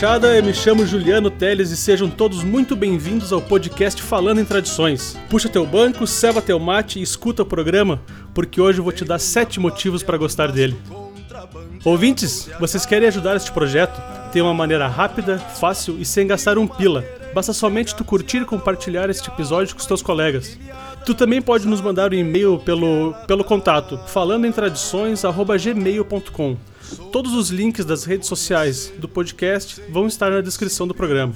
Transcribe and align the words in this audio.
Gauchada, 0.00 0.36
eu 0.36 0.44
me 0.44 0.54
chamo 0.54 0.86
Juliano 0.86 1.28
Teles 1.28 1.72
e 1.72 1.76
sejam 1.76 2.08
todos 2.08 2.44
muito 2.44 2.76
bem-vindos 2.76 3.32
ao 3.32 3.42
podcast 3.42 4.00
Falando 4.00 4.40
em 4.40 4.44
Tradições. 4.44 5.18
Puxa 5.28 5.48
teu 5.48 5.66
banco, 5.66 6.06
ceva 6.06 6.40
teu 6.40 6.56
mate 6.60 7.00
e 7.00 7.02
escuta 7.02 7.42
o 7.42 7.46
programa, 7.46 8.00
porque 8.32 8.60
hoje 8.60 8.78
eu 8.78 8.84
vou 8.84 8.92
te 8.92 9.04
dar 9.04 9.18
sete 9.18 9.58
motivos 9.58 10.04
para 10.04 10.16
gostar 10.16 10.52
dele. 10.52 10.76
Ouvintes, 11.84 12.48
vocês 12.60 12.86
querem 12.86 13.08
ajudar 13.08 13.34
este 13.34 13.50
projeto? 13.50 14.00
Tem 14.30 14.40
uma 14.40 14.54
maneira 14.54 14.86
rápida, 14.86 15.36
fácil 15.36 15.96
e 15.98 16.04
sem 16.04 16.28
gastar 16.28 16.58
um 16.58 16.68
pila. 16.68 17.04
Basta 17.34 17.52
somente 17.52 17.92
tu 17.92 18.04
curtir 18.04 18.42
e 18.42 18.44
compartilhar 18.44 19.10
este 19.10 19.28
episódio 19.28 19.74
com 19.74 19.80
os 19.80 19.86
teus 19.86 20.00
colegas. 20.00 20.56
Tu 21.04 21.12
também 21.12 21.42
pode 21.42 21.66
nos 21.66 21.80
mandar 21.80 22.12
um 22.12 22.16
e-mail 22.16 22.60
pelo, 22.60 23.16
pelo 23.26 23.42
contato 23.42 23.98
falandoemtradições@gmail.com. 24.06 26.56
Todos 27.12 27.34
os 27.34 27.50
links 27.50 27.84
das 27.84 28.04
redes 28.04 28.28
sociais 28.28 28.92
do 28.98 29.08
podcast 29.08 29.82
vão 29.90 30.06
estar 30.06 30.30
na 30.30 30.40
descrição 30.40 30.86
do 30.86 30.94
programa. 30.94 31.34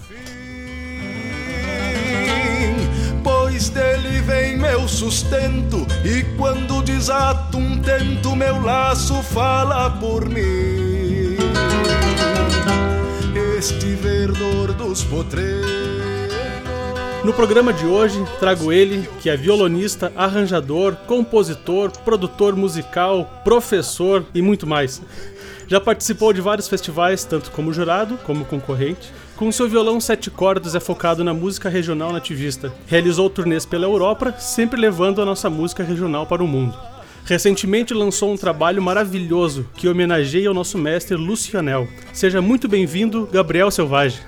Pois 3.22 3.68
dele 3.68 4.20
vem 4.22 4.56
meu 4.56 4.88
sustento 4.88 5.86
e 6.04 6.24
quando 6.36 6.82
desato 6.82 7.58
um 7.58 7.80
tento 7.80 8.34
meu 8.34 8.60
laço 8.60 9.22
fala 9.22 9.90
por 9.90 10.28
mim. 10.28 11.36
Este 13.58 13.94
verdor 13.94 14.72
dos 14.74 15.04
potreiros 15.04 15.92
no 17.24 17.32
programa 17.32 17.72
de 17.72 17.86
hoje, 17.86 18.20
trago 18.40 18.72
ele, 18.72 19.08
que 19.20 19.30
é 19.30 19.36
violonista, 19.36 20.12
arranjador, 20.16 20.96
compositor, 21.06 21.92
produtor 22.00 22.56
musical, 22.56 23.40
professor 23.44 24.26
e 24.34 24.42
muito 24.42 24.66
mais. 24.66 25.00
Já 25.72 25.80
participou 25.80 26.34
de 26.34 26.40
vários 26.42 26.68
festivais, 26.68 27.24
tanto 27.24 27.50
como 27.50 27.72
jurado 27.72 28.18
como 28.24 28.44
concorrente. 28.44 29.10
Com 29.36 29.50
seu 29.50 29.66
violão 29.66 29.98
sete 30.02 30.30
cordas 30.30 30.74
é 30.74 30.80
focado 30.80 31.24
na 31.24 31.32
música 31.32 31.70
regional 31.70 32.12
nativista. 32.12 32.70
Realizou 32.86 33.30
turnês 33.30 33.64
pela 33.64 33.86
Europa, 33.86 34.34
sempre 34.38 34.78
levando 34.78 35.22
a 35.22 35.24
nossa 35.24 35.48
música 35.48 35.82
regional 35.82 36.26
para 36.26 36.44
o 36.44 36.46
mundo. 36.46 36.78
Recentemente 37.24 37.94
lançou 37.94 38.30
um 38.30 38.36
trabalho 38.36 38.82
maravilhoso 38.82 39.66
que 39.74 39.88
homenageia 39.88 40.50
o 40.50 40.54
nosso 40.54 40.76
mestre 40.76 41.16
Lucianel. 41.16 41.88
Seja 42.12 42.42
muito 42.42 42.68
bem-vindo, 42.68 43.26
Gabriel 43.32 43.70
Selvagem. 43.70 44.20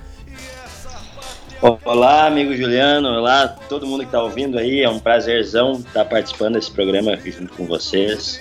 Olá, 1.84 2.26
amigo 2.26 2.56
Juliano, 2.56 3.06
olá 3.08 3.48
todo 3.68 3.86
mundo 3.86 4.00
que 4.00 4.06
está 4.06 4.22
ouvindo 4.22 4.58
aí, 4.58 4.80
é 4.80 4.88
um 4.88 4.98
prazerzão 4.98 5.72
estar 5.72 6.06
participando 6.06 6.54
desse 6.54 6.70
programa 6.70 7.18
junto 7.22 7.52
com 7.52 7.66
vocês. 7.66 8.40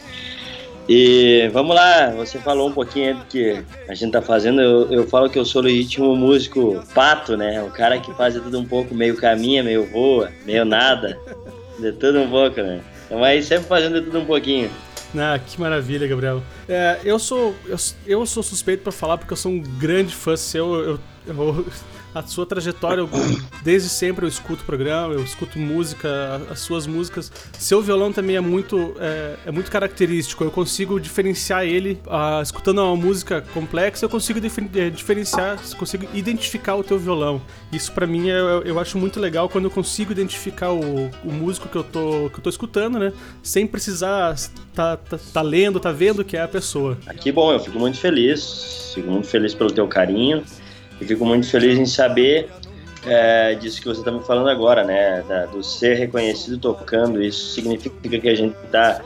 E 0.88 1.50
vamos 1.54 1.76
lá, 1.76 2.10
você 2.12 2.38
falou 2.40 2.68
um 2.68 2.74
pouquinho 2.74 3.16
do 3.16 3.26
que 3.26 3.64
a 3.88 3.94
gente 3.94 4.12
tá 4.12 4.22
fazendo. 4.22 4.62
Eu, 4.62 4.92
eu 4.92 5.08
falo 5.08 5.30
que 5.30 5.40
eu 5.40 5.46
sou 5.46 5.62
legítimo 5.62 6.16
músico 6.16 6.84
pato, 6.94 7.38
né? 7.38 7.64
O 7.64 7.72
cara 7.72 8.00
que 8.00 8.14
faz 8.14 8.34
tudo 8.34 8.60
um 8.60 8.66
pouco, 8.66 8.94
meio 8.94 9.16
caminha, 9.16 9.64
meio 9.64 9.86
voa, 9.86 10.32
meio 10.46 10.66
nada. 10.66 11.18
De 11.80 11.92
tudo 11.94 12.20
um 12.20 12.30
pouco, 12.30 12.62
né? 12.62 12.82
Então 13.06 13.24
aí 13.24 13.42
sempre 13.42 13.66
fazendo 13.68 14.02
tudo 14.02 14.20
um 14.20 14.26
pouquinho. 14.26 14.70
Ah, 15.16 15.40
que 15.40 15.60
maravilha, 15.60 16.08
Gabriel. 16.08 16.42
É, 16.68 17.00
eu 17.04 17.20
sou 17.20 17.56
eu, 17.68 17.78
eu 18.06 18.26
sou 18.26 18.42
suspeito 18.42 18.84
para 18.84 18.92
falar 18.92 19.18
porque 19.18 19.34
eu 19.34 19.38
sou 19.38 19.52
um 19.52 19.60
grande 19.60 20.14
fã 20.14 20.36
seu. 20.36 20.74
Eu, 20.74 21.00
eu, 21.28 21.66
a 22.14 22.22
sua 22.24 22.46
trajetória. 22.46 23.02
Eu, 23.02 23.10
desde 23.64 23.90
sempre 23.90 24.26
eu 24.26 24.30
escuto 24.30 24.64
o 24.64 24.66
programa, 24.66 25.14
eu 25.14 25.24
escuto 25.24 25.58
música, 25.60 26.42
as 26.50 26.60
suas 26.60 26.88
músicas. 26.88 27.32
Seu 27.58 27.82
violão 27.82 28.12
também 28.12 28.36
é 28.36 28.42
muito, 28.42 28.96
é, 29.00 29.36
é 29.48 29.52
muito 29.52 29.72
característico. 29.72 30.44
Eu 30.44 30.52
consigo 30.52 31.00
diferenciar 31.00 31.66
ele, 31.66 32.00
uh, 32.08 32.42
escutando 32.42 32.80
uma 32.80 32.96
música 32.96 33.42
complexa, 33.54 34.06
eu 34.06 34.10
consigo 34.10 34.40
é, 34.40 34.90
diferenciar, 34.90 35.60
consigo 35.78 36.08
identificar 36.14 36.76
o 36.76 36.84
teu 36.84 36.98
violão. 37.00 37.42
Isso 37.72 37.92
para 37.92 38.06
mim 38.06 38.30
é, 38.30 38.38
eu 38.66 38.80
acho 38.80 38.98
muito 38.98 39.20
legal 39.20 39.50
quando 39.50 39.66
eu 39.66 39.72
consigo 39.72 40.12
identificar 40.12 40.72
o, 40.72 41.10
o 41.24 41.32
músico 41.32 41.68
que 41.68 41.76
eu, 41.76 41.84
tô, 41.84 42.30
que 42.30 42.40
eu 42.40 42.44
tô 42.44 42.50
escutando, 42.50 43.00
né? 43.00 43.14
Sem 43.42 43.66
precisar 43.66 44.36
tá, 44.74 44.98
tá, 44.98 45.18
tá 45.34 45.42
lendo, 45.42 45.80
tá 45.80 45.92
vendo 45.92 46.24
que 46.24 46.38
é 46.38 46.42
a 46.42 46.48
pessoa. 46.48 46.98
Que 47.20 47.32
bom, 47.32 47.52
eu 47.52 47.60
fico 47.60 47.80
muito 47.80 47.98
feliz. 47.98 48.92
Fico 48.94 49.10
muito 49.10 49.28
feliz 49.28 49.54
pelo 49.54 49.72
teu 49.72 49.88
carinho. 49.88 50.44
E 51.00 51.06
fico 51.06 51.26
muito 51.26 51.48
feliz 51.50 51.78
em 51.78 51.86
saber 51.86 52.50
é, 53.06 53.56
disso 53.56 53.82
que 53.82 53.88
você 53.88 54.00
está 54.00 54.12
me 54.12 54.24
falando 54.24 54.50
agora, 54.50 54.84
né? 54.84 55.24
Da, 55.28 55.46
do 55.46 55.64
ser 55.64 55.96
reconhecido 55.96 56.58
tocando. 56.58 57.22
Isso 57.22 57.54
significa 57.54 58.20
que 58.20 58.30
a 58.30 58.36
gente 58.36 58.56
está 58.66 59.02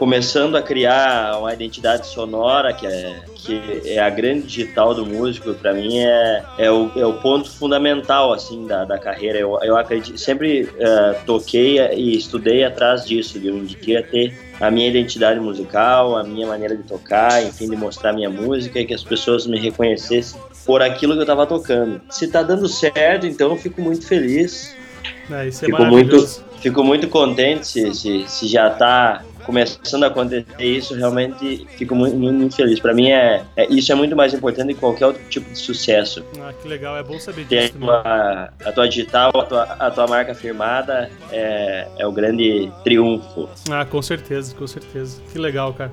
começando 0.00 0.56
a 0.56 0.62
criar 0.62 1.38
uma 1.38 1.52
identidade 1.52 2.06
sonora 2.06 2.72
que 2.72 2.86
é, 2.86 3.20
que 3.34 3.82
é 3.84 3.98
a 3.98 4.08
grande 4.08 4.46
digital 4.46 4.94
do 4.94 5.04
músico 5.04 5.52
para 5.52 5.74
mim 5.74 5.98
é, 5.98 6.42
é, 6.56 6.70
o, 6.70 6.90
é 6.96 7.04
o 7.04 7.20
ponto 7.20 7.50
fundamental 7.50 8.32
assim 8.32 8.66
da, 8.66 8.86
da 8.86 8.98
carreira. 8.98 9.38
Eu, 9.38 9.58
eu 9.62 9.76
acredito 9.76 10.16
sempre 10.16 10.62
uh, 10.62 11.22
toquei 11.26 11.78
e 11.92 12.16
estudei 12.16 12.64
atrás 12.64 13.04
disso 13.04 13.38
de 13.38 13.50
um 13.50 13.62
dia 13.62 14.02
ter 14.02 14.34
a 14.58 14.70
minha 14.70 14.88
identidade 14.88 15.38
musical 15.38 16.16
a 16.16 16.24
minha 16.24 16.46
maneira 16.46 16.74
de 16.74 16.82
tocar 16.84 17.44
enfim 17.44 17.68
de 17.68 17.76
mostrar 17.76 18.14
minha 18.14 18.30
música 18.30 18.80
e 18.80 18.86
que 18.86 18.94
as 18.94 19.04
pessoas 19.04 19.46
me 19.46 19.60
reconhecessem 19.60 20.40
por 20.64 20.80
aquilo 20.80 21.12
que 21.12 21.18
eu 21.18 21.24
estava 21.24 21.46
tocando. 21.46 22.00
Se 22.08 22.24
está 22.24 22.42
dando 22.42 22.66
certo 22.68 23.26
então 23.26 23.50
eu 23.50 23.56
fico 23.58 23.82
muito 23.82 24.06
feliz. 24.06 24.74
É, 25.30 25.48
isso 25.48 25.62
é 25.62 25.66
fico 25.66 25.84
muito 25.84 26.26
fico 26.62 26.82
muito 26.82 27.06
contente 27.08 27.66
se, 27.66 27.94
se, 27.94 28.24
se 28.26 28.46
já 28.46 28.68
está 28.68 29.24
começando 29.50 30.04
a 30.04 30.06
acontecer 30.06 30.46
isso, 30.60 30.94
realmente 30.94 31.66
fico 31.76 31.92
muito, 31.92 32.16
muito, 32.16 32.38
muito 32.38 32.54
feliz. 32.54 32.78
Para 32.78 32.94
mim, 32.94 33.10
é, 33.10 33.42
é, 33.56 33.66
isso 33.68 33.90
é 33.90 33.94
muito 33.96 34.14
mais 34.14 34.32
importante 34.32 34.74
que 34.74 34.80
qualquer 34.80 35.06
outro 35.06 35.22
tipo 35.28 35.50
de 35.50 35.58
sucesso. 35.58 36.24
Ah, 36.40 36.52
que 36.52 36.68
legal, 36.68 36.96
é 36.96 37.02
bom 37.02 37.18
saber 37.18 37.44
disso. 37.44 37.72
Ter 37.72 37.90
a, 37.90 38.52
a 38.64 38.72
tua 38.72 38.88
digital, 38.88 39.32
a 39.34 39.44
tua, 39.44 39.62
a 39.64 39.90
tua 39.90 40.06
marca 40.06 40.34
firmada 40.34 41.10
é, 41.32 41.88
é 41.98 42.06
o 42.06 42.12
grande 42.12 42.70
triunfo. 42.84 43.48
Ah, 43.68 43.84
com 43.84 44.00
certeza, 44.00 44.54
com 44.54 44.68
certeza. 44.68 45.20
Que 45.32 45.38
legal, 45.38 45.74
cara. 45.74 45.90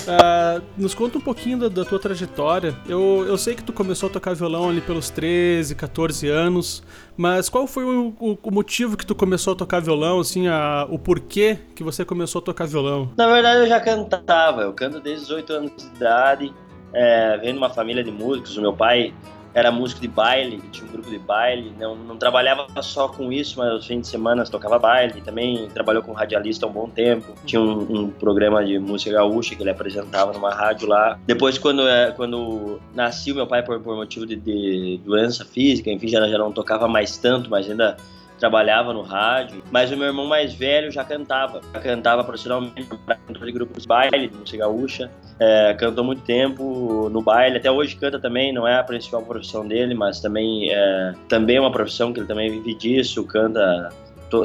Uh, 0.00 0.62
nos 0.78 0.94
conta 0.94 1.18
um 1.18 1.20
pouquinho 1.20 1.58
da, 1.58 1.68
da, 1.68 1.84
tua 1.84 1.98
trajetória. 1.98 2.74
Eu, 2.88 3.24
eu 3.26 3.36
sei 3.36 3.56
que 3.56 3.62
tu 3.62 3.72
começou 3.72 4.08
a 4.08 4.12
tocar 4.12 4.34
violão 4.34 4.70
ali 4.70 4.80
pelos 4.80 5.10
13, 5.10 5.74
14 5.74 6.28
anos, 6.28 6.82
mas 7.20 7.50
qual 7.50 7.66
foi 7.66 7.84
o, 7.84 8.14
o, 8.18 8.38
o 8.42 8.50
motivo 8.50 8.96
que 8.96 9.04
tu 9.04 9.14
começou 9.14 9.52
a 9.52 9.56
tocar 9.56 9.78
violão, 9.78 10.20
assim, 10.20 10.48
a, 10.48 10.86
o 10.88 10.98
porquê 10.98 11.58
que 11.74 11.84
você 11.84 12.02
começou 12.02 12.38
a 12.38 12.42
tocar 12.42 12.66
violão? 12.66 13.12
Na 13.14 13.26
verdade, 13.26 13.60
eu 13.60 13.66
já 13.66 13.78
cantava. 13.78 14.62
Eu 14.62 14.72
canto 14.72 14.98
desde 15.00 15.24
os 15.24 15.30
8 15.30 15.52
anos 15.52 15.72
de 15.76 15.84
idade. 15.84 16.50
É, 16.94 17.36
vendo 17.36 17.58
uma 17.58 17.68
família 17.68 18.02
de 18.02 18.10
músicos. 18.10 18.56
O 18.56 18.62
meu 18.62 18.72
pai 18.72 19.12
era 19.52 19.70
músico 19.70 20.00
de 20.00 20.08
baile, 20.08 20.60
tinha 20.70 20.86
um 20.88 20.92
grupo 20.92 21.10
de 21.10 21.18
baile. 21.18 21.72
Não, 21.78 21.94
não 21.96 22.16
trabalhava 22.16 22.66
só 22.82 23.08
com 23.08 23.32
isso, 23.32 23.58
mas 23.58 23.70
aos 23.70 23.86
fins 23.86 24.02
de 24.02 24.06
semana 24.08 24.44
tocava 24.44 24.78
baile. 24.78 25.20
Também 25.20 25.68
trabalhou 25.70 26.02
com 26.02 26.12
radialista 26.12 26.66
há 26.66 26.68
um 26.68 26.72
bom 26.72 26.88
tempo. 26.88 27.34
Tinha 27.44 27.60
um, 27.60 28.00
um, 28.00 28.10
programa 28.10 28.64
de 28.64 28.78
música 28.78 29.12
gaúcha 29.12 29.54
que 29.54 29.62
ele 29.62 29.70
apresentava 29.70 30.32
numa 30.32 30.54
rádio 30.54 30.88
lá. 30.88 31.18
Depois, 31.26 31.58
quando, 31.58 31.86
é, 31.86 32.12
quando 32.12 32.80
nasci, 32.94 33.32
meu 33.32 33.46
pai, 33.46 33.62
por, 33.62 33.80
por 33.80 33.96
motivo 33.96 34.26
de, 34.26 34.36
de 34.36 35.00
doença 35.04 35.44
física, 35.44 35.90
enfim, 35.90 36.08
já, 36.08 36.26
já 36.28 36.38
não 36.38 36.52
tocava 36.52 36.86
mais 36.86 37.16
tanto, 37.18 37.50
mas 37.50 37.68
ainda 37.68 37.96
trabalhava 38.40 38.92
no 38.92 39.02
rádio, 39.02 39.62
mas 39.70 39.92
o 39.92 39.96
meu 39.96 40.06
irmão 40.06 40.26
mais 40.26 40.54
velho 40.54 40.90
já 40.90 41.04
cantava. 41.04 41.60
Já 41.72 41.80
cantava 41.80 42.24
profissionalmente 42.24 42.88
de 43.28 43.52
grupos 43.52 43.82
de 43.82 43.88
baile, 43.88 44.32
música 44.34 44.58
gaúcha. 44.58 45.10
É, 45.38 45.74
cantou 45.74 46.02
muito 46.02 46.22
tempo 46.22 47.08
no 47.10 47.22
baile, 47.22 47.58
até 47.58 47.70
hoje 47.70 47.94
canta 47.96 48.18
também, 48.18 48.52
não 48.52 48.66
é 48.66 48.78
a 48.78 48.82
principal 48.82 49.22
profissão 49.22 49.66
dele, 49.66 49.94
mas 49.94 50.20
também 50.20 50.72
é, 50.72 51.14
também 51.28 51.56
é 51.56 51.60
uma 51.60 51.70
profissão 51.70 52.12
que 52.12 52.20
ele 52.20 52.26
também 52.26 52.50
vive 52.50 52.74
disso, 52.74 53.24
canta 53.24 53.90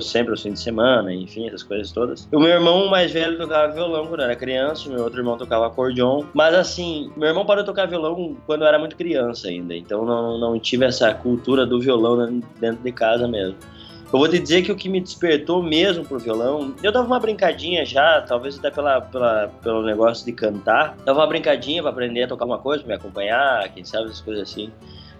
sempre 0.01 0.31
aos 0.31 0.41
fins 0.41 0.53
de 0.53 0.59
semana, 0.59 1.13
enfim, 1.13 1.47
essas 1.47 1.61
coisas 1.61 1.91
todas. 1.91 2.27
O 2.31 2.39
meu 2.39 2.49
irmão 2.49 2.89
mais 2.89 3.11
velho 3.11 3.37
tocava 3.37 3.71
violão 3.71 4.07
quando 4.07 4.23
era 4.23 4.35
criança, 4.35 4.89
o 4.89 4.91
meu 4.91 5.03
outro 5.03 5.19
irmão 5.19 5.37
tocava 5.37 5.67
acordeon, 5.67 6.23
mas 6.33 6.55
assim, 6.55 7.11
meu 7.15 7.29
irmão 7.29 7.45
parou 7.45 7.61
de 7.61 7.67
tocar 7.67 7.85
violão 7.85 8.35
quando 8.47 8.63
eu 8.63 8.67
era 8.67 8.79
muito 8.79 8.95
criança 8.95 9.47
ainda, 9.47 9.75
então 9.75 10.03
não, 10.03 10.39
não 10.39 10.59
tive 10.59 10.85
essa 10.85 11.13
cultura 11.13 11.65
do 11.65 11.79
violão 11.79 12.41
dentro 12.59 12.83
de 12.83 12.91
casa 12.91 13.27
mesmo. 13.27 13.55
Eu 14.15 14.19
vou 14.19 14.29
te 14.29 14.39
dizer 14.39 14.61
que 14.61 14.71
o 14.71 14.77
que 14.77 14.87
me 14.87 15.01
despertou 15.01 15.61
mesmo 15.61 16.05
pro 16.05 16.17
violão, 16.17 16.73
eu 16.81 16.89
dava 16.89 17.05
uma 17.05 17.19
brincadinha 17.19 17.85
já, 17.85 18.21
talvez 18.21 18.57
até 18.57 18.71
pela, 18.71 19.01
pela, 19.01 19.51
pelo 19.61 19.83
negócio 19.83 20.25
de 20.25 20.31
cantar, 20.31 20.95
dava 21.03 21.19
uma 21.19 21.27
brincadinha 21.27 21.81
para 21.81 21.91
aprender 21.91 22.23
a 22.23 22.27
tocar 22.29 22.45
uma 22.45 22.57
coisa, 22.57 22.81
pra 22.81 22.95
me 22.95 22.97
acompanhar, 22.97 23.67
quem 23.73 23.83
sabe, 23.83 24.05
essas 24.05 24.21
coisas 24.21 24.49
assim. 24.49 24.71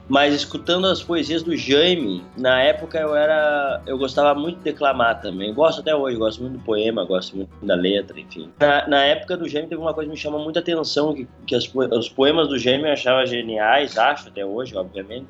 Mas 0.08 0.34
escutando 0.34 0.88
as 0.88 1.04
poesias 1.04 1.44
do 1.44 1.58
Jaime, 1.58 2.24
na 2.38 2.62
época 2.62 2.98
eu 2.98 3.14
era. 3.14 3.82
Eu 3.86 3.98
gostava 3.98 4.34
muito 4.34 4.60
de 4.60 4.64
declamar 4.64 5.20
também. 5.20 5.54
Gosto 5.54 5.82
até 5.82 5.94
hoje, 5.94 6.16
gosto 6.16 6.42
muito 6.42 6.54
do 6.54 6.64
poema, 6.64 7.04
gosto 7.04 7.36
muito 7.36 7.50
da 7.66 7.76
letra, 7.76 8.18
enfim. 8.18 8.50
Na, 8.58 8.88
na 8.88 9.04
época 9.04 9.36
do 9.36 9.50
Jaime 9.50 9.68
teve 9.68 9.82
uma 9.82 9.94
coisa 9.94 10.08
que 10.08 10.16
me 10.16 10.22
chamou 10.22 10.42
muita 10.42 10.62
atenção, 10.62 11.14
que, 11.14 11.28
que 11.46 11.54
as, 11.54 11.70
os 11.76 12.08
poemas 12.08 12.48
do 12.48 12.58
Jaime 12.58 12.86
eu 12.86 12.94
achava 12.94 13.26
geniais, 13.26 13.98
acho 13.98 14.30
até 14.30 14.46
hoje, 14.46 14.74
obviamente 14.74 15.28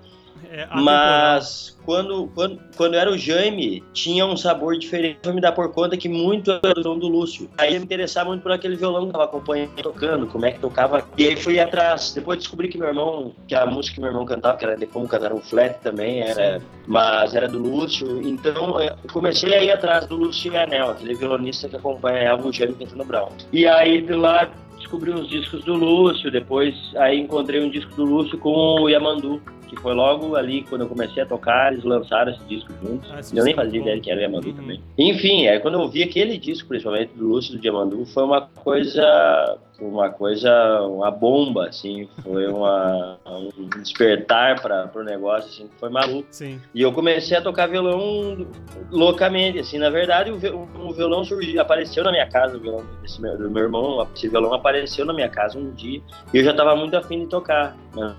É 0.50 0.68
Mas 0.74 1.78
quando, 1.86 2.28
quando, 2.34 2.60
quando 2.76 2.96
era 2.96 3.12
o 3.12 3.18
Jaime, 3.18 3.84
tinha 3.94 4.26
um 4.26 4.36
sabor 4.36 4.78
diferente. 4.78 5.20
Foi 5.24 5.34
me 5.34 5.42
dar 5.42 5.52
por 5.52 5.72
conta 5.72 5.96
que 5.96 6.10
muito 6.10 6.52
era 6.52 6.80
o 6.80 6.84
som 6.84 6.98
do 6.98 7.08
Lúcio. 7.08 7.50
Aí 7.58 7.74
eu 7.74 7.80
me 7.80 7.86
interessava 7.86 8.30
muito 8.30 8.42
por 8.42 8.52
aquele 8.52 8.76
violão 8.76 9.04
que 9.04 9.10
eu 9.10 9.14
tava 9.14 9.26
acompanhando, 9.26 9.72
tocando, 9.76 10.28
como 10.28 10.46
é 10.46 10.52
que 10.52 10.60
tocava. 10.60 11.08
E 11.18 11.28
aí 11.28 11.36
fui 11.36 11.60
atrás. 11.60 12.14
Depois 12.14 12.40
descobri 12.40 12.68
que 12.68 12.78
meu 12.78 12.88
irmão, 12.88 13.34
que 13.48 13.56
a 13.56 13.66
música 13.66 13.96
que 13.96 14.02
meu 14.02 14.10
irmão 14.10 14.26
cantava, 14.26 14.58
que 14.58 14.66
era 14.66 14.76
de 14.76 14.86
como 14.88 15.08
cantar 15.08 15.34
um 15.34 15.42
flat 15.42 15.80
também, 15.82 16.22
era, 16.22 16.62
mas 16.88 17.36
era 17.36 17.48
do 17.48 17.60
Lúcio. 17.60 18.22
Então 18.28 18.80
eu 18.82 18.96
comecei 19.12 19.54
a 19.54 19.64
ir 19.64 19.72
atrás 19.72 20.06
do 20.08 20.16
Lúcio 20.16 20.58
Anel, 20.58 20.92
aquele 20.92 21.16
violonista 21.16 21.70
que 21.70 21.76
acompanhava 21.76 22.48
o 22.48 22.52
Jaime 22.52 22.74
cantando 22.74 23.06
Brown. 23.06 23.30
E 23.52 23.68
aí 23.68 24.02
de 24.02 24.14
lá 24.14 24.50
descobri 24.78 25.12
uns 25.12 25.28
discos 25.28 25.64
do 25.64 25.74
Lúcio, 25.74 26.32
depois 26.32 26.76
aí 26.98 27.20
encontrei 27.20 27.64
um 27.64 27.70
disco 27.70 27.94
do 27.96 28.06
Lúcio 28.06 28.38
com 28.38 28.82
o 28.82 28.90
Yamandu, 28.90 29.42
que 29.76 29.82
foi 29.82 29.94
logo 29.94 30.36
ali 30.36 30.64
quando 30.64 30.82
eu 30.82 30.88
comecei 30.88 31.22
a 31.22 31.26
tocar, 31.26 31.72
eles 31.72 31.84
lançaram 31.84 32.32
esse 32.32 32.44
disco 32.46 32.72
juntos. 32.82 33.10
Ah, 33.12 33.20
eu 33.34 33.44
nem 33.44 33.54
fazia 33.54 33.80
ideia 33.80 34.00
que 34.00 34.10
era 34.10 34.20
o 34.20 34.24
Yamandu 34.24 34.50
uhum. 34.50 34.56
também. 34.56 34.82
Enfim, 34.98 35.46
é, 35.46 35.60
quando 35.60 35.80
eu 35.80 35.88
vi 35.88 36.04
aquele 36.04 36.38
disco, 36.38 36.68
principalmente 36.68 37.14
do 37.16 37.28
Lúcio 37.28 37.58
do 37.58 37.66
Yamandu, 37.66 38.06
foi 38.08 38.24
uma 38.24 38.42
coisa 38.42 39.58
uma 39.80 40.10
coisa, 40.10 40.82
uma 40.82 41.12
bomba, 41.12 41.68
assim, 41.68 42.08
foi 42.24 42.48
uma, 42.48 43.18
um 43.26 43.68
despertar 43.82 44.62
para 44.62 44.90
o 44.96 45.04
negócio, 45.04 45.50
assim, 45.50 45.70
foi 45.80 45.90
maluco. 45.90 46.28
Sim. 46.32 46.62
E 46.74 46.82
eu 46.82 46.92
comecei 46.92 47.38
a 47.38 47.42
tocar 47.42 47.68
violão 47.68 48.48
loucamente, 48.92 49.60
assim, 49.60 49.78
na 49.78 49.90
verdade 49.90 50.32
o, 50.32 50.36
o 50.36 50.94
violão 50.94 51.24
surgiu, 51.24 51.62
apareceu 51.62 52.04
na 52.04 52.12
minha 52.12 52.28
casa, 52.28 52.58
o 52.58 52.60
violão 52.60 52.86
desse 53.02 53.22
meu, 53.22 53.38
do 53.38 53.50
meu 53.50 53.64
irmão, 53.64 54.08
esse 54.16 54.28
violão 54.28 54.54
apareceu 54.54 55.06
na 55.06 55.14
minha 55.14 55.30
casa 55.30 55.58
um 55.58 55.72
dia, 55.72 56.02
e 56.34 56.38
eu 56.38 56.44
já 56.44 56.52
estava 56.52 56.76
muito 56.76 56.96
afim 56.96 57.20
de 57.20 57.28
tocar, 57.28 57.76
né? 57.96 58.16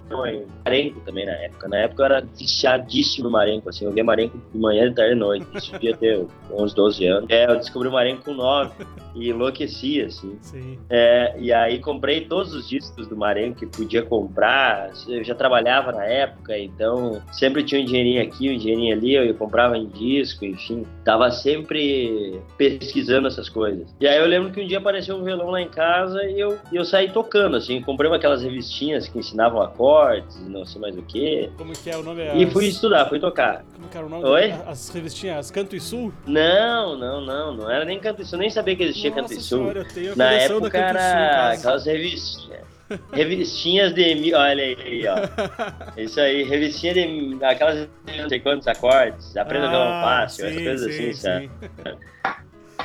marenco 0.65 1.01
também 1.01 1.27
na 1.27 1.33
época, 1.33 1.69
na 1.69 1.79
época 1.79 2.03
eu 2.03 2.07
era 2.07 2.21
viciadíssimo 2.21 3.31
marenco, 3.31 3.69
assim, 3.69 3.85
eu 3.85 3.93
via 3.93 4.05
marenco 4.05 4.39
de 4.53 4.59
manhã, 4.59 4.89
de 4.89 4.95
tarde 4.95 5.13
e 5.13 5.19
noite, 5.19 5.47
isso 5.55 5.73
devia 5.73 5.97
ter 5.97 6.27
uns 6.51 6.75
12 6.75 7.07
anos. 7.07 7.31
É, 7.31 7.51
eu 7.51 7.57
descobri 7.57 7.89
o 7.89 7.93
marenco 7.93 8.25
com 8.25 8.35
9, 8.35 8.73
e 9.17 9.31
enlouquecia, 9.31 10.07
assim. 10.07 10.37
Sim. 10.41 10.79
É, 10.91 11.35
e 11.47 11.53
aí 11.53 11.79
comprei 11.79 12.23
todos 12.23 12.53
os 12.53 12.69
discos 12.69 13.07
do 13.07 13.17
Marenco 13.17 13.61
que 13.61 13.67
podia 13.67 14.03
comprar. 14.03 14.91
Eu 15.07 15.23
já 15.23 15.33
trabalhava 15.33 15.93
na 15.93 16.05
época, 16.05 16.59
então 16.59 17.23
sempre 17.31 17.63
tinha 17.63 17.81
um 17.81 17.85
dinheirinho 17.85 18.21
aqui, 18.21 18.53
um 18.53 18.59
dinheirinho 18.59 18.97
ali, 18.97 19.15
eu 19.15 19.33
comprava 19.35 19.79
em 19.79 19.87
disco, 19.87 20.45
enfim. 20.45 20.85
Tava 21.05 21.31
sempre 21.31 22.41
pesquisando 22.59 23.29
essas 23.29 23.49
coisas. 23.49 23.95
E 24.01 24.09
aí 24.09 24.19
eu 24.19 24.27
lembro 24.27 24.51
que 24.51 24.61
um 24.61 24.67
dia 24.67 24.79
apareceu 24.79 25.15
um 25.15 25.23
violão 25.23 25.51
lá 25.51 25.63
em 25.63 25.69
casa 25.69 26.25
e 26.25 26.41
eu, 26.41 26.59
eu 26.73 26.85
saí 26.85 27.13
tocando, 27.13 27.57
assim. 27.57 27.81
Comprei 27.81 28.13
aquelas 28.13 28.43
revistinhas 28.43 29.07
que 29.07 29.17
ensinavam 29.17 29.63
acordes, 29.63 30.45
não 30.49 30.65
sei 30.65 30.81
mais 30.81 30.99
o 30.99 31.03
que. 31.03 31.49
Como 31.57 31.73
que 31.73 31.89
é 31.89 31.97
o 31.97 32.03
nome? 32.03 32.23
E 32.35 32.51
fui 32.51 32.67
estudar, 32.67 33.07
fui 33.07 33.21
tocar. 33.21 33.65
Como 33.73 33.89
que 33.89 33.97
era 33.97 34.07
o 34.07 34.09
nome? 34.09 34.25
Oi? 34.25 34.53
As 34.67 34.89
revistinhas 34.89 35.49
Canto 35.53 35.77
e 35.77 35.81
Sul? 35.81 36.13
Não, 36.27 36.99
não, 36.99 37.21
não. 37.21 37.55
Não 37.55 37.71
era 37.71 37.85
nem 37.85 38.01
Canto 38.01 38.23
e 38.23 38.25
Sul, 38.25 38.41
nem 38.41 38.51
sabia 38.51 38.75
que 38.75 38.83
existia 38.83 39.11
Nossa 39.11 39.23
Canto 39.23 39.33
e 39.33 39.41
Sul. 39.41 39.59
Senhora, 39.59 39.79
eu 39.79 39.89
tenho 39.89 40.13
a 40.13 40.17
Na 40.17 40.33
época 40.33 40.61
da 40.61 40.71
Canto 40.71 40.99
era 40.99 40.99
Sul, 40.99 41.36
aquelas 41.37 41.87
revistinhas. 41.87 42.67
Revistinhas 43.13 43.93
de. 43.95 44.35
Olha 44.35 44.63
aí, 44.63 45.05
ó. 45.09 45.17
Isso 46.01 46.21
aí, 46.21 46.45
revistinha 46.45 46.95
de. 46.95 47.45
Aquelas 47.45 47.89
não 48.19 48.29
sei 48.29 48.41
quantos 48.41 48.69
acordes, 48.69 49.37
aprenda 49.37 49.67
ah, 49.67 49.71
violão 49.71 50.03
fácil, 50.03 50.49
sim, 50.49 50.65
coisas 50.65 50.95
sim, 50.95 51.11
assim, 51.11 51.13
sim. 51.13 51.21
sabe? 51.21 51.51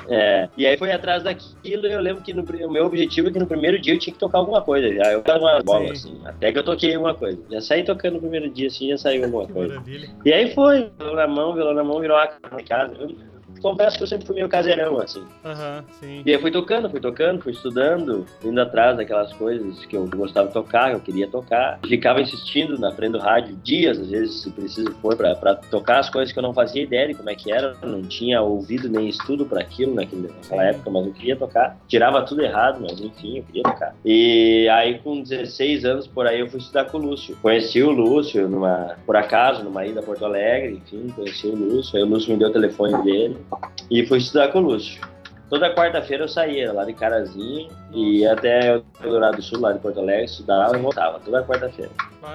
É, 0.09 0.49
e 0.57 0.65
aí 0.65 0.77
foi 0.77 0.91
atrás 0.91 1.23
daquilo 1.23 1.85
eu 1.85 2.01
lembro 2.01 2.23
que 2.23 2.33
no, 2.33 2.43
o 2.43 2.71
meu 2.71 2.85
objetivo 2.85 3.29
é 3.29 3.31
que 3.31 3.39
no 3.39 3.45
primeiro 3.45 3.79
dia 3.79 3.93
eu 3.93 3.99
tinha 3.99 4.13
que 4.13 4.19
tocar 4.19 4.39
alguma 4.39 4.61
coisa. 4.61 4.93
Já 4.93 5.11
eu 5.11 5.21
tava 5.21 5.39
uma 5.39 5.61
bola, 5.61 5.91
assim, 5.91 6.19
até 6.25 6.51
que 6.51 6.57
eu 6.57 6.63
toquei 6.63 6.95
alguma 6.95 7.13
coisa. 7.13 7.39
Já 7.49 7.61
saí 7.61 7.83
tocando 7.83 8.15
no 8.15 8.19
primeiro 8.21 8.49
dia, 8.49 8.67
assim, 8.67 8.89
já 8.89 8.97
saiu 8.97 9.25
alguma 9.25 9.47
coisa. 9.47 9.75
Maravilha. 9.75 10.09
E 10.25 10.33
aí 10.33 10.53
foi, 10.53 10.91
violão 10.97 11.15
na 11.15 11.27
mão, 11.27 11.53
violão 11.53 11.73
na 11.73 11.83
mão, 11.83 11.99
virou 11.99 12.17
uma 12.17 12.63
casa. 12.63 12.93
Eu, 12.99 13.15
confesso 13.61 13.97
que 13.97 14.03
eu 14.03 14.07
sempre 14.07 14.25
fui 14.25 14.35
meio 14.35 14.49
caseirão, 14.49 14.99
assim. 14.99 15.23
Aham, 15.45 15.83
sim. 15.99 16.23
E 16.25 16.33
aí 16.33 16.39
fui 16.39 16.51
tocando, 16.51 16.89
fui 16.89 16.99
tocando, 16.99 17.41
fui 17.41 17.53
estudando, 17.53 18.25
indo 18.43 18.59
atrás 18.59 18.97
daquelas 18.97 19.31
coisas 19.33 19.85
que 19.85 19.95
eu 19.95 20.07
gostava 20.07 20.47
de 20.47 20.53
tocar, 20.53 20.89
que 20.89 20.95
eu 20.95 20.99
queria 20.99 21.27
tocar. 21.27 21.79
Ficava 21.87 22.21
insistindo 22.21 22.77
na 22.79 22.91
frente 22.91 23.13
do 23.13 23.19
rádio 23.19 23.55
dias, 23.63 23.99
às 23.99 24.09
vezes, 24.09 24.41
se 24.41 24.49
preciso 24.51 24.91
for, 25.01 25.15
pra, 25.15 25.35
pra 25.35 25.55
tocar 25.55 25.99
as 25.99 26.09
coisas 26.09 26.33
que 26.33 26.39
eu 26.39 26.43
não 26.43 26.53
fazia 26.53 26.83
ideia 26.83 27.07
de 27.07 27.13
como 27.13 27.29
é 27.29 27.35
que 27.35 27.51
era. 27.51 27.75
Não 27.81 28.01
tinha 28.01 28.41
ouvido 28.41 28.89
nem 28.89 29.07
estudo 29.07 29.45
para 29.45 29.61
aquilo 29.61 29.93
naquele, 29.93 30.27
naquela 30.27 30.63
época, 30.65 30.89
mas 30.89 31.05
eu 31.05 31.13
queria 31.13 31.35
tocar. 31.35 31.77
Tirava 31.87 32.21
tudo 32.23 32.41
errado, 32.41 32.79
mas 32.81 32.99
enfim, 32.99 33.37
eu 33.37 33.43
queria 33.43 33.63
tocar. 33.63 33.95
E 34.03 34.67
aí, 34.69 34.99
com 34.99 35.21
16 35.21 35.85
anos, 35.85 36.07
por 36.07 36.27
aí, 36.27 36.39
eu 36.39 36.49
fui 36.49 36.59
estudar 36.59 36.85
com 36.85 36.97
o 36.97 37.01
Lúcio. 37.01 37.37
Conheci 37.41 37.81
o 37.81 37.91
Lúcio, 37.91 38.47
numa, 38.47 38.95
por 39.05 39.15
acaso, 39.15 39.63
numa 39.63 39.85
ida 39.85 39.99
a 39.99 40.03
Porto 40.03 40.25
Alegre, 40.25 40.81
enfim, 40.85 41.07
conheci 41.15 41.47
o 41.47 41.55
Lúcio. 41.55 41.97
Aí 41.97 42.03
o 42.03 42.07
Lúcio 42.07 42.31
me 42.31 42.37
deu 42.37 42.49
o 42.49 42.53
telefone 42.53 43.01
dele 43.03 43.37
e 43.89 44.05
fui 44.05 44.17
estudar 44.19 44.49
com 44.49 44.59
o 44.59 44.61
Lúcio. 44.61 45.01
Toda 45.49 45.75
quarta-feira 45.75 46.23
eu 46.23 46.29
saía 46.29 46.71
lá 46.71 46.85
de 46.85 46.93
Carazinho 46.93 47.67
e 47.91 48.19
ia 48.19 48.31
até 48.31 48.77
o 48.77 48.83
Dourado 49.01 49.35
do 49.35 49.41
Sul, 49.43 49.59
lá 49.59 49.73
de 49.73 49.79
Porto 49.79 49.99
Alegre, 49.99 50.23
estudava 50.23 50.77
e 50.77 50.81
voltava, 50.81 51.19
toda 51.19 51.43
quarta-feira. 51.43 51.91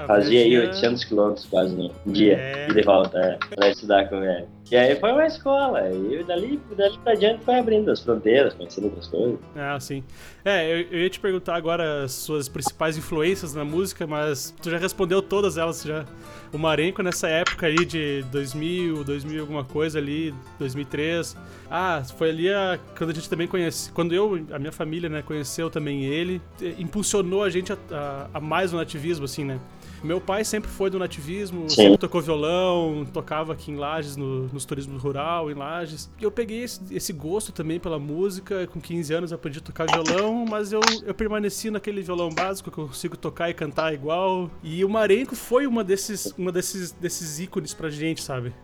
Fazia 0.07 0.41
aí 0.41 0.59
800 0.59 1.05
quilômetros 1.05 1.47
quase 1.47 1.75
no 1.75 2.13
dia, 2.13 2.37
é. 2.37 2.67
de 2.67 2.83
volta, 2.83 3.19
é, 3.19 3.39
pra 3.55 3.71
estudar 3.71 4.07
com 4.11 4.23
ele. 4.23 4.47
E 4.71 4.77
aí 4.77 4.99
foi 4.99 5.13
uma 5.13 5.27
escola, 5.27 5.89
e 5.91 6.25
dali, 6.25 6.61
dali 6.77 6.99
pra 6.99 7.15
diante 7.15 7.45
foi 7.45 7.55
abrindo 7.55 7.89
as 7.89 8.01
fronteiras, 8.01 8.53
conhecendo 8.53 8.87
outras 8.87 9.07
coisas. 9.07 9.39
Ah, 9.55 9.79
sim. 9.79 10.03
É, 10.45 10.65
eu, 10.73 10.87
eu, 10.91 10.99
ia 11.01 11.11
te 11.11 11.21
perguntar 11.21 11.55
agora 11.55 12.05
as 12.05 12.13
suas 12.13 12.49
principais 12.49 12.99
influências 12.99 13.55
na 13.55 13.65
música, 13.65 14.07
mas 14.09 14.53
tu 14.61 14.69
já 14.69 14.77
respondeu 14.77 15.23
todas 15.23 15.57
elas 15.57 15.83
já. 15.85 16.05
O 16.53 16.59
Marenco 16.59 17.01
nessa 17.01 17.29
época 17.29 17.67
aí 17.67 17.85
de 17.85 18.25
2000, 18.33 19.05
2000 19.05 19.41
alguma 19.41 19.65
coisa 19.65 19.99
ali, 19.99 20.35
2003. 20.59 21.37
Ah, 21.71 22.03
foi 22.17 22.31
ali 22.31 22.49
a, 22.49 22.79
quando 22.97 23.11
a 23.11 23.15
gente 23.15 23.31
também 23.31 23.47
conhece, 23.47 23.93
quando 23.93 24.15
eu, 24.15 24.47
a 24.51 24.59
minha 24.59 24.73
família, 24.73 25.09
né, 25.09 25.23
conheceu 25.23 25.71
também 25.71 26.05
ele, 26.07 26.41
impulsionou 26.79 27.45
a 27.45 27.51
gente 27.51 27.73
a, 27.73 27.79
a, 27.91 28.29
a 28.35 28.41
mais 28.41 28.73
o 28.73 28.77
nativismo, 28.77 29.25
assim, 29.25 29.45
né? 29.45 29.61
Meu 30.03 30.21
pai 30.21 30.45
sempre 30.45 30.71
foi 30.71 30.91
do 30.91 30.99
nativismo, 30.99 31.69
Sim. 31.69 31.77
sempre 31.77 31.99
tocou 31.99 32.21
violão, 32.21 33.07
tocava 33.13 33.53
aqui 33.53 33.71
em 33.71 33.77
Lages, 33.77 34.17
no, 34.17 34.47
nos 34.49 34.65
turismo 34.65 34.99
rural, 34.99 35.51
em 35.51 35.55
Lages. 35.55 36.11
E 36.21 36.25
eu 36.25 36.31
peguei 36.31 36.63
esse, 36.63 36.81
esse, 36.91 37.13
gosto 37.13 37.53
também 37.53 37.81
pela 37.81 37.99
música. 37.99 38.67
Com 38.67 38.81
15 38.81 39.15
anos 39.15 39.31
eu 39.31 39.37
aprendi 39.37 39.59
a 39.59 39.63
tocar 39.63 39.87
violão, 39.87 40.45
mas 40.49 40.73
eu, 40.73 40.81
eu 41.05 41.15
permaneci 41.15 41.71
naquele 41.71 42.03
violão 42.03 42.31
básico 42.31 42.71
que 42.71 42.79
eu 42.79 42.87
consigo 42.87 43.17
tocar 43.17 43.51
e 43.51 43.55
cantar 43.55 43.93
igual. 43.95 44.51
E 44.63 44.85
o 44.85 44.89
Marenco 44.89 45.35
foi 45.35 45.67
uma 45.67 45.83
desses, 45.83 46.33
uma 46.37 46.53
desses, 46.53 46.93
desses 46.93 47.41
ícones 47.41 47.75
pra 47.75 47.91
gente, 47.91 48.23
sabe? 48.23 48.55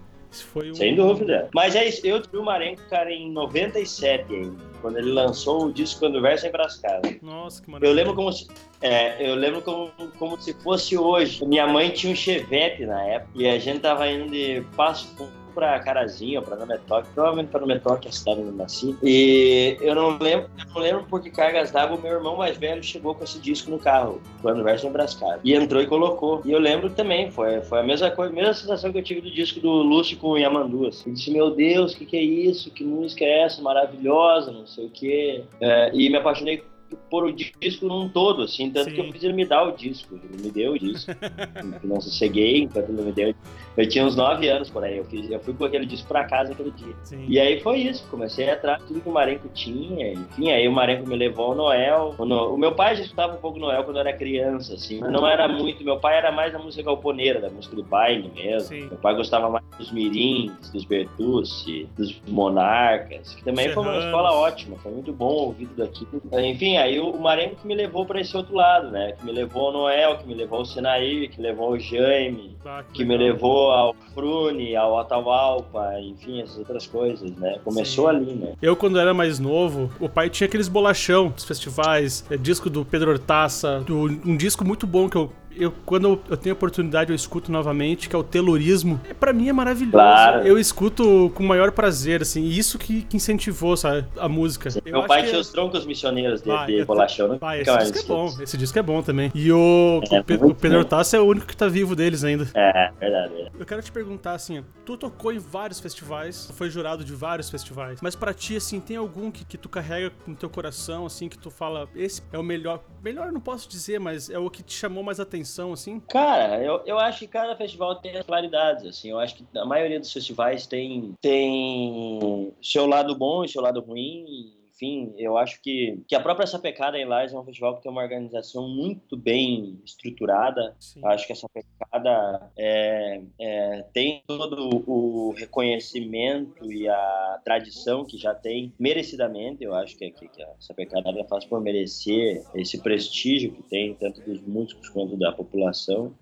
Um... 0.56 0.74
Sem 0.74 0.94
dúvida. 0.94 1.48
Mas 1.54 1.76
é 1.76 1.86
isso, 1.88 2.06
eu 2.06 2.20
tive 2.20 2.38
o 2.38 2.44
Marenco, 2.44 2.82
cara, 2.88 3.12
em 3.12 3.30
97 3.30 4.34
ainda, 4.34 4.56
quando 4.80 4.98
ele 4.98 5.12
lançou 5.12 5.66
o 5.66 5.72
disco 5.72 6.00
Quando 6.00 6.26
é 6.26 6.48
Embrascado. 6.48 7.08
Nossa, 7.22 7.62
que 7.62 7.70
maravilha. 7.70 7.90
Eu 7.90 7.94
lembro 7.94 8.14
como 8.14 8.32
se, 8.32 8.46
é, 8.80 9.30
eu 9.30 9.34
lembro 9.34 9.62
como, 9.62 9.90
como 10.18 10.40
se 10.40 10.54
fosse 10.54 10.96
hoje. 10.96 11.44
Minha 11.44 11.66
mãe 11.66 11.90
tinha 11.90 12.12
um 12.12 12.16
Chevette 12.16 12.84
na 12.86 13.02
época 13.04 13.32
e 13.34 13.48
a 13.48 13.58
gente 13.58 13.80
tava 13.80 14.08
indo 14.08 14.30
de 14.30 14.64
Passo 14.76 15.14
pra 15.52 15.78
Carazinho, 15.80 16.42
pra 16.42 16.56
Nametoque, 16.56 17.08
provavelmente 17.14 17.48
pra 17.50 17.60
Nametoque, 17.60 18.08
a 18.08 18.12
cidade 18.12 18.40
onde 18.40 18.48
eu 18.48 18.54
nasci. 18.54 18.96
E 19.02 19.76
eu 19.80 19.94
não 19.94 20.18
lembro, 20.18 20.50
eu 20.58 20.74
não 20.74 20.80
lembro 20.80 21.04
por 21.04 21.22
que 21.22 21.30
cargas 21.30 21.70
d'água 21.70 21.98
meu 21.98 22.12
irmão 22.12 22.36
mais 22.36 22.56
velho 22.56 22.82
chegou 22.82 23.14
com 23.14 23.24
esse 23.24 23.38
disco 23.38 23.70
no 23.70 23.78
carro, 23.78 24.20
quando 24.40 24.60
o 24.60 24.64
verso 24.64 24.86
Nebrascado. 24.86 25.40
E 25.44 25.54
entrou 25.54 25.82
e 25.82 25.86
colocou. 25.86 26.42
E 26.44 26.52
eu 26.52 26.58
lembro 26.58 26.90
também, 26.90 27.30
foi, 27.30 27.60
foi 27.62 27.80
a 27.80 27.82
mesma 27.82 28.10
coisa, 28.10 28.32
a 28.32 28.34
mesma 28.34 28.54
sensação 28.54 28.92
que 28.92 28.98
eu 28.98 29.02
tive 29.02 29.20
do 29.20 29.30
disco 29.30 29.60
do 29.60 29.70
Lúcio 29.70 30.16
com 30.16 30.28
o 30.28 30.38
Yamandu. 30.38 30.86
Assim. 30.86 31.10
Eu 31.10 31.14
disse, 31.14 31.30
meu 31.30 31.50
Deus, 31.50 31.92
o 31.92 31.96
que, 31.98 32.06
que 32.06 32.16
é 32.16 32.22
isso? 32.22 32.70
Que 32.70 32.84
música 32.84 33.24
é 33.24 33.42
essa? 33.42 33.62
Maravilhosa, 33.62 34.50
não 34.50 34.66
sei 34.66 34.86
o 34.86 34.90
quê. 34.90 35.44
É, 35.60 35.90
e 35.94 36.08
me 36.08 36.16
apaixonei 36.16 36.62
por 37.10 37.24
o 37.24 37.32
disco 37.32 37.86
num 37.86 38.08
todo, 38.08 38.42
assim, 38.42 38.70
tanto 38.70 38.90
Sim. 38.90 38.94
que 38.94 39.00
eu 39.00 39.12
fiz 39.12 39.22
ele 39.22 39.32
me 39.32 39.44
dar 39.44 39.64
o 39.64 39.72
disco, 39.72 40.18
ele 40.22 40.42
me 40.42 40.50
deu 40.50 40.72
o 40.72 40.78
disco. 40.78 41.12
não 41.82 42.00
sosseguei 42.00 42.62
enquanto 42.62 42.90
ele 42.90 43.02
me 43.02 43.12
deu. 43.12 43.34
Eu 43.76 43.88
tinha 43.88 44.04
uns 44.04 44.16
9 44.16 44.48
anos 44.48 44.70
por 44.70 44.84
aí, 44.84 44.98
eu, 44.98 45.04
fiz, 45.04 45.30
eu 45.30 45.40
fui 45.40 45.54
com 45.54 45.64
aquele 45.64 45.86
disco 45.86 46.06
pra 46.08 46.24
casa 46.24 46.52
aquele 46.52 46.70
dia. 46.72 46.94
Sim. 47.04 47.24
E 47.28 47.40
aí 47.40 47.60
foi 47.60 47.78
isso, 47.78 48.06
comecei 48.10 48.48
a 48.50 48.54
atrás 48.54 48.82
tudo 48.86 49.00
que 49.00 49.08
o 49.08 49.12
Marenco 49.12 49.48
tinha, 49.48 50.12
enfim, 50.12 50.50
aí 50.50 50.68
o 50.68 50.72
Marenco 50.72 51.08
me 51.08 51.16
levou 51.16 51.46
ao 51.46 51.54
Noel. 51.54 52.14
O, 52.18 52.24
no... 52.24 52.54
o 52.54 52.58
meu 52.58 52.72
pai 52.72 52.96
já 52.96 53.02
escutava 53.02 53.34
um 53.34 53.38
pouco 53.38 53.58
Noel 53.58 53.84
quando 53.84 53.96
eu 53.96 54.00
era 54.00 54.12
criança, 54.12 54.74
assim, 54.74 55.00
não 55.00 55.26
era 55.26 55.48
muito, 55.48 55.84
meu 55.84 55.98
pai 55.98 56.16
era 56.18 56.30
mais 56.30 56.52
da 56.52 56.58
música 56.58 56.82
galponeira, 56.82 57.40
da 57.40 57.50
música 57.50 57.74
do 57.74 57.82
baile 57.82 58.30
mesmo. 58.34 58.68
Sim. 58.68 58.86
Meu 58.86 58.98
pai 58.98 59.14
gostava 59.14 59.48
mais 59.48 59.64
dos 59.78 59.90
mirins, 59.90 60.52
dos 60.70 60.84
Bertucci, 60.84 61.88
dos 61.96 62.20
Monarcas, 62.28 63.34
que 63.34 63.44
também 63.44 63.68
Serranos. 63.68 63.84
foi 63.84 64.00
uma 64.00 64.04
escola 64.06 64.32
ótima, 64.32 64.76
foi 64.78 64.92
muito 64.92 65.12
bom 65.12 65.32
ouvir 65.32 65.66
tudo 65.66 65.84
aquilo. 65.84 66.22
Enfim, 66.40 66.76
aí 66.76 67.00
o 67.00 67.18
Marengo 67.18 67.56
que 67.56 67.66
me 67.66 67.74
levou 67.74 68.04
para 68.04 68.20
esse 68.20 68.36
outro 68.36 68.54
lado, 68.54 68.90
né? 68.90 69.12
Que 69.12 69.24
me 69.24 69.32
levou 69.32 69.66
ao 69.66 69.72
Noel, 69.72 70.18
que 70.18 70.26
me 70.26 70.34
levou 70.34 70.58
ao 70.60 70.64
Sinaí, 70.64 71.28
que 71.28 71.40
levou 71.40 71.68
ao 71.68 71.78
Jaime, 71.78 72.56
ah, 72.64 72.82
que, 72.82 72.98
que 72.98 73.04
me 73.04 73.16
levou 73.16 73.61
ao 73.70 73.94
Frune, 74.14 74.74
ao 74.76 74.98
Atahualpa, 74.98 76.00
enfim, 76.00 76.40
essas 76.42 76.58
outras 76.58 76.86
coisas, 76.86 77.30
né? 77.36 77.58
Começou 77.64 78.10
Sim. 78.10 78.16
ali, 78.16 78.32
né? 78.34 78.54
Eu, 78.60 78.76
quando 78.76 78.98
era 78.98 79.14
mais 79.14 79.38
novo, 79.38 79.90
o 80.00 80.08
pai 80.08 80.28
tinha 80.28 80.46
aqueles 80.46 80.68
bolachão 80.68 81.28
dos 81.28 81.44
festivais, 81.44 82.24
é, 82.30 82.36
disco 82.36 82.68
do 82.68 82.84
Pedro 82.84 83.10
Hortaça, 83.10 83.80
do, 83.80 84.04
um 84.26 84.36
disco 84.36 84.64
muito 84.64 84.86
bom 84.86 85.08
que 85.08 85.16
eu 85.16 85.30
eu, 85.56 85.72
quando 85.84 86.20
eu 86.28 86.36
tenho 86.36 86.54
oportunidade, 86.54 87.10
eu 87.10 87.16
escuto 87.16 87.50
novamente, 87.52 88.08
que 88.08 88.16
é 88.16 88.18
o 88.18 88.22
Telorismo. 88.22 89.00
É, 89.08 89.14
pra 89.14 89.32
mim 89.32 89.48
é 89.48 89.52
maravilhoso. 89.52 89.92
Claro. 89.92 90.46
Eu 90.46 90.58
escuto 90.58 91.30
com 91.34 91.42
o 91.42 91.46
maior 91.46 91.72
prazer, 91.72 92.22
assim. 92.22 92.42
E 92.42 92.58
isso 92.58 92.78
que, 92.78 93.02
que 93.02 93.16
incentivou, 93.16 93.76
sabe, 93.76 94.06
a 94.18 94.28
música. 94.28 94.68
Eu 94.84 94.92
Meu 94.92 95.06
pai 95.06 95.24
tinha 95.26 95.40
os 95.40 95.50
troncos 95.50 95.84
missioneiros 95.86 96.42
de, 96.42 96.50
Ah, 96.50 96.66
de 96.66 96.84
bolachão. 96.84 97.38
Ah, 97.40 97.58
esse 97.58 97.78
disco 97.78 97.98
é 97.98 98.02
bom. 98.02 98.34
Esse 98.42 98.56
disco 98.56 98.78
é 98.78 98.82
bom 98.82 99.02
também. 99.02 99.30
E 99.34 99.52
o, 99.52 100.00
É, 100.10 100.20
o, 100.20 100.24
Pe- 100.24 100.34
o 100.34 100.54
Pedro. 100.54 100.78
Hortácio 100.78 101.16
é 101.16 101.20
o 101.20 101.24
único 101.24 101.46
que 101.46 101.56
tá 101.56 101.68
vivo 101.68 101.94
deles 101.94 102.24
ainda. 102.24 102.48
É, 102.54 102.90
verdade. 102.98 103.32
verdade. 103.34 103.52
Eu 103.58 103.66
quero 103.66 103.82
te 103.82 103.92
perguntar 103.92 104.32
assim, 104.34 104.64
tu 104.84 104.96
tocou 104.96 105.32
em 105.32 105.38
vários 105.38 105.78
festivais, 105.80 106.50
foi 106.56 106.70
jurado 106.70 107.04
de 107.04 107.12
vários 107.12 107.48
festivais, 107.50 107.98
mas 108.02 108.16
pra 108.16 108.32
ti 108.34 108.56
assim, 108.56 108.80
tem 108.80 108.96
algum 108.96 109.30
que, 109.30 109.44
que 109.44 109.56
tu 109.58 109.68
carrega 109.68 110.10
no 110.26 110.34
teu 110.34 110.48
coração 110.48 111.06
assim 111.06 111.28
que 111.28 111.38
tu 111.38 111.50
fala, 111.50 111.88
esse 111.94 112.22
é 112.32 112.38
o 112.38 112.42
melhor, 112.42 112.82
melhor 113.04 113.30
não 113.30 113.40
posso 113.40 113.68
dizer, 113.68 114.00
mas 114.00 114.28
é 114.30 114.38
o 114.38 114.48
que 114.50 114.62
te 114.62 114.74
chamou 114.74 115.02
mais 115.04 115.20
atenção 115.20 115.41
assim? 115.72 116.00
Cara, 116.00 116.62
eu, 116.62 116.82
eu 116.86 116.98
acho 116.98 117.20
que 117.20 117.26
cada 117.26 117.56
festival 117.56 117.96
tem 117.96 118.16
as 118.16 118.26
claridades, 118.26 118.86
assim. 118.86 119.10
Eu 119.10 119.18
acho 119.18 119.36
que 119.36 119.44
a 119.56 119.64
maioria 119.64 120.00
dos 120.00 120.12
festivais 120.12 120.66
tem, 120.66 121.14
tem 121.20 122.52
seu 122.62 122.86
lado 122.86 123.14
bom 123.16 123.44
e 123.44 123.48
seu 123.48 123.62
lado 123.62 123.80
ruim. 123.80 124.61
Enfim, 124.82 125.14
eu 125.16 125.36
acho 125.38 125.62
que, 125.62 126.02
que 126.08 126.14
a 126.16 126.20
própria 126.20 126.44
Sapecada 126.44 126.98
em 126.98 127.04
Lages 127.04 127.32
é 127.32 127.38
um 127.38 127.44
festival 127.44 127.76
que 127.76 127.82
tem 127.82 127.92
uma 127.92 128.02
organização 128.02 128.68
muito 128.68 129.16
bem 129.16 129.78
estruturada. 129.84 130.74
Sim. 130.80 131.00
Acho 131.04 131.24
que 131.24 131.32
a 131.32 131.36
Sapecada 131.36 132.50
é, 132.56 133.22
é, 133.40 133.84
tem 133.92 134.24
todo 134.26 134.82
o 134.84 135.32
reconhecimento 135.38 136.72
e 136.72 136.88
a 136.88 137.40
tradição 137.44 138.04
que 138.04 138.18
já 138.18 138.34
tem 138.34 138.72
merecidamente. 138.76 139.62
Eu 139.62 139.72
acho 139.72 139.96
que, 139.96 140.10
que, 140.10 140.26
que 140.26 140.42
a 140.42 140.48
Sapecada 140.58 141.24
faz 141.28 141.44
por 141.44 141.60
merecer 141.60 142.42
esse 142.52 142.82
prestígio 142.82 143.52
que 143.52 143.62
tem, 143.62 143.94
tanto 143.94 144.20
dos 144.22 144.40
músicos 144.40 144.88
quanto 144.88 145.16
da 145.16 145.30
população. 145.30 146.12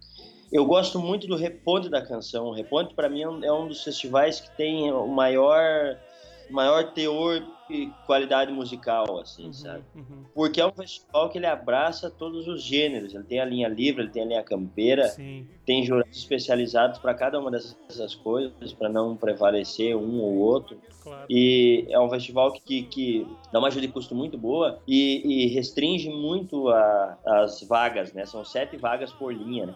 Eu 0.52 0.66
gosto 0.66 0.98
muito 0.98 1.26
do 1.26 1.34
Reponte 1.36 1.88
da 1.88 2.04
canção. 2.04 2.48
O 2.48 2.52
Reponte, 2.52 2.94
para 2.94 3.08
mim, 3.08 3.22
é 3.22 3.28
um- 3.28 3.42
é 3.44 3.52
um 3.52 3.68
dos 3.68 3.82
festivais 3.82 4.38
que 4.38 4.54
tem 4.54 4.92
o 4.92 5.06
maior, 5.06 5.96
maior 6.50 6.92
teor 6.92 7.40
e 7.70 7.94
qualidade 8.04 8.52
musical, 8.52 9.18
assim, 9.20 9.46
Uhum, 9.46 9.52
sabe? 9.52 9.84
uhum. 9.94 10.24
Porque 10.34 10.60
é 10.60 10.66
um 10.66 10.72
festival 10.72 11.28
que 11.28 11.38
ele 11.38 11.46
abraça 11.46 12.10
todos 12.10 12.46
os 12.46 12.62
gêneros. 12.62 13.14
Ele 13.14 13.24
tem 13.24 13.40
a 13.40 13.44
linha 13.44 13.68
livre, 13.68 14.02
ele 14.02 14.10
tem 14.10 14.22
a 14.22 14.26
linha 14.26 14.42
campeira, 14.42 15.04
Sim. 15.08 15.46
tem 15.66 15.84
jurados 15.84 16.16
especializados 16.16 16.98
para 16.98 17.14
cada 17.14 17.38
uma 17.38 17.50
dessas 17.50 18.14
coisas, 18.14 18.72
para 18.72 18.88
não 18.88 19.16
prevalecer 19.16 19.96
um 19.96 20.20
ou 20.20 20.36
outro. 20.36 20.78
Claro. 21.02 21.26
E 21.28 21.86
é 21.88 21.98
um 22.00 22.08
festival 22.10 22.52
que, 22.52 22.60
que, 22.60 22.82
que 22.84 23.26
dá 23.52 23.58
uma 23.58 23.68
ajuda 23.68 23.86
de 23.86 23.92
custo 23.92 24.14
muito 24.14 24.36
boa 24.38 24.80
e, 24.86 25.22
e 25.24 25.46
restringe 25.48 26.08
muito 26.10 26.68
a- 26.68 27.18
as 27.24 27.62
vagas, 27.62 28.12
né? 28.12 28.24
São 28.26 28.44
sete 28.44 28.76
vagas 28.76 29.12
por 29.12 29.32
linha, 29.34 29.66
né? 29.66 29.74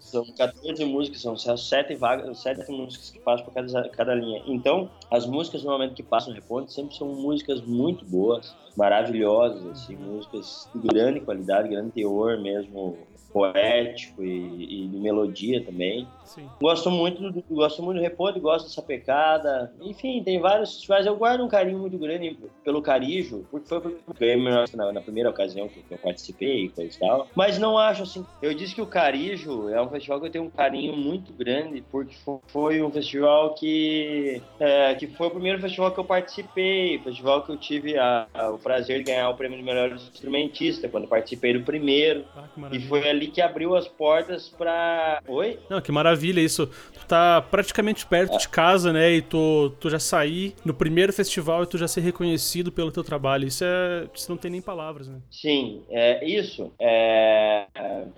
São 0.00 0.24
14 0.24 0.84
músicas, 0.84 1.20
são 1.20 1.36
só 1.36 1.56
sete 1.56 1.94
vagas, 1.94 2.38
sete 2.38 2.70
músicas 2.70 3.10
que 3.10 3.18
passam 3.18 3.44
por 3.44 3.54
cada, 3.54 3.88
cada 3.90 4.14
linha. 4.14 4.42
Então, 4.46 4.90
as 5.10 5.26
músicas 5.26 5.62
normalmente 5.62 5.94
que 5.94 6.02
passam 6.02 6.30
no 6.30 6.34
Reponte 6.34 6.72
sempre 6.72 6.96
são 6.96 7.08
músicas 7.08 7.60
muito 7.62 8.04
boas, 8.04 8.54
maravilhosas, 8.76 9.64
assim, 9.66 9.96
músicas 9.96 10.68
de 10.74 10.86
grande 10.88 11.20
qualidade, 11.20 11.68
grande 11.68 11.92
teor 11.92 12.40
mesmo, 12.40 13.06
poético 13.32 14.24
e, 14.24 14.84
e 14.84 14.88
de 14.88 14.98
melodia 14.98 15.62
também. 15.64 16.08
Sim. 16.24 16.48
Gosto 16.60 16.90
muito 16.90 17.30
do, 17.30 17.44
gosto 17.50 17.82
muito 17.82 17.98
do 17.98 18.02
Reponte, 18.02 18.40
gosto 18.40 18.66
dessa 18.66 18.82
pecada. 18.82 19.72
Enfim, 19.80 20.22
tem 20.24 20.40
vários 20.40 20.72
festivais. 20.72 21.06
Eu 21.06 21.16
guardo 21.16 21.44
um 21.44 21.48
carinho 21.48 21.78
muito 21.78 21.98
grande 21.98 22.36
pelo 22.64 22.82
Carijo, 22.82 23.46
porque 23.50 23.68
foi 23.68 23.78
eu 23.78 24.00
ganhei 24.18 24.36
meu 24.36 24.64
na, 24.74 24.92
na 24.92 25.00
primeira 25.00 25.30
ocasião 25.30 25.68
que 25.68 25.80
eu 25.90 25.98
participei 25.98 26.64
e 26.64 26.68
coisa 26.70 26.94
e 26.94 26.98
tal. 26.98 27.30
Mas 27.36 27.58
não 27.58 27.78
acho 27.78 28.02
assim. 28.02 28.24
Eu 28.42 28.54
disse 28.54 28.74
que 28.74 28.82
o 28.82 28.86
Carijo 28.86 29.68
é 29.68 29.80
um 29.80 29.88
festival 29.90 30.20
que 30.20 30.26
eu 30.26 30.30
tenho 30.30 30.44
um 30.44 30.50
carinho 30.50 30.96
muito 30.96 31.32
grande, 31.32 31.82
porque 31.90 32.14
fo- 32.16 32.40
foi 32.48 32.82
um 32.82 32.90
festival 32.90 33.54
que, 33.54 34.42
é, 34.58 34.94
que 34.94 35.06
foi 35.08 35.26
o 35.28 35.30
primeiro 35.32 35.60
festival 35.60 35.92
que 35.92 36.00
eu 36.00 36.04
participei, 36.04 36.98
festival 37.02 37.44
que 37.44 37.52
eu 37.52 37.56
tive 37.56 37.96
a- 37.98 38.26
a- 38.34 38.50
o 38.50 38.58
prazer 38.66 38.98
de 38.98 39.04
ganhar 39.04 39.30
o 39.30 39.34
prêmio 39.36 39.56
de 39.56 39.62
melhor 39.62 39.92
instrumentista, 39.92 40.88
quando 40.88 41.06
participei 41.06 41.52
do 41.52 41.60
primeiro. 41.62 42.24
Ah, 42.36 42.48
E 42.72 42.80
foi 42.80 43.08
ali 43.08 43.28
que 43.28 43.40
abriu 43.40 43.76
as 43.76 43.86
portas 43.86 44.48
pra. 44.48 45.22
Oi? 45.28 45.60
Não, 45.70 45.80
que 45.80 45.92
maravilha 45.92 46.40
isso. 46.40 46.66
Tu 46.66 47.06
tá 47.06 47.40
praticamente 47.40 48.04
perto 48.04 48.36
de 48.36 48.48
casa, 48.48 48.92
né? 48.92 49.12
E 49.12 49.22
tu, 49.22 49.70
tu 49.78 49.88
já 49.88 50.00
sair 50.00 50.52
no 50.64 50.74
primeiro 50.74 51.12
festival 51.12 51.62
e 51.62 51.66
tu 51.66 51.78
já 51.78 51.86
ser 51.86 52.00
reconhecido 52.00 52.72
pelo 52.72 52.90
teu 52.90 53.04
trabalho. 53.04 53.46
Isso 53.46 53.62
é. 53.64 54.06
Isso 54.12 54.28
não 54.28 54.36
tem 54.36 54.50
nem 54.50 54.60
palavras, 54.60 55.06
né? 55.06 55.18
Sim, 55.30 55.82
é 55.88 56.26
isso. 56.28 56.72
É, 56.80 57.66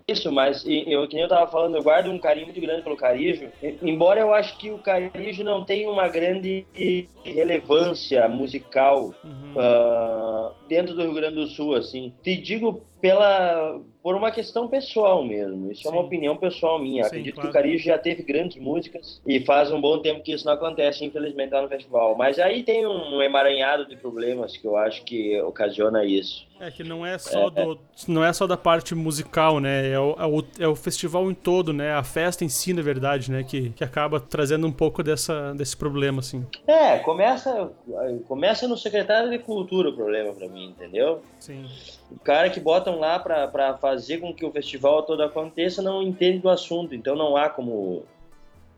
isso, 0.08 0.32
mas 0.32 0.64
eu, 0.66 1.06
que 1.06 1.14
nem 1.14 1.24
eu 1.24 1.28
tava 1.28 1.50
falando, 1.50 1.76
eu 1.76 1.82
guardo 1.82 2.08
um 2.10 2.18
carinho 2.18 2.46
muito 2.46 2.60
grande 2.60 2.80
pelo 2.82 2.96
Carijo. 2.96 3.48
Embora 3.82 4.18
eu 4.20 4.32
acho 4.32 4.56
que 4.56 4.70
o 4.70 4.78
Carijo 4.78 5.44
não 5.44 5.62
tenha 5.62 5.90
uma 5.90 6.08
grande 6.08 6.64
relevância 7.22 8.26
musical 8.28 9.14
Uhum. 9.24 9.54
ah, 9.58 10.37
dentro 10.68 10.94
do 10.94 11.02
Rio 11.02 11.14
Grande 11.14 11.36
do 11.36 11.46
Sul, 11.46 11.74
assim. 11.74 12.12
Te 12.22 12.36
digo 12.36 12.82
pela 13.00 13.80
por 14.02 14.14
uma 14.14 14.30
questão 14.30 14.68
pessoal 14.68 15.24
mesmo. 15.24 15.70
Isso 15.70 15.86
é 15.86 15.90
uma 15.90 16.00
Sim. 16.00 16.06
opinião 16.06 16.36
pessoal 16.36 16.78
minha. 16.78 17.02
Sim, 17.02 17.08
Acredito 17.08 17.34
claro. 17.34 17.48
que 17.48 17.50
o 17.50 17.52
Carijo 17.52 17.84
já 17.84 17.98
teve 17.98 18.22
grandes 18.22 18.56
músicas 18.56 19.20
e 19.26 19.40
faz 19.40 19.70
um 19.70 19.80
bom 19.80 19.98
tempo 19.98 20.22
que 20.22 20.32
isso 20.32 20.46
não 20.46 20.54
acontece, 20.54 21.04
infelizmente, 21.04 21.52
lá 21.52 21.60
no 21.60 21.68
festival. 21.68 22.16
Mas 22.16 22.38
aí 22.38 22.62
tem 22.62 22.86
um 22.86 23.20
emaranhado 23.20 23.86
de 23.86 23.96
problemas 23.96 24.56
que 24.56 24.66
eu 24.66 24.76
acho 24.76 25.04
que 25.04 25.38
ocasiona 25.42 26.04
isso. 26.04 26.48
É 26.60 26.70
que 26.70 26.82
não 26.82 27.06
é 27.06 27.18
só 27.18 27.50
do. 27.50 27.78
Não 28.08 28.24
é 28.24 28.32
só 28.32 28.46
da 28.46 28.56
parte 28.56 28.94
musical, 28.94 29.60
né? 29.60 29.90
É 29.90 30.00
o, 30.00 30.16
é 30.18 30.26
o, 30.26 30.44
é 30.60 30.68
o 30.68 30.74
festival 30.74 31.30
em 31.30 31.34
todo, 31.34 31.72
né? 31.72 31.92
A 31.92 32.02
festa 32.02 32.44
em 32.44 32.48
si, 32.48 32.72
na 32.72 32.82
verdade, 32.82 33.30
né? 33.30 33.44
Que, 33.44 33.70
que 33.70 33.84
acaba 33.84 34.18
trazendo 34.18 34.66
um 34.66 34.72
pouco 34.72 35.02
dessa, 35.02 35.52
desse 35.54 35.76
problema, 35.76 36.18
assim. 36.18 36.44
É, 36.66 36.98
começa, 36.98 37.70
começa 38.26 38.66
no 38.66 38.76
secretário 38.76 39.30
de 39.30 39.38
cultura 39.38 39.90
o 39.90 39.94
problema 39.94 40.32
pra 40.32 40.48
mim, 40.48 40.70
entendeu? 40.70 41.22
Sim. 41.38 41.64
O 42.10 42.18
cara 42.18 42.50
que 42.50 42.58
lá 42.96 43.18
pra 43.18 43.76
fazer 43.78 44.18
com 44.18 44.32
que 44.32 44.44
o 44.44 44.52
festival 44.52 45.02
todo 45.02 45.22
aconteça 45.22 45.82
não 45.82 46.02
entende 46.02 46.38
do 46.38 46.48
assunto, 46.48 46.94
então 46.94 47.16
não 47.16 47.36
há 47.36 47.48
como, 47.48 48.04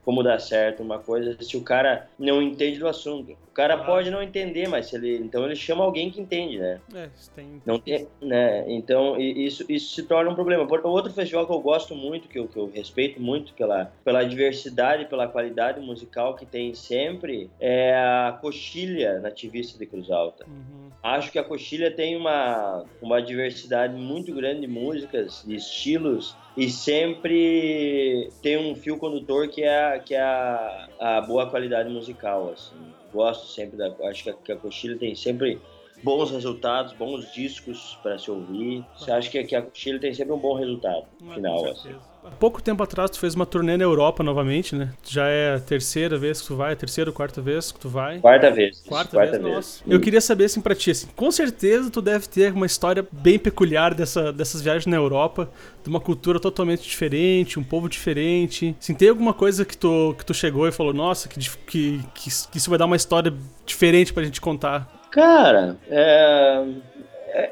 como 0.04 0.22
dar 0.22 0.38
certo 0.38 0.82
uma 0.82 0.98
coisa 0.98 1.36
se 1.40 1.56
o 1.56 1.62
cara 1.62 2.08
não 2.18 2.40
entende 2.42 2.78
do 2.78 2.88
assunto. 2.88 3.32
O 3.32 3.52
cara 3.52 3.74
Claro. 3.74 3.92
pode 3.92 4.10
não 4.10 4.22
entender, 4.22 4.68
mas 4.68 4.86
se 4.86 4.96
ele, 4.96 5.16
então 5.18 5.44
ele 5.44 5.56
chama 5.56 5.84
alguém 5.84 6.10
que 6.10 6.20
entende, 6.20 6.58
né? 6.58 6.80
É, 6.94 7.08
tem. 7.34 7.60
Não 7.66 7.78
tem, 7.78 8.08
né? 8.22 8.64
Então 8.68 9.20
isso, 9.20 9.64
isso 9.68 9.94
se 9.94 10.02
torna 10.04 10.30
um 10.30 10.34
problema. 10.34 10.66
Por- 10.66 10.86
Outro 10.86 11.12
festival 11.12 11.46
que 11.46 11.52
eu 11.52 11.60
gosto 11.60 11.94
muito, 11.94 12.28
que 12.28 12.38
eu, 12.38 12.48
que 12.48 12.56
eu 12.56 12.70
respeito 12.74 13.20
muito 13.20 13.52
pela, 13.54 13.92
pela 14.04 14.24
diversidade, 14.24 15.04
pela 15.06 15.28
qualidade 15.28 15.80
musical 15.80 16.34
que 16.34 16.46
tem 16.46 16.74
sempre, 16.74 17.50
é 17.60 17.94
a 17.94 18.38
Coxilha 18.40 19.18
Nativista 19.20 19.78
de 19.78 19.86
Cruz 19.86 20.10
Alta. 20.10 20.46
Uhum. 20.46 20.90
Acho 21.02 21.32
que 21.32 21.38
a 21.38 21.44
Coxilha 21.44 21.90
tem 21.90 22.16
uma, 22.16 22.84
uma 23.00 23.20
diversidade 23.22 23.94
muito 23.94 24.34
grande 24.34 24.62
de 24.62 24.66
músicas, 24.66 25.42
de 25.46 25.54
estilos, 25.54 26.36
e 26.56 26.68
sempre 26.68 28.30
tem 28.42 28.56
um 28.58 28.74
fio 28.74 28.96
condutor 28.98 29.48
que 29.48 29.62
é, 29.62 29.84
a- 29.94 29.98
que 29.98 30.14
é 30.14 30.20
a, 30.20 30.88
a 30.98 31.20
boa 31.20 31.48
qualidade 31.48 31.88
musical. 31.88 32.50
Assim. 32.52 32.74
Gosto 33.12 33.46
sempre 33.48 33.76
da. 33.76 33.94
Acho 34.08 34.24
que 34.24 34.30
a, 34.30 34.34
que 34.34 34.52
a 34.52 34.56
Coxilha 34.56 34.98
tem 34.98 35.14
sempre 35.14 35.60
bons 36.02 36.30
resultados, 36.30 36.92
bons 36.92 37.32
discos 37.32 37.98
para 38.02 38.18
se 38.18 38.30
ouvir. 38.30 38.84
Você 38.96 39.10
acha 39.10 39.30
que, 39.30 39.42
que 39.44 39.54
a 39.54 39.62
Coxilha 39.62 39.98
tem 39.98 40.12
sempre 40.14 40.32
um 40.32 40.38
bom 40.38 40.54
resultado 40.54 41.06
final? 41.34 41.62
com 41.62 41.70
Assim. 41.70 41.94
pouco 42.38 42.62
tempo 42.62 42.82
atrás 42.82 43.10
tu 43.10 43.18
fez 43.18 43.34
uma 43.34 43.46
turnê 43.46 43.76
na 43.76 43.84
Europa 43.84 44.22
novamente, 44.22 44.74
né? 44.74 44.92
Já 45.04 45.26
é 45.26 45.54
a 45.54 45.60
terceira 45.60 46.18
vez 46.18 46.40
que 46.40 46.48
tu 46.48 46.56
vai, 46.56 46.72
a 46.72 46.76
terceira 46.76 47.10
ou 47.10 47.14
quarta 47.14 47.40
vez 47.40 47.72
que 47.72 47.80
tu 47.80 47.88
vai. 47.88 48.18
Quarta 48.18 48.50
vez. 48.50 48.76
isso, 48.76 48.88
Quarta, 48.88 49.18
vez, 49.18 49.40
nossa. 49.40 49.82
Eu 49.86 50.00
queria 50.00 50.20
saber, 50.20 50.44
assim, 50.44 50.60
pra 50.60 50.74
ti, 50.74 50.90
assim, 50.90 51.08
com 51.16 51.30
certeza 51.30 51.90
tu 51.90 52.02
deve 52.02 52.28
ter 52.28 52.52
uma 52.52 52.66
história 52.66 53.06
bem 53.10 53.38
peculiar 53.38 53.94
dessa, 53.94 54.32
dessas 54.32 54.60
viagens 54.62 54.86
na 54.86 54.96
Europa, 54.96 55.50
de 55.82 55.88
uma 55.88 56.00
cultura 56.00 56.38
totalmente 56.38 56.82
diferente, 56.82 57.58
um 57.58 57.64
povo 57.64 57.88
diferente. 57.88 58.76
Assim, 58.78 58.94
tem 58.94 59.08
alguma 59.08 59.32
coisa 59.32 59.64
que 59.64 59.76
tu, 59.76 60.14
que 60.18 60.24
tu 60.24 60.34
chegou 60.34 60.66
e 60.68 60.72
falou, 60.72 60.92
nossa, 60.92 61.28
que, 61.28 61.38
que, 61.38 62.00
que, 62.14 62.30
que 62.50 62.58
isso 62.58 62.70
vai 62.70 62.78
dar 62.78 62.86
uma 62.86 62.96
história 62.96 63.32
diferente 63.64 64.12
pra 64.12 64.22
gente 64.22 64.40
contar? 64.40 64.99
Cara, 65.10 65.76
é, 65.90 66.64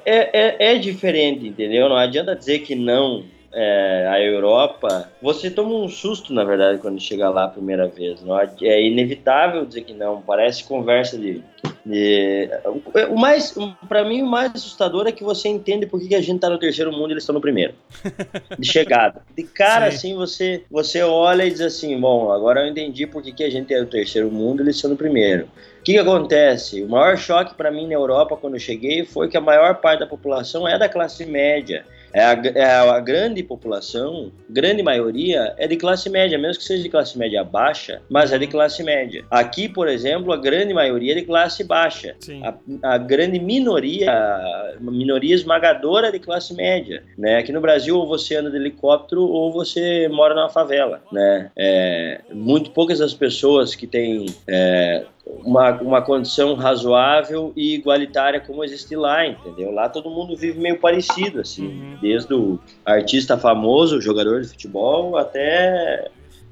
é, 0.04 0.30
é, 0.32 0.74
é 0.74 0.78
diferente, 0.78 1.46
entendeu? 1.46 1.88
Não 1.88 1.96
adianta 1.96 2.34
dizer 2.36 2.60
que 2.60 2.74
não. 2.74 3.24
É, 3.50 4.06
a 4.10 4.20
Europa, 4.22 5.10
você 5.22 5.50
toma 5.50 5.74
um 5.74 5.88
susto, 5.88 6.34
na 6.34 6.44
verdade, 6.44 6.78
quando 6.78 7.00
chega 7.00 7.30
lá 7.30 7.44
a 7.44 7.48
primeira 7.48 7.88
vez. 7.88 8.22
Não 8.22 8.38
é 8.38 8.82
inevitável 8.82 9.64
dizer 9.64 9.82
que 9.82 9.94
não. 9.94 10.20
Parece 10.20 10.64
conversa 10.64 11.16
de. 11.18 11.42
de- 11.84 12.50
o 13.08 13.16
mais, 13.18 13.56
para 13.88 14.04
mim, 14.04 14.20
o 14.20 14.26
mais 14.26 14.54
assustador 14.54 15.06
é 15.06 15.12
que 15.12 15.24
você 15.24 15.48
entende 15.48 15.86
por 15.86 15.98
que 15.98 16.08
que 16.08 16.14
a 16.14 16.20
gente 16.20 16.40
tá 16.40 16.50
no 16.50 16.58
terceiro 16.58 16.92
mundo 16.92 17.08
e 17.08 17.12
eles 17.14 17.22
estão 17.22 17.34
no 17.34 17.40
primeiro. 17.40 17.72
De 18.58 18.70
chegada. 18.70 19.22
De 19.34 19.42
cara, 19.44 19.90
Sim. 19.90 19.96
assim, 19.96 20.14
você, 20.14 20.64
você 20.70 21.02
olha 21.02 21.46
e 21.46 21.50
diz 21.50 21.62
assim: 21.62 21.98
bom, 21.98 22.30
agora 22.30 22.60
eu 22.60 22.68
entendi 22.68 23.06
por 23.06 23.22
que, 23.22 23.32
que 23.32 23.42
a 23.42 23.50
gente 23.50 23.72
é 23.72 23.80
no 23.80 23.86
terceiro 23.86 24.30
mundo 24.30 24.60
e 24.60 24.64
eles 24.64 24.76
estão 24.76 24.90
no 24.90 24.96
primeiro. 24.96 25.48
O 25.80 25.82
que, 25.82 25.92
que 25.92 25.98
acontece? 25.98 26.82
O 26.82 26.88
maior 26.88 27.16
choque 27.16 27.54
para 27.54 27.70
mim 27.70 27.86
na 27.86 27.94
Europa 27.94 28.36
quando 28.36 28.54
eu 28.54 28.60
cheguei 28.60 29.04
foi 29.04 29.28
que 29.28 29.36
a 29.36 29.40
maior 29.40 29.76
parte 29.76 30.00
da 30.00 30.06
população 30.06 30.68
é 30.68 30.78
da 30.78 30.88
classe 30.88 31.24
média. 31.24 31.84
É 32.12 32.24
a, 32.24 32.42
é 32.54 32.64
a, 32.64 33.00
grande 33.00 33.42
população, 33.42 34.32
grande 34.48 34.82
maioria, 34.82 35.54
é 35.58 35.66
de 35.66 35.76
classe 35.76 36.08
média, 36.08 36.38
mesmo 36.38 36.58
que 36.58 36.64
seja 36.64 36.82
de 36.82 36.88
classe 36.88 37.18
média 37.18 37.44
baixa, 37.44 38.00
mas 38.08 38.32
é 38.32 38.38
de 38.38 38.46
classe 38.46 38.82
média. 38.82 39.24
Aqui, 39.30 39.68
por 39.68 39.88
exemplo, 39.88 40.32
a 40.32 40.36
grande 40.36 40.72
maioria 40.72 41.12
é 41.12 41.16
de 41.16 41.22
classe 41.22 41.62
baixa. 41.64 42.16
A, 42.42 42.94
a, 42.94 42.98
grande 42.98 43.38
minoria, 43.38 44.10
a 44.10 44.76
minoria 44.80 45.34
esmagadora 45.34 46.08
é 46.08 46.12
de 46.12 46.18
classe 46.18 46.54
média. 46.54 47.02
Né? 47.16 47.36
Aqui 47.36 47.52
no 47.52 47.60
Brasil, 47.60 47.96
ou 47.96 48.06
você 48.06 48.36
anda 48.36 48.50
de 48.50 48.56
helicóptero 48.56 49.22
ou 49.22 49.52
você 49.52 50.08
mora 50.08 50.34
numa 50.34 50.48
favela. 50.48 51.02
Né? 51.12 51.50
É, 51.56 52.20
muito 52.32 52.70
poucas 52.70 52.98
das 52.98 53.12
pessoas 53.12 53.74
que 53.74 53.86
têm 53.86 54.26
é, 54.46 55.04
uma, 55.44 55.72
uma 55.80 56.02
condição 56.02 56.54
razoável 56.54 57.52
e 57.56 57.74
igualitária 57.74 58.40
como 58.40 58.64
existe 58.64 58.96
lá, 58.96 59.26
entendeu? 59.26 59.70
Lá 59.70 59.88
todo 59.88 60.10
mundo 60.10 60.36
vive 60.36 60.58
meio 60.58 60.78
parecido, 60.78 61.40
assim, 61.40 61.66
uhum. 61.66 61.98
desde 62.00 62.34
o 62.34 62.58
artista 62.84 63.36
famoso, 63.36 63.98
o 63.98 64.00
jogador 64.00 64.40
de 64.40 64.48
futebol, 64.48 65.16
até 65.16 66.10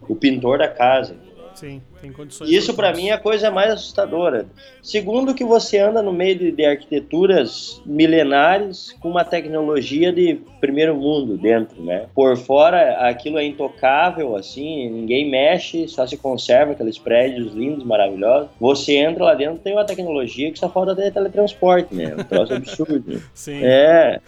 o 0.08 0.14
pintor 0.14 0.58
da 0.58 0.68
casa. 0.68 1.16
Sim, 1.56 1.80
tem 2.02 2.12
condições. 2.12 2.50
Isso 2.50 2.74
para 2.74 2.92
mim 2.92 3.08
é 3.08 3.12
a 3.12 3.18
coisa 3.18 3.50
mais 3.50 3.72
assustadora. 3.72 4.46
Segundo 4.82 5.34
que 5.34 5.44
você 5.44 5.78
anda 5.78 6.02
no 6.02 6.12
meio 6.12 6.38
de, 6.38 6.52
de, 6.52 6.64
arquiteturas 6.64 7.80
milenares 7.86 8.94
com 9.00 9.08
uma 9.08 9.24
tecnologia 9.24 10.12
de 10.12 10.38
primeiro 10.60 10.94
mundo 10.94 11.38
dentro, 11.38 11.82
né? 11.82 12.06
Por 12.14 12.36
fora 12.36 13.08
aquilo 13.08 13.38
é 13.38 13.44
intocável, 13.44 14.36
assim, 14.36 14.90
ninguém 14.90 15.30
mexe, 15.30 15.88
só 15.88 16.06
se 16.06 16.18
conserva 16.18 16.72
aqueles 16.72 16.98
prédios 16.98 17.54
lindos, 17.54 17.84
maravilhosos. 17.84 18.50
Você 18.60 18.94
entra 18.96 19.24
lá 19.24 19.34
dentro 19.34 19.56
tem 19.58 19.72
uma 19.72 19.84
tecnologia 19.84 20.52
que 20.52 20.58
só 20.58 20.68
falta 20.68 20.94
ter 20.94 21.10
teletransporte, 21.10 21.94
né? 21.94 22.14
Um 22.18 22.24
troço 22.24 22.52
absurdo. 22.54 23.22
Sim. 23.32 23.64
É, 23.64 24.20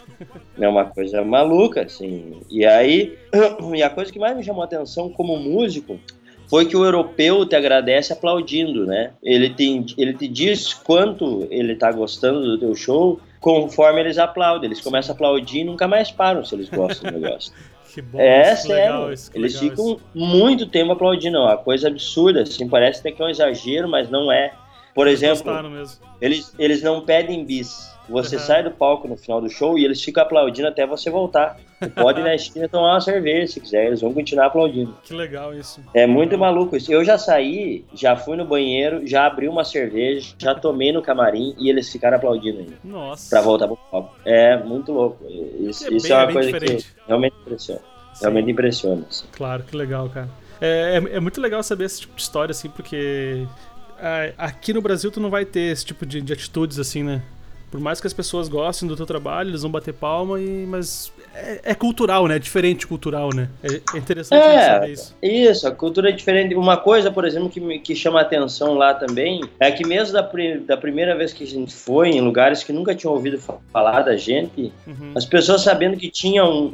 é 0.58 0.68
uma 0.68 0.86
coisa 0.86 1.22
maluca, 1.22 1.82
assim. 1.82 2.40
E 2.50 2.64
aí, 2.64 3.18
e 3.74 3.82
a 3.82 3.90
coisa 3.90 4.10
que 4.10 4.18
mais 4.18 4.34
me 4.34 4.42
chamou 4.42 4.62
a 4.62 4.64
atenção 4.64 5.10
como 5.10 5.36
músico 5.36 6.00
foi 6.48 6.66
que 6.66 6.76
o 6.76 6.84
europeu 6.84 7.44
te 7.44 7.54
agradece 7.54 8.12
aplaudindo, 8.12 8.86
né? 8.86 9.12
Ele 9.22 9.50
te, 9.50 9.94
ele 9.96 10.14
te 10.14 10.26
diz 10.26 10.72
quanto 10.72 11.46
ele 11.50 11.76
tá 11.76 11.92
gostando 11.92 12.40
do 12.40 12.58
teu 12.58 12.74
show 12.74 13.20
conforme 13.38 14.00
eles 14.00 14.18
aplaudem. 14.18 14.68
Eles 14.68 14.80
começam 14.80 15.12
a 15.12 15.14
aplaudir 15.14 15.60
e 15.60 15.64
nunca 15.64 15.86
mais 15.86 16.10
param 16.10 16.44
se 16.44 16.54
eles 16.54 16.68
gostam 16.68 17.12
do 17.12 17.20
negócio. 17.20 17.52
Que 17.92 18.02
bom, 18.02 18.20
é 18.20 18.54
sério, 18.54 19.12
isso, 19.12 19.30
eles 19.34 19.58
ficam 19.58 19.92
isso. 19.92 20.00
muito 20.14 20.66
tempo 20.66 20.92
aplaudindo, 20.92 21.38
é 21.38 21.40
uma 21.40 21.56
coisa 21.56 21.88
absurda, 21.88 22.42
assim, 22.42 22.68
parece 22.68 23.00
até 23.00 23.10
que 23.10 23.22
é 23.22 23.24
um 23.24 23.30
exagero, 23.30 23.88
mas 23.88 24.10
não 24.10 24.30
é. 24.30 24.52
Por 24.94 25.06
exemplo, 25.06 25.52
eles, 26.20 26.52
eles 26.58 26.82
não 26.82 27.00
pedem 27.00 27.44
bis, 27.44 27.87
você 28.08 28.36
uhum. 28.36 28.42
sai 28.42 28.62
do 28.62 28.70
palco 28.70 29.06
no 29.06 29.16
final 29.16 29.40
do 29.40 29.48
show 29.48 29.78
e 29.78 29.84
eles 29.84 30.02
ficam 30.02 30.22
aplaudindo 30.22 30.68
até 30.68 30.86
você 30.86 31.10
voltar. 31.10 31.58
Você 31.80 31.88
pode 31.90 32.20
ir 32.20 32.24
na 32.24 32.34
esquina 32.34 32.68
tomar 32.68 32.94
uma 32.94 33.00
cerveja 33.00 33.52
se 33.52 33.60
quiser, 33.60 33.86
eles 33.86 34.00
vão 34.00 34.12
continuar 34.12 34.46
aplaudindo. 34.46 34.94
Que 35.04 35.14
legal 35.14 35.54
isso. 35.54 35.80
É 35.94 36.06
muito 36.06 36.36
maluco 36.38 36.76
isso. 36.76 36.92
Eu 36.92 37.04
já 37.04 37.18
saí, 37.18 37.84
já 37.94 38.16
fui 38.16 38.36
no 38.36 38.44
banheiro, 38.44 39.06
já 39.06 39.26
abri 39.26 39.48
uma 39.48 39.64
cerveja, 39.64 40.34
já 40.38 40.54
tomei 40.54 40.92
no 40.92 41.02
camarim 41.02 41.54
e 41.58 41.68
eles 41.68 41.90
ficaram 41.90 42.16
aplaudindo 42.16 42.60
ainda. 42.60 42.74
Nossa. 42.82 43.30
Pra 43.30 43.40
voltar 43.40 43.66
pro 43.66 43.76
palco. 43.76 44.16
É 44.24 44.56
muito 44.56 44.92
louco. 44.92 45.24
Isso 45.60 45.86
é, 45.86 45.94
isso 45.94 46.08
bem, 46.08 46.16
é 46.16 46.20
uma 46.20 46.30
é 46.30 46.32
coisa 46.32 46.52
diferente. 46.52 46.84
que 46.84 47.00
realmente 47.06 47.36
impressiona. 47.40 47.80
Sim. 48.14 48.20
Realmente 48.22 48.50
impressiona. 48.50 49.06
Assim. 49.08 49.26
Claro, 49.32 49.62
que 49.62 49.76
legal, 49.76 50.08
cara. 50.08 50.28
É, 50.60 50.96
é, 50.96 51.16
é, 51.16 51.20
muito 51.20 51.40
legal 51.40 51.62
saber 51.62 51.84
esse 51.84 52.00
tipo 52.00 52.16
de 52.16 52.22
história, 52.22 52.50
assim, 52.50 52.68
porque 52.68 53.46
é, 54.00 54.34
aqui 54.36 54.72
no 54.72 54.82
Brasil 54.82 55.10
tu 55.10 55.20
não 55.20 55.30
vai 55.30 55.44
ter 55.44 55.72
esse 55.72 55.84
tipo 55.84 56.04
de, 56.04 56.20
de 56.20 56.32
atitudes, 56.32 56.78
assim, 56.78 57.02
né? 57.02 57.22
Por 57.70 57.80
mais 57.80 58.00
que 58.00 58.06
as 58.06 58.12
pessoas 58.12 58.48
gostem 58.48 58.88
do 58.88 58.96
teu 58.96 59.04
trabalho, 59.04 59.50
eles 59.50 59.62
vão 59.62 59.70
bater 59.70 59.92
palma, 59.92 60.40
e, 60.40 60.66
mas 60.66 61.12
é, 61.34 61.60
é 61.64 61.74
cultural, 61.74 62.26
né? 62.26 62.36
É 62.36 62.38
diferente 62.38 62.86
cultural, 62.86 63.30
né? 63.34 63.48
É, 63.62 63.80
é 63.94 63.98
interessante 63.98 64.42
é, 64.42 64.66
saber 64.66 64.92
isso. 64.92 65.16
Isso, 65.22 65.68
a 65.68 65.70
cultura 65.70 66.08
é 66.08 66.12
diferente. 66.12 66.54
Uma 66.54 66.76
coisa, 66.76 67.10
por 67.10 67.24
exemplo, 67.24 67.50
que, 67.50 67.78
que 67.80 67.94
chama 67.94 68.20
atenção 68.20 68.74
lá 68.74 68.94
também 68.94 69.42
é 69.60 69.70
que 69.70 69.86
mesmo 69.86 70.14
da, 70.14 70.30
da 70.66 70.76
primeira 70.76 71.16
vez 71.16 71.32
que 71.32 71.44
a 71.44 71.46
gente 71.46 71.74
foi 71.74 72.10
em 72.10 72.20
lugares 72.20 72.64
que 72.64 72.72
nunca 72.72 72.94
tinham 72.94 73.12
ouvido 73.12 73.38
falar 73.72 74.02
da 74.02 74.16
gente, 74.16 74.72
uhum. 74.86 75.12
as 75.14 75.26
pessoas 75.26 75.62
sabendo 75.62 75.96
que 75.96 76.10
tinha 76.10 76.44
um, 76.44 76.64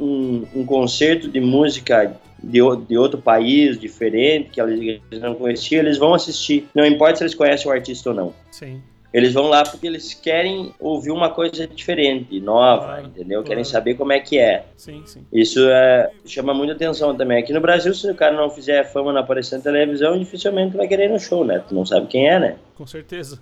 um, 0.55 0.61
um 0.61 0.65
concerto 0.65 1.27
de 1.27 1.41
música 1.41 2.15
de, 2.41 2.59
de 2.87 2.97
outro 2.97 3.19
país, 3.19 3.79
diferente, 3.79 4.49
que 4.51 4.61
eles 4.61 5.01
não 5.21 5.35
conheciam, 5.35 5.81
eles 5.81 5.97
vão 5.97 6.13
assistir. 6.13 6.67
Não 6.73 6.85
importa 6.85 7.17
se 7.17 7.23
eles 7.23 7.35
conhecem 7.35 7.69
o 7.69 7.73
artista 7.73 8.09
ou 8.09 8.15
não. 8.15 8.33
Sim. 8.51 8.81
Eles 9.15 9.33
vão 9.33 9.47
lá 9.47 9.63
porque 9.63 9.87
eles 9.87 10.13
querem 10.13 10.73
ouvir 10.77 11.09
uma 11.09 11.29
coisa 11.29 11.65
diferente, 11.65 12.37
nova, 12.41 12.83
claro, 12.83 13.05
entendeu? 13.05 13.39
Claro. 13.39 13.47
Querem 13.47 13.63
saber 13.63 13.93
como 13.93 14.11
é 14.11 14.19
que 14.19 14.37
é. 14.37 14.65
Sim, 14.75 15.03
sim. 15.05 15.25
Isso 15.31 15.65
é, 15.69 16.11
chama 16.25 16.53
muita 16.53 16.73
atenção 16.73 17.15
também. 17.15 17.41
Aqui 17.41 17.53
no 17.53 17.61
Brasil, 17.61 17.93
se 17.93 18.11
o 18.11 18.13
cara 18.13 18.35
não 18.35 18.49
fizer 18.49 18.83
fama, 18.91 19.13
não 19.13 19.21
aparecer 19.21 19.55
na 19.55 19.63
televisão, 19.63 20.19
dificilmente 20.19 20.75
vai 20.75 20.85
querer 20.85 21.05
ir 21.05 21.13
no 21.13 21.19
show, 21.19 21.45
né? 21.45 21.63
Tu 21.65 21.73
não 21.73 21.85
sabe 21.85 22.07
quem 22.07 22.27
é, 22.27 22.37
né? 22.37 22.55
Com 22.75 22.85
certeza. 22.85 23.39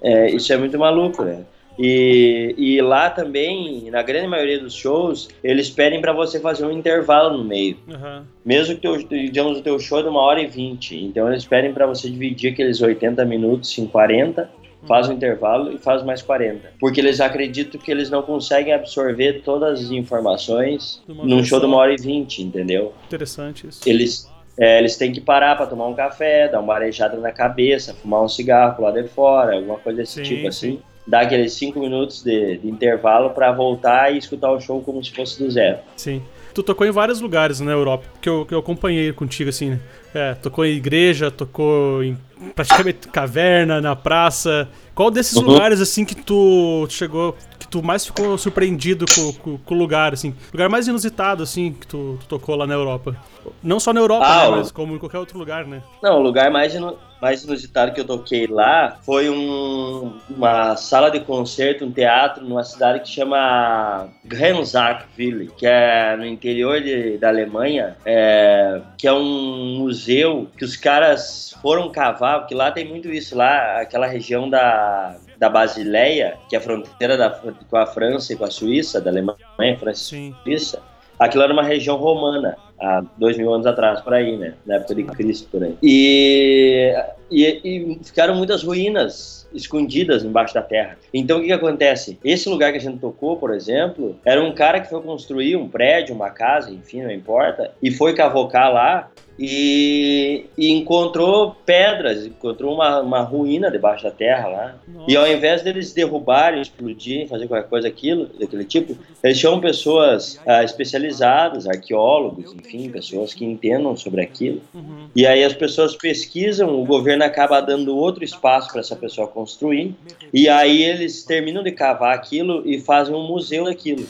É, 0.00 0.30
isso 0.30 0.52
é 0.52 0.56
muito 0.56 0.78
maluco, 0.78 1.24
né? 1.24 1.44
E, 1.76 2.54
e 2.56 2.80
lá 2.80 3.10
também, 3.10 3.90
na 3.90 4.02
grande 4.02 4.28
maioria 4.28 4.60
dos 4.60 4.74
shows, 4.74 5.28
eles 5.42 5.68
pedem 5.68 6.00
para 6.00 6.12
você 6.12 6.38
fazer 6.38 6.64
um 6.64 6.72
intervalo 6.72 7.38
no 7.38 7.44
meio. 7.44 7.76
Uhum. 7.88 8.22
Mesmo 8.44 8.76
que, 8.76 8.82
teu, 8.82 8.96
digamos, 8.98 9.58
o 9.58 9.62
teu 9.62 9.78
show 9.80 9.98
é 9.98 10.02
de 10.02 10.08
uma 10.08 10.20
hora 10.20 10.40
e 10.40 10.46
vinte. 10.46 10.96
Então 10.96 11.28
eles 11.28 11.44
pedem 11.44 11.72
para 11.72 11.86
você 11.86 12.08
dividir 12.08 12.52
aqueles 12.52 12.80
80 12.80 13.24
minutos 13.24 13.76
em 13.78 13.86
40 13.86 14.57
faz 14.88 15.08
o 15.08 15.12
intervalo 15.12 15.70
e 15.72 15.78
faz 15.78 16.02
mais 16.02 16.22
40. 16.22 16.72
Porque 16.80 17.00
eles 17.00 17.20
acreditam 17.20 17.80
que 17.80 17.90
eles 17.90 18.10
não 18.10 18.22
conseguem 18.22 18.72
absorver 18.72 19.42
todas 19.44 19.80
as 19.80 19.90
informações 19.90 21.00
num 21.06 21.44
show 21.44 21.60
de 21.60 21.66
uma 21.66 21.76
hora 21.76 21.92
e 21.92 21.96
vinte, 21.96 22.42
entendeu? 22.42 22.92
Interessante 23.06 23.68
isso. 23.68 23.80
Eles, 23.86 24.28
é, 24.58 24.78
eles 24.78 24.96
têm 24.96 25.12
que 25.12 25.20
parar 25.20 25.56
para 25.56 25.66
tomar 25.66 25.86
um 25.86 25.94
café, 25.94 26.48
dar 26.48 26.60
uma 26.60 26.74
arejada 26.74 27.16
na 27.18 27.30
cabeça, 27.30 27.94
fumar 27.94 28.24
um 28.24 28.28
cigarro 28.28 28.82
lá 28.82 28.90
de 28.90 29.04
fora, 29.06 29.54
alguma 29.54 29.78
coisa 29.78 29.98
desse 29.98 30.14
sim, 30.14 30.22
tipo 30.22 30.48
assim. 30.48 30.72
Sim. 30.72 30.82
Dar 31.06 31.20
aqueles 31.20 31.52
cinco 31.52 31.80
minutos 31.80 32.22
de, 32.22 32.58
de 32.58 32.68
intervalo 32.68 33.30
para 33.30 33.50
voltar 33.52 34.12
e 34.12 34.18
escutar 34.18 34.50
o 34.50 34.60
show 34.60 34.82
como 34.82 35.02
se 35.02 35.12
fosse 35.12 35.42
do 35.42 35.50
zero. 35.50 35.78
Sim. 35.96 36.22
Tu 36.58 36.62
tocou 36.64 36.84
em 36.84 36.90
vários 36.90 37.20
lugares 37.20 37.60
na 37.60 37.70
Europa, 37.70 38.04
que 38.20 38.28
eu, 38.28 38.44
que 38.44 38.52
eu 38.52 38.58
acompanhei 38.58 39.12
contigo, 39.12 39.48
assim, 39.48 39.70
né? 39.70 39.80
É, 40.12 40.34
tocou 40.34 40.64
em 40.64 40.74
igreja, 40.74 41.30
tocou 41.30 42.02
em 42.02 42.18
praticamente 42.52 43.06
caverna, 43.14 43.80
na 43.80 43.94
praça. 43.94 44.68
Qual 44.92 45.08
desses 45.08 45.36
uhum. 45.36 45.44
lugares, 45.44 45.80
assim, 45.80 46.04
que 46.04 46.16
tu 46.16 46.84
chegou, 46.90 47.36
que 47.60 47.68
tu 47.68 47.80
mais 47.80 48.04
ficou 48.04 48.36
surpreendido 48.36 49.06
com, 49.40 49.56
o 49.72 49.78
lugar, 49.78 50.14
assim? 50.14 50.34
Lugar 50.52 50.68
mais 50.68 50.88
inusitado, 50.88 51.44
assim, 51.44 51.72
que 51.74 51.86
tu, 51.86 52.18
tu 52.22 52.26
tocou 52.26 52.56
lá 52.56 52.66
na 52.66 52.74
Europa? 52.74 53.16
Não 53.62 53.78
só 53.78 53.92
na 53.92 54.00
Europa, 54.00 54.26
ah, 54.26 54.50
né, 54.50 54.56
mas 54.56 54.72
como 54.72 54.96
em 54.96 54.98
qualquer 54.98 55.18
outro 55.18 55.38
lugar, 55.38 55.64
né? 55.64 55.80
Não, 56.02 56.18
o 56.18 56.20
lugar 56.20 56.50
mais, 56.50 56.74
inu 56.74 56.98
mais 57.20 57.44
inusitado 57.44 57.92
que 57.92 58.00
eu 58.00 58.04
toquei 58.04 58.46
lá 58.46 58.98
foi 59.02 59.28
um, 59.28 60.18
uma 60.30 60.76
sala 60.76 61.10
de 61.10 61.20
concerto, 61.20 61.84
um 61.84 61.92
teatro 61.92 62.44
numa 62.44 62.64
cidade 62.64 63.00
que 63.00 63.08
chama 63.08 64.08
Grenzachville, 64.24 65.50
que 65.56 65.66
é 65.66 66.16
no 66.16 66.26
interior 66.26 66.80
de, 66.80 67.18
da 67.18 67.28
Alemanha, 67.28 67.96
é, 68.04 68.80
que 68.96 69.06
é 69.06 69.12
um 69.12 69.78
museu 69.78 70.48
que 70.56 70.64
os 70.64 70.76
caras 70.76 71.56
foram 71.60 71.90
cavar, 71.90 72.40
porque 72.40 72.54
lá 72.54 72.70
tem 72.70 72.86
muito 72.86 73.08
isso, 73.08 73.36
lá 73.36 73.80
aquela 73.80 74.06
região 74.06 74.48
da, 74.48 75.16
da 75.38 75.48
Basileia, 75.48 76.36
que 76.48 76.56
é 76.56 76.58
a 76.58 76.62
fronteira 76.62 77.16
da, 77.16 77.30
com 77.30 77.76
a 77.76 77.86
França 77.86 78.32
e 78.32 78.36
com 78.36 78.44
a 78.44 78.50
Suíça, 78.50 79.00
da 79.00 79.10
Alemanha, 79.10 79.78
França 79.78 80.16
e 80.16 80.34
Suíça, 80.44 80.82
aquilo 81.18 81.42
era 81.42 81.52
uma 81.52 81.62
região 81.62 81.96
romana 81.96 82.56
há 82.80 83.02
dois 83.16 83.36
mil 83.36 83.52
anos 83.52 83.66
atrás, 83.66 84.00
por 84.00 84.14
aí, 84.14 84.36
né? 84.36 84.54
Na 84.66 84.76
época 84.76 84.94
de 84.94 85.04
Cristo, 85.04 85.48
por 85.50 85.62
aí. 85.62 85.76
E, 85.82 86.94
e, 87.30 87.60
e 87.64 87.98
ficaram 88.02 88.34
muitas 88.34 88.62
ruínas 88.62 89.38
escondidas 89.52 90.24
embaixo 90.24 90.54
da 90.54 90.62
terra. 90.62 90.98
Então 91.12 91.38
o 91.38 91.40
que, 91.40 91.46
que, 91.46 91.52
acontece? 91.52 92.18
Esse 92.24 92.48
lugar 92.48 92.72
que 92.72 92.78
a 92.78 92.80
gente 92.80 92.98
tocou, 92.98 93.36
por 93.36 93.54
exemplo, 93.54 94.18
era 94.24 94.42
um 94.42 94.52
cara 94.52 94.80
que 94.80 94.90
foi 94.90 95.00
construir 95.00 95.56
um 95.56 95.68
prédio, 95.68 96.14
uma 96.14 96.30
casa, 96.30 96.70
enfim, 96.70 97.02
não 97.02 97.10
importa, 97.10 97.72
e 97.82 97.90
foi 97.90 98.14
cavocar 98.14 98.72
lá 98.72 99.10
e, 99.38 100.46
e, 100.56 100.72
encontrou 100.72 101.54
pedras, 101.64 102.26
encontrou 102.26 102.74
uma, 102.74 103.00
uma 103.00 103.20
ruína 103.20 103.70
debaixo 103.70 104.02
da 104.02 104.10
terra 104.10 104.48
lá. 104.48 104.74
Nossa. 104.88 105.10
E 105.10 105.16
ao 105.16 105.28
invés 105.28 105.62
deles 105.62 105.92
derrubarem, 105.92 106.60
explodirem, 106.60 107.28
fazer 107.28 107.46
qualquer 107.46 107.68
coisa 107.68 107.86
aquilo, 107.86 108.26
daquele 108.38 108.64
tipo, 108.64 108.98
eles 109.22 109.38
chamam 109.38 109.60
pessoas 109.60 110.40
ah, 110.44 110.64
especializadas, 110.64 111.68
arqueólogos, 111.68 112.52
enfim, 112.52 112.90
pessoas 112.90 113.32
que 113.32 113.44
entendam 113.44 113.96
sobre 113.96 114.22
aquilo. 114.22 114.60
Uhum. 114.74 115.08
E 115.14 115.24
aí 115.24 115.44
as 115.44 115.52
pessoas 115.52 115.94
pesquisam, 115.94 116.80
o 116.80 116.84
governo 116.84 117.17
acaba 117.24 117.60
dando 117.60 117.96
outro 117.96 118.24
espaço 118.24 118.70
para 118.70 118.80
essa 118.80 118.96
pessoa 118.96 119.26
construir. 119.26 119.94
E 120.32 120.48
aí 120.48 120.82
eles 120.82 121.24
terminam 121.24 121.62
de 121.62 121.72
cavar 121.72 122.14
aquilo 122.14 122.62
e 122.66 122.80
fazem 122.80 123.14
um 123.14 123.26
museu 123.26 123.64
daquilo. 123.64 124.06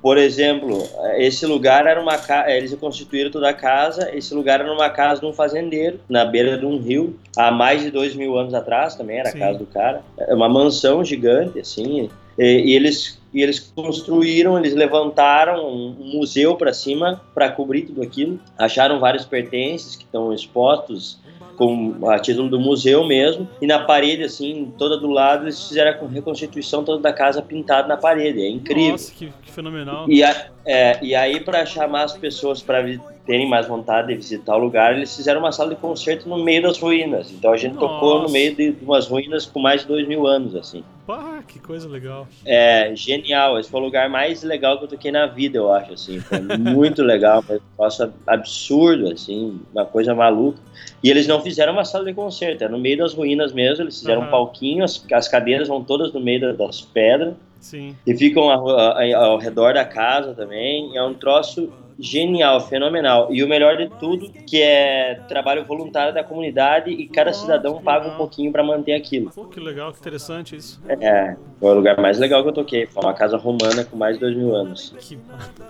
Por 0.00 0.16
exemplo, 0.16 0.82
esse 1.18 1.44
lugar 1.44 1.86
era 1.86 2.00
uma 2.00 2.16
casa, 2.16 2.50
eles 2.50 2.74
constituíram 2.74 3.30
toda 3.30 3.50
a 3.50 3.52
casa, 3.52 4.10
esse 4.16 4.32
lugar 4.34 4.60
era 4.60 4.72
uma 4.72 4.88
casa 4.88 5.20
de 5.20 5.26
um 5.26 5.32
fazendeiro, 5.32 6.00
na 6.08 6.24
beira 6.24 6.56
de 6.56 6.64
um 6.64 6.78
rio, 6.78 7.18
há 7.36 7.50
mais 7.50 7.82
de 7.82 7.90
dois 7.90 8.14
mil 8.14 8.38
anos 8.38 8.54
atrás 8.54 8.94
também, 8.94 9.18
era 9.18 9.30
Sim. 9.30 9.36
a 9.36 9.46
casa 9.46 9.58
do 9.58 9.66
cara. 9.66 10.02
É 10.18 10.34
uma 10.34 10.48
mansão 10.48 11.04
gigante, 11.04 11.58
assim, 11.58 12.08
e, 12.38 12.44
e 12.44 12.74
eles 12.74 13.20
e 13.32 13.42
eles 13.42 13.60
construíram, 13.60 14.58
eles 14.58 14.74
levantaram 14.74 15.64
um 15.68 16.16
museu 16.16 16.56
para 16.56 16.72
cima 16.72 17.20
para 17.32 17.50
cobrir 17.50 17.82
tudo 17.82 18.02
aquilo. 18.02 18.40
Acharam 18.58 18.98
vários 18.98 19.24
pertences 19.24 19.94
que 19.94 20.04
estão 20.04 20.32
expostos 20.32 21.18
com 21.60 22.08
a 22.08 22.18
título 22.18 22.48
do 22.48 22.58
museu 22.58 23.06
mesmo, 23.06 23.46
e 23.60 23.66
na 23.66 23.80
parede, 23.80 24.24
assim, 24.24 24.72
toda 24.78 24.96
do 24.96 25.10
lado, 25.10 25.44
eles 25.44 25.68
fizeram 25.68 25.90
a 25.90 26.08
reconstituição 26.08 26.82
toda 26.82 27.02
da 27.02 27.12
casa 27.12 27.42
pintada 27.42 27.86
na 27.86 27.98
parede. 27.98 28.40
É 28.40 28.48
incrível. 28.48 28.92
Nossa, 28.92 29.12
que, 29.12 29.30
que 29.42 29.52
fenomenal. 29.52 30.08
E, 30.08 30.24
a, 30.24 30.46
é, 30.64 30.98
e 31.02 31.14
aí, 31.14 31.40
para 31.40 31.64
chamar 31.64 32.04
as 32.04 32.16
pessoas 32.16 32.62
para 32.62 32.82
terem 33.26 33.48
mais 33.48 33.66
vontade 33.66 34.08
de 34.08 34.14
visitar 34.14 34.56
o 34.56 34.58
lugar, 34.58 34.94
eles 34.96 35.14
fizeram 35.14 35.40
uma 35.40 35.52
sala 35.52 35.70
de 35.70 35.76
concerto 35.76 36.28
no 36.28 36.42
meio 36.42 36.62
das 36.62 36.78
ruínas. 36.78 37.30
Então 37.30 37.52
a 37.52 37.56
gente 37.56 37.74
Nossa. 37.74 37.86
tocou 37.86 38.22
no 38.22 38.28
meio 38.28 38.54
de 38.54 38.74
umas 38.82 39.06
ruínas 39.06 39.46
com 39.46 39.60
mais 39.60 39.82
de 39.82 39.86
dois 39.86 40.06
mil 40.06 40.26
anos, 40.26 40.54
assim. 40.56 40.82
Pá, 41.06 41.42
que 41.46 41.58
coisa 41.58 41.88
legal. 41.88 42.26
É, 42.44 42.92
genial. 42.94 43.58
Esse 43.58 43.70
foi 43.70 43.80
o 43.80 43.84
lugar 43.84 44.08
mais 44.08 44.42
legal 44.42 44.78
que 44.78 44.84
eu 44.84 44.88
toquei 44.88 45.10
na 45.10 45.26
vida, 45.26 45.58
eu 45.58 45.72
acho, 45.72 45.92
assim. 45.92 46.20
Foi 46.20 46.40
muito 46.58 47.02
legal, 47.02 47.44
um 47.48 47.52
negócio 47.52 48.12
absurdo, 48.26 49.12
assim, 49.12 49.60
uma 49.72 49.84
coisa 49.84 50.14
maluca. 50.14 50.58
E 51.02 51.08
eles 51.08 51.26
não 51.26 51.40
fizeram 51.40 51.72
uma 51.72 51.84
sala 51.84 52.04
de 52.04 52.14
concerto, 52.14 52.64
é 52.64 52.68
no 52.68 52.78
meio 52.78 52.98
das 52.98 53.14
ruínas 53.14 53.52
mesmo, 53.52 53.84
eles 53.84 53.98
fizeram 53.98 54.22
uhum. 54.22 54.28
um 54.28 54.30
palquinho, 54.30 54.84
as, 54.84 55.04
as 55.12 55.28
cadeiras 55.28 55.68
vão 55.68 55.82
todas 55.82 56.12
no 56.12 56.20
meio 56.20 56.56
das 56.56 56.80
pedras. 56.80 57.34
Sim. 57.60 57.94
E 58.06 58.16
ficam 58.16 58.50
ao, 58.50 58.68
ao, 58.68 59.14
ao 59.14 59.38
redor 59.38 59.74
da 59.74 59.84
casa 59.84 60.34
também. 60.34 60.96
É 60.96 61.02
um 61.02 61.14
troço 61.14 61.70
genial, 62.00 62.60
fenomenal. 62.66 63.28
E 63.30 63.44
o 63.44 63.48
melhor 63.48 63.76
de 63.76 63.88
tudo, 64.00 64.30
que 64.46 64.60
é 64.60 65.20
trabalho 65.28 65.64
voluntário 65.64 66.14
da 66.14 66.24
comunidade 66.24 66.90
e 66.90 67.06
cada 67.06 67.32
cidadão 67.32 67.80
paga 67.82 68.08
um 68.08 68.16
pouquinho 68.16 68.50
para 68.50 68.64
manter 68.64 68.94
aquilo. 68.94 69.30
Pô, 69.30 69.44
que 69.44 69.60
legal, 69.60 69.92
que 69.92 70.00
interessante 70.00 70.56
isso. 70.56 70.80
É, 70.88 71.36
foi 71.60 71.70
o 71.70 71.74
lugar 71.74 72.00
mais 72.00 72.18
legal 72.18 72.42
que 72.42 72.48
eu 72.48 72.52
toquei. 72.52 72.86
Foi 72.86 73.04
uma 73.04 73.12
casa 73.12 73.36
romana 73.36 73.84
com 73.84 73.96
mais 73.96 74.14
de 74.14 74.20
dois 74.20 74.34
mil 74.34 74.54
anos. 74.54 74.94
Que... 74.98 75.18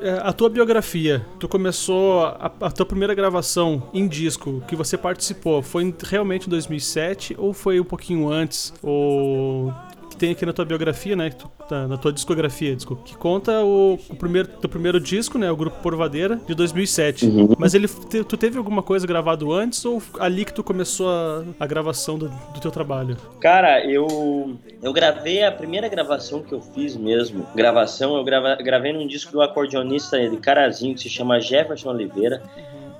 É, 0.01 0.21
a 0.23 0.33
tua 0.33 0.49
biografia, 0.49 1.27
tu 1.39 1.49
começou 1.49 2.23
a, 2.23 2.53
a, 2.61 2.71
tua 2.71 2.87
primeira 2.87 3.13
gravação 3.13 3.83
em 3.93 4.07
disco 4.07 4.63
que 4.69 4.77
você 4.77 4.97
participou, 4.97 5.63
foi 5.63 5.93
realmente 6.05 6.47
em 6.47 6.51
2007 6.51 7.35
ou 7.37 7.53
foi 7.53 7.81
um 7.81 7.85
pouquinho 7.85 8.29
antes? 8.29 8.73
Ou 8.83 9.75
tem 10.21 10.33
aqui 10.33 10.45
na 10.45 10.53
tua 10.53 10.67
biografia, 10.67 11.17
né? 11.17 11.31
Tá, 11.67 11.89
na 11.89 11.97
tua 11.97 12.13
discografia, 12.13 12.77
desculpa, 12.77 13.05
que 13.05 13.17
conta 13.17 13.65
o, 13.65 13.95
o 13.95 14.15
primeiro, 14.15 14.49
teu 14.49 14.69
primeiro 14.69 15.01
disco, 15.01 15.39
né? 15.39 15.51
O 15.51 15.57
grupo 15.57 15.81
Porvadeira, 15.81 16.39
de 16.47 16.55
2007. 16.55 17.25
Uhum. 17.25 17.55
Mas 17.59 17.73
ele, 17.73 17.89
tu 17.89 18.37
teve 18.37 18.59
alguma 18.59 18.83
coisa 18.83 19.07
gravado 19.07 19.51
antes 19.51 19.83
ou 19.87 20.03
ali 20.19 20.45
que 20.45 20.53
tu 20.53 20.63
começou 20.63 21.09
a, 21.09 21.43
a 21.59 21.67
gravação 21.67 22.19
do, 22.19 22.29
do 22.29 22.61
teu 22.61 22.71
trabalho? 22.71 23.17
Cara, 23.41 23.83
eu 23.87 24.59
eu 24.83 24.93
gravei 24.93 25.43
a 25.43 25.51
primeira 25.51 25.89
gravação 25.89 26.43
que 26.43 26.53
eu 26.53 26.61
fiz 26.61 26.95
mesmo. 26.95 27.47
Gravação, 27.55 28.15
eu 28.15 28.23
grava, 28.23 28.57
gravei 28.57 28.93
num 28.93 29.07
disco 29.07 29.33
do 29.33 29.41
acordeonista 29.41 30.29
de 30.29 30.37
Carazinho 30.37 30.95
que 30.95 31.01
se 31.01 31.09
chama 31.09 31.41
Jefferson 31.41 31.89
Oliveira. 31.89 32.43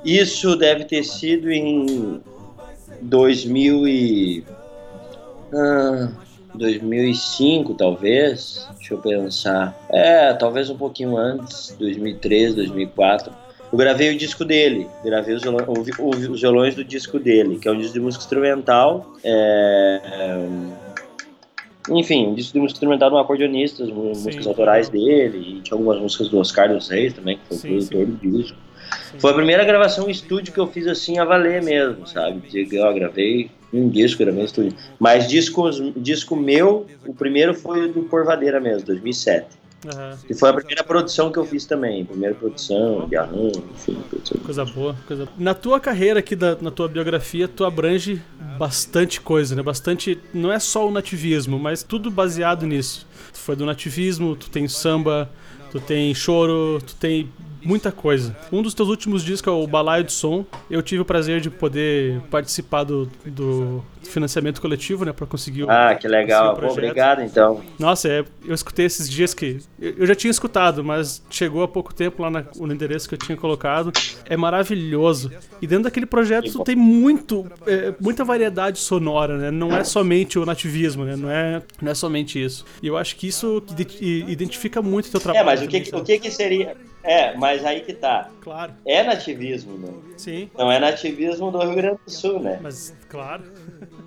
Isso 0.03 0.57
deve 0.57 0.85
ter 0.85 1.05
sido 1.05 1.51
em 1.51 2.23
2000 3.03 3.87
e 3.87 4.45
ah, 5.53 6.09
2005, 6.55 7.75
talvez. 7.75 8.67
Deixa 8.77 8.95
eu 8.95 8.99
pensar. 8.99 9.77
É, 9.91 10.33
talvez 10.35 10.71
um 10.71 10.77
pouquinho 10.77 11.17
antes, 11.17 11.75
2003, 11.79 12.55
2004. 12.55 13.33
Eu 13.73 13.79
gravei 13.79 14.13
o 14.13 14.19
disco 14.19 14.45
dele, 14.45 14.89
gravei 15.05 15.35
os 15.35 15.43
violões, 15.43 15.69
os 16.29 16.41
violões 16.41 16.75
do 16.75 16.85
disco 16.85 17.21
dele, 17.21 17.59
que 17.59 17.69
é 17.69 17.71
um 17.73 17.79
disco 17.79 17.93
de 17.93 18.01
música 18.01 18.25
instrumental. 18.25 19.15
É, 19.23 20.01
é, 20.05 20.91
enfim, 21.89 22.27
um 22.27 22.35
disco 22.35 22.53
de 22.53 22.61
música 22.61 22.79
instrumental 22.79 23.11
de 23.11 23.17
um 23.17 23.19
acordeonista, 23.19 23.85
as 23.85 23.91
músicas 23.91 24.47
autorais 24.47 24.89
dele, 24.89 25.39
e 25.39 25.61
tinha 25.61 25.77
algumas 25.77 26.01
músicas 26.01 26.29
do 26.29 26.39
Oscar 26.39 26.69
dos 26.69 26.89
Reis 26.89 27.13
também, 27.13 27.39
que 27.39 27.57
foi 27.57 27.79
o 27.79 27.87
produtor 27.87 28.07
do 28.07 28.31
disco. 28.31 28.59
Foi 29.19 29.31
a 29.31 29.35
primeira 29.35 29.65
gravação 29.65 30.09
em 30.09 30.11
estúdio 30.11 30.53
que 30.53 30.61
eu 30.61 30.67
fiz 30.67 30.87
assim 30.87 31.19
a 31.19 31.25
valer 31.25 31.63
mesmo, 31.63 32.07
sabe? 32.07 32.43
Eu 32.73 32.95
gravei 32.95 33.51
um 33.73 33.89
disco, 33.89 34.23
gravei 34.23 34.43
em 34.43 34.45
estúdio. 34.45 34.77
Mas 34.99 35.29
discos, 35.29 35.81
disco 35.97 36.37
meu, 36.37 36.87
o 37.07 37.15
primeiro 37.15 37.55
foi 37.55 37.89
do 37.89 38.03
Porvadeira 38.03 38.61
mesmo, 38.61 38.87
2007. 38.87 39.61
Uhum. 39.85 40.19
E 40.29 40.35
foi 40.35 40.51
a 40.51 40.53
primeira 40.53 40.85
produção 40.85 41.33
que 41.33 41.39
eu 41.39 41.45
fiz 41.47 41.65
também. 41.65 42.05
Primeira 42.05 42.35
produção, 42.35 43.09
de 43.09 43.17
arranjo, 43.17 43.63
enfim. 43.73 43.97
Produção. 44.11 44.39
Coisa 44.45 44.65
boa, 44.65 44.97
coisa 45.07 45.29
Na 45.39 45.55
tua 45.55 45.81
carreira 45.81 46.21
aqui, 46.21 46.37
da, 46.37 46.57
na 46.61 46.71
tua 46.71 46.87
biografia, 46.87 47.49
tu 47.49 47.65
abrange 47.65 48.21
bastante 48.59 49.21
coisa, 49.21 49.55
né? 49.57 49.63
Bastante. 49.63 50.19
Não 50.35 50.53
é 50.53 50.59
só 50.59 50.87
o 50.87 50.91
nativismo, 50.91 51.59
mas 51.59 51.83
tudo 51.83 52.11
baseado 52.11 52.67
nisso. 52.67 53.07
Tu 53.33 53.39
foi 53.39 53.57
do 53.57 53.65
nativismo, 53.65 54.37
tu 54.37 54.51
tem 54.51 54.69
samba, 54.69 55.31
tu 55.71 55.81
tem 55.81 56.15
choro, 56.15 56.79
tu 56.87 56.95
tem 56.97 57.31
muita 57.63 57.93
coisa. 57.93 58.37
Um 58.53 58.63
dos 58.63 58.75
teus 58.75 58.89
últimos 58.89 59.25
discos 59.25 59.53
é 59.53 59.57
o 59.57 59.67
Balaio 59.67 60.05
de 60.05 60.13
Som. 60.13 60.45
Eu 60.71 60.83
tive 60.83 61.03
o 61.03 61.05
prazer 61.05 61.41
de 61.41 61.51
poder 61.51 62.21
participar 62.31 62.85
do, 62.85 63.11
do 63.25 63.83
financiamento 64.03 64.61
coletivo, 64.61 65.05
né, 65.05 65.13
para 65.13 65.27
conseguir 65.27 65.65
o 65.65 65.71
Ah, 65.71 65.95
que 65.95 66.09
legal. 66.09 66.57
Pô, 66.57 66.67
obrigado, 66.67 67.23
então. 67.23 67.61
Nossa, 67.79 68.09
é, 68.09 68.25
eu 68.45 68.55
escutei 68.55 68.87
esses 68.87 69.09
dias 69.09 69.35
que 69.35 69.59
eu 69.81 70.07
já 70.07 70.15
tinha 70.15 70.31
escutado, 70.31 70.83
mas 70.83 71.23
chegou 71.31 71.63
há 71.63 71.69
pouco 71.69 71.95
tempo 71.95 72.23
lá 72.23 72.31
na, 72.31 72.45
no 72.57 72.73
endereço 72.73 73.09
que 73.09 73.15
eu 73.15 73.19
tinha 73.19 73.37
colocado. 73.37 73.93
É 74.25 74.37
maravilhoso. 74.37 75.31
E 75.61 75.67
dentro 75.67 75.85
daquele 75.85 76.07
projeto 76.07 76.63
tem 76.65 76.77
muito, 76.77 77.47
é, 77.67 77.95
muita 78.01 78.25
variedade 78.25 78.79
sonora, 78.79 79.37
né? 79.37 79.51
Não 79.51 79.75
é 79.77 79.85
somente 79.85 80.39
o 80.39 80.47
nativismo, 80.47 81.05
né? 81.05 81.17
Não 81.17 81.31
é, 81.31 81.63
não 81.81 81.93
é 81.93 81.95
somente 81.95 82.43
isso. 82.43 82.65
E 82.83 82.87
eu 82.87 82.97
acho 82.97 83.17
que 83.17 83.27
isso 83.29 83.63
identifica 84.01 84.83
muito 84.83 85.07
o 85.07 85.11
teu 85.11 85.21
trabalho. 85.21 85.43
É, 85.43 85.45
mas 85.45 85.63
o 85.63 85.69
que, 85.69 85.97
o 85.97 86.03
que, 86.03 86.19
que 86.19 86.31
seria 86.31 86.77
é, 87.03 87.35
mas 87.37 87.65
aí 87.65 87.81
que 87.81 87.93
tá. 87.93 88.31
Claro. 88.41 88.73
É 88.85 89.03
nativismo, 89.03 89.79
né? 89.79 89.93
Sim. 90.17 90.51
Não 90.57 90.71
é 90.71 90.79
nativismo 90.79 91.51
do 91.51 91.59
Rio 91.59 91.75
Grande 91.75 91.99
do 92.05 92.11
Sul, 92.11 92.41
né? 92.41 92.59
Mas, 92.63 92.95
claro. 93.09 93.45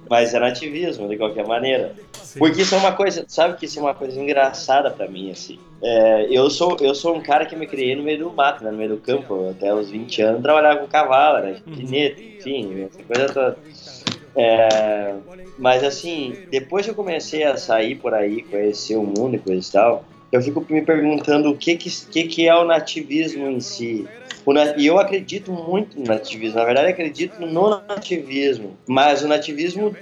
Mas 0.09 0.33
é 0.33 0.39
nativismo, 0.39 1.07
de 1.07 1.17
qualquer 1.17 1.47
maneira. 1.47 1.95
Sim. 2.13 2.39
Porque 2.39 2.61
isso 2.61 2.75
é 2.75 2.77
uma 2.77 2.91
coisa, 2.91 3.25
sabe 3.27 3.57
que 3.57 3.65
isso 3.65 3.79
é 3.79 3.81
uma 3.81 3.95
coisa 3.95 4.19
engraçada 4.19 4.91
para 4.91 5.07
mim, 5.07 5.31
assim. 5.31 5.59
É, 5.81 6.27
eu, 6.29 6.49
sou, 6.49 6.77
eu 6.81 6.93
sou 6.93 7.15
um 7.15 7.21
cara 7.21 7.45
que 7.45 7.55
me 7.55 7.65
criei 7.65 7.95
no 7.95 8.03
meio 8.03 8.19
do 8.19 8.31
mato, 8.31 8.63
né, 8.63 8.71
no 8.71 8.77
meio 8.77 8.91
do 8.91 8.97
campo. 8.97 9.49
Até 9.49 9.73
os 9.73 9.89
20 9.89 10.21
anos 10.21 10.41
trabalhava 10.41 10.79
com 10.79 10.87
cavalo, 10.87 11.37
era 11.39 11.61
uhum. 11.65 11.73
enfim, 11.73 12.83
essa 12.83 13.03
coisa 13.03 13.33
toda. 13.33 13.57
É, 14.35 15.13
mas 15.57 15.83
assim, 15.83 16.35
depois 16.49 16.85
que 16.85 16.91
eu 16.91 16.95
comecei 16.95 17.43
a 17.43 17.55
sair 17.57 17.95
por 17.95 18.13
aí, 18.13 18.41
conhecer 18.43 18.95
o 18.95 19.03
mundo 19.03 19.35
e 19.35 19.39
coisa 19.39 19.67
e 19.67 19.71
tal, 19.71 20.05
eu 20.35 20.41
fico 20.41 20.65
me 20.69 20.81
perguntando 20.81 21.51
o 21.51 21.57
que, 21.57 21.75
que, 21.75 22.23
que 22.23 22.47
é 22.47 22.55
o 22.55 22.65
nativismo 22.65 23.47
em 23.47 23.59
si. 23.59 24.07
E 24.77 24.87
eu 24.87 24.99
acredito 24.99 25.51
muito 25.51 25.97
no 25.97 26.05
nativismo, 26.05 26.59
na 26.59 26.65
verdade 26.65 26.89
acredito 26.89 27.39
no 27.39 27.69
nativismo, 27.87 28.77
mas 28.87 29.23
o 29.23 29.27
nativismo 29.27 29.95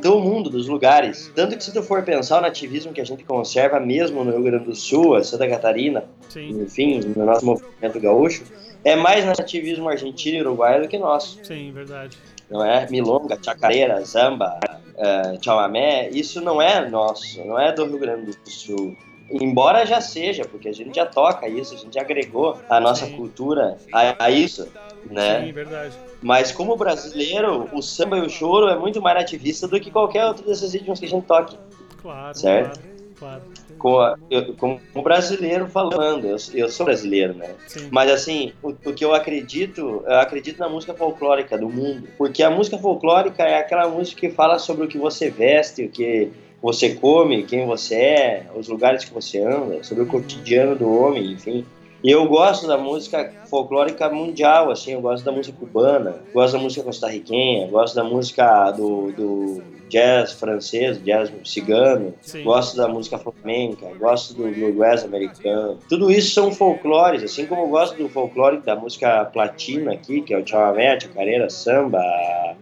do 0.00 0.18
mundo, 0.18 0.50
dos 0.50 0.68
lugares. 0.68 1.30
Tanto 1.34 1.56
que 1.56 1.64
se 1.64 1.72
tu 1.72 1.82
for 1.82 2.02
pensar 2.02 2.38
o 2.38 2.40
nativismo 2.40 2.92
que 2.92 3.00
a 3.00 3.04
gente 3.04 3.24
conserva 3.24 3.80
mesmo 3.80 4.24
no 4.24 4.32
Rio 4.32 4.42
Grande 4.42 4.64
do 4.64 4.74
Sul, 4.74 5.22
Santa 5.24 5.48
Catarina, 5.48 6.04
Sim. 6.28 6.62
enfim, 6.62 7.00
no 7.16 7.24
nosso 7.24 7.46
movimento 7.46 8.00
gaúcho, 8.00 8.44
é 8.84 8.94
mais 8.94 9.24
nativismo 9.24 9.88
argentino 9.88 10.38
e 10.38 10.40
uruguaio 10.40 10.82
do 10.82 10.88
que 10.88 10.98
nosso. 10.98 11.38
Sim, 11.44 11.72
verdade. 11.72 12.16
Não 12.50 12.64
é? 12.64 12.86
Milonga, 12.90 13.38
chacareira, 13.42 14.04
samba, 14.04 14.58
uh, 14.94 15.44
chamamé, 15.44 16.08
isso 16.10 16.40
não 16.40 16.62
é 16.62 16.88
nosso, 16.88 17.44
não 17.44 17.58
é 17.58 17.72
do 17.72 17.84
Rio 17.84 17.98
Grande 17.98 18.26
do 18.32 18.50
Sul. 18.50 18.96
Embora 19.30 19.84
já 19.84 20.00
seja, 20.00 20.44
porque 20.44 20.68
a 20.68 20.72
gente 20.72 20.96
já 20.96 21.04
toca 21.04 21.46
isso, 21.48 21.74
a 21.74 21.78
gente 21.78 21.98
agregou 21.98 22.58
a 22.68 22.80
nossa 22.80 23.06
Sim. 23.06 23.16
cultura 23.16 23.76
a, 23.92 24.24
a, 24.24 24.30
isso, 24.30 24.68
né? 25.10 25.44
Sim, 25.44 25.52
verdade. 25.52 25.94
Mas 26.22 26.50
como 26.50 26.76
brasileiro, 26.76 27.68
o 27.72 27.82
samba 27.82 28.16
e 28.18 28.22
o 28.22 28.30
choro 28.30 28.68
é 28.68 28.78
muito 28.78 29.02
mais 29.02 29.18
ativista 29.18 29.68
do 29.68 29.78
que 29.78 29.90
qualquer 29.90 30.24
outro 30.24 30.46
desses 30.46 30.72
ritmos 30.72 30.98
que 30.98 31.06
a 31.06 31.08
gente 31.08 31.26
toque. 31.26 31.58
Claro, 32.00 32.38
certo? 32.38 32.80
claro. 33.18 33.42
Com 33.78 34.14
eu, 34.30 34.54
como 34.54 34.80
brasileiro 35.02 35.68
falando, 35.68 36.26
eu, 36.26 36.36
eu 36.54 36.68
sou 36.68 36.86
brasileiro, 36.86 37.34
né? 37.34 37.54
Sim. 37.66 37.88
Mas 37.92 38.10
assim, 38.10 38.52
o, 38.62 38.70
o, 38.70 38.92
que 38.92 39.04
eu 39.04 39.14
acredito, 39.14 40.02
eu 40.06 40.20
acredito 40.20 40.58
na 40.58 40.68
música 40.68 40.94
folclórica 40.94 41.56
do 41.56 41.68
mundo. 41.68 42.08
Porque 42.16 42.42
a 42.42 42.50
música 42.50 42.78
folclórica 42.78 43.44
é 43.44 43.58
aquela 43.58 43.88
música 43.88 44.20
que 44.20 44.30
fala 44.30 44.58
sobre 44.58 44.86
o 44.86 44.88
que 44.88 44.98
você 44.98 45.30
veste, 45.30 45.84
o 45.84 45.90
que 45.90 46.32
você 46.60 46.94
come, 46.94 47.44
quem 47.44 47.66
você 47.66 47.94
é, 47.94 48.46
os 48.54 48.68
lugares 48.68 49.04
que 49.04 49.14
você 49.14 49.40
anda, 49.40 49.82
sobre 49.82 50.04
o 50.04 50.06
cotidiano 50.06 50.76
do 50.76 50.90
homem, 50.90 51.32
enfim. 51.32 51.64
E 52.02 52.10
eu 52.10 52.26
gosto 52.26 52.66
da 52.66 52.78
música 52.78 53.32
folclórica 53.50 54.08
mundial, 54.08 54.70
assim, 54.70 54.92
eu 54.92 55.00
gosto 55.00 55.24
da 55.24 55.32
música 55.32 55.56
cubana, 55.58 56.16
gosto 56.32 56.52
da 56.52 56.62
música 56.62 56.84
costarriquenha, 56.84 57.66
gosto 57.68 57.96
da 57.96 58.04
música 58.04 58.70
do, 58.70 59.10
do 59.12 59.62
jazz 59.88 60.32
francês, 60.32 61.02
jazz 61.02 61.32
cigano, 61.44 62.14
Sim. 62.20 62.44
gosto 62.44 62.76
da 62.76 62.86
música 62.86 63.18
flamenca, 63.18 63.86
gosto 63.98 64.34
do 64.34 64.48
bluegrass 64.48 65.04
americano. 65.04 65.78
Tudo 65.88 66.10
isso 66.10 66.32
são 66.32 66.52
folclores, 66.52 67.22
assim 67.22 67.46
como 67.46 67.62
eu 67.62 67.68
gosto 67.68 67.96
do 67.96 68.08
folclore 68.08 68.58
da 68.58 68.76
música 68.76 69.24
platina 69.24 69.92
aqui, 69.92 70.20
que 70.20 70.32
é 70.32 70.38
o 70.38 70.46
chamamé, 70.46 70.92
a 70.92 71.00
chacareira, 71.00 71.50
samba, 71.50 72.00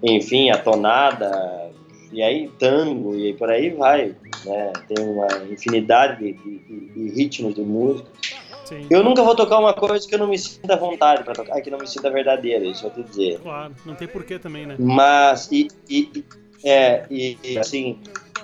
enfim, 0.02 0.50
a 0.50 0.56
tonada, 0.56 1.65
e 2.16 2.22
aí 2.22 2.50
tango, 2.58 3.14
e 3.14 3.34
por 3.34 3.50
aí 3.50 3.68
vai. 3.68 4.14
né? 4.46 4.72
Tem 4.88 5.04
uma 5.06 5.26
infinidade 5.50 6.18
de, 6.18 6.32
de, 6.32 6.88
de 6.88 7.08
ritmos 7.10 7.54
de 7.54 7.60
música. 7.60 8.08
Sim. 8.64 8.86
Eu 8.88 9.04
nunca 9.04 9.22
vou 9.22 9.36
tocar 9.36 9.58
uma 9.58 9.74
coisa 9.74 10.08
que 10.08 10.14
eu 10.14 10.18
não 10.18 10.26
me 10.26 10.38
sinta 10.38 10.72
à 10.72 10.76
vontade 10.78 11.22
para 11.22 11.34
tocar, 11.34 11.60
que 11.60 11.70
não 11.70 11.78
me 11.78 11.86
sinta 11.86 12.10
verdadeira, 12.10 12.64
isso 12.64 12.86
eu 12.86 12.90
vou 12.90 13.04
te 13.04 13.10
dizer. 13.10 13.38
Claro, 13.40 13.74
não 13.84 13.94
tem 13.94 14.08
porquê 14.08 14.38
também, 14.38 14.64
né? 14.64 14.76
Mas, 14.78 15.52
e, 15.52 15.68
e, 15.90 16.24
é, 16.64 17.04
e, 17.10 17.58
assim, 17.58 17.98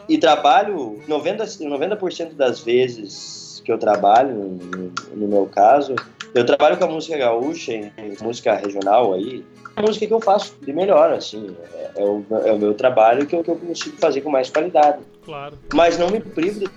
e 0.07 0.19
trabalho 0.19 1.01
90%, 1.09 1.61
90 1.67 2.35
das 2.35 2.61
vezes 2.61 3.63
que 3.65 3.73
eu 3.73 3.79
trabalho, 3.79 4.35
no, 4.35 4.93
no 5.17 5.29
meu 5.29 5.47
caso, 5.47 5.95
eu 6.35 6.45
trabalho 6.45 6.77
com 6.77 6.85
a 6.85 6.89
música 6.89 7.17
gaúcha, 7.17 7.73
música 8.21 8.55
regional 8.55 9.15
aí, 9.15 9.43
música 9.81 10.07
que 10.07 10.13
eu 10.13 10.21
faço 10.21 10.55
de 10.61 10.73
melhor, 10.73 11.13
assim, 11.13 11.57
é, 11.73 12.03
é 12.03 12.05
o, 12.05 12.25
é 12.45 12.53
o 12.53 12.59
meu 12.59 12.75
trabalho 12.75 13.27
que 13.27 13.35
eu, 13.35 13.43
que 13.43 13.51
eu 13.51 13.57
consigo 13.57 13.97
fazer 13.97 14.21
com 14.21 14.31
mais 14.31 14.51
qualidade. 14.51 14.99
Claro. 15.25 15.57
Mas 15.73 15.97
não 15.99 16.11
me 16.11 16.21
privo 16.21 16.61
de 16.61 16.71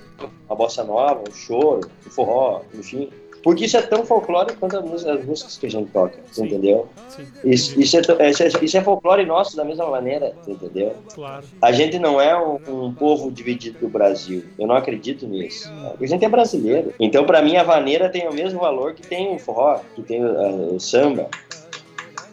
uma 0.47 0.55
bossa 0.55 0.83
nova, 0.83 1.23
um 1.29 1.33
choro, 1.33 1.89
um 2.05 2.09
forró, 2.09 2.61
enfim. 2.73 3.09
Porque 3.43 3.65
isso 3.65 3.77
é 3.77 3.81
tão 3.83 4.03
folclórico 4.03 4.59
quanto 4.59 4.77
as 4.77 4.83
músicas, 4.83 5.19
as 5.19 5.25
músicas 5.25 5.57
que 5.57 5.67
a 5.67 5.69
gente 5.69 5.91
toca, 5.91 6.17
Sim. 6.31 6.45
entendeu? 6.45 6.87
Sim. 7.09 7.27
Isso, 7.43 7.79
isso, 7.79 7.97
é, 7.97 8.01
to- 8.01 8.17
isso, 8.23 8.41
é, 8.41 8.47
isso 8.63 8.75
é 8.77 8.81
folclore 8.81 9.23
nosso 9.23 9.55
da 9.55 9.63
mesma 9.63 9.85
maneira, 9.85 10.33
entendeu? 10.47 10.95
Claro. 11.13 11.45
A 11.61 11.71
gente 11.71 11.99
não 11.99 12.19
é 12.19 12.35
um, 12.35 12.57
um 12.67 12.91
povo 12.91 13.31
dividido 13.31 13.77
do 13.77 13.87
Brasil. 13.87 14.43
Eu 14.57 14.65
não 14.65 14.73
acredito 14.75 15.27
nisso. 15.27 15.71
A 16.01 16.05
gente 16.07 16.25
é 16.25 16.29
brasileiro. 16.29 16.91
Então, 16.99 17.23
pra 17.23 17.39
mim, 17.43 17.55
a 17.55 17.63
vaneira 17.63 18.09
tem 18.09 18.27
o 18.27 18.33
mesmo 18.33 18.59
valor 18.61 18.95
que 18.95 19.03
tem 19.03 19.35
o 19.35 19.37
forró, 19.37 19.79
que 19.93 20.01
tem 20.01 20.25
o, 20.25 20.75
o 20.75 20.79
samba. 20.79 21.29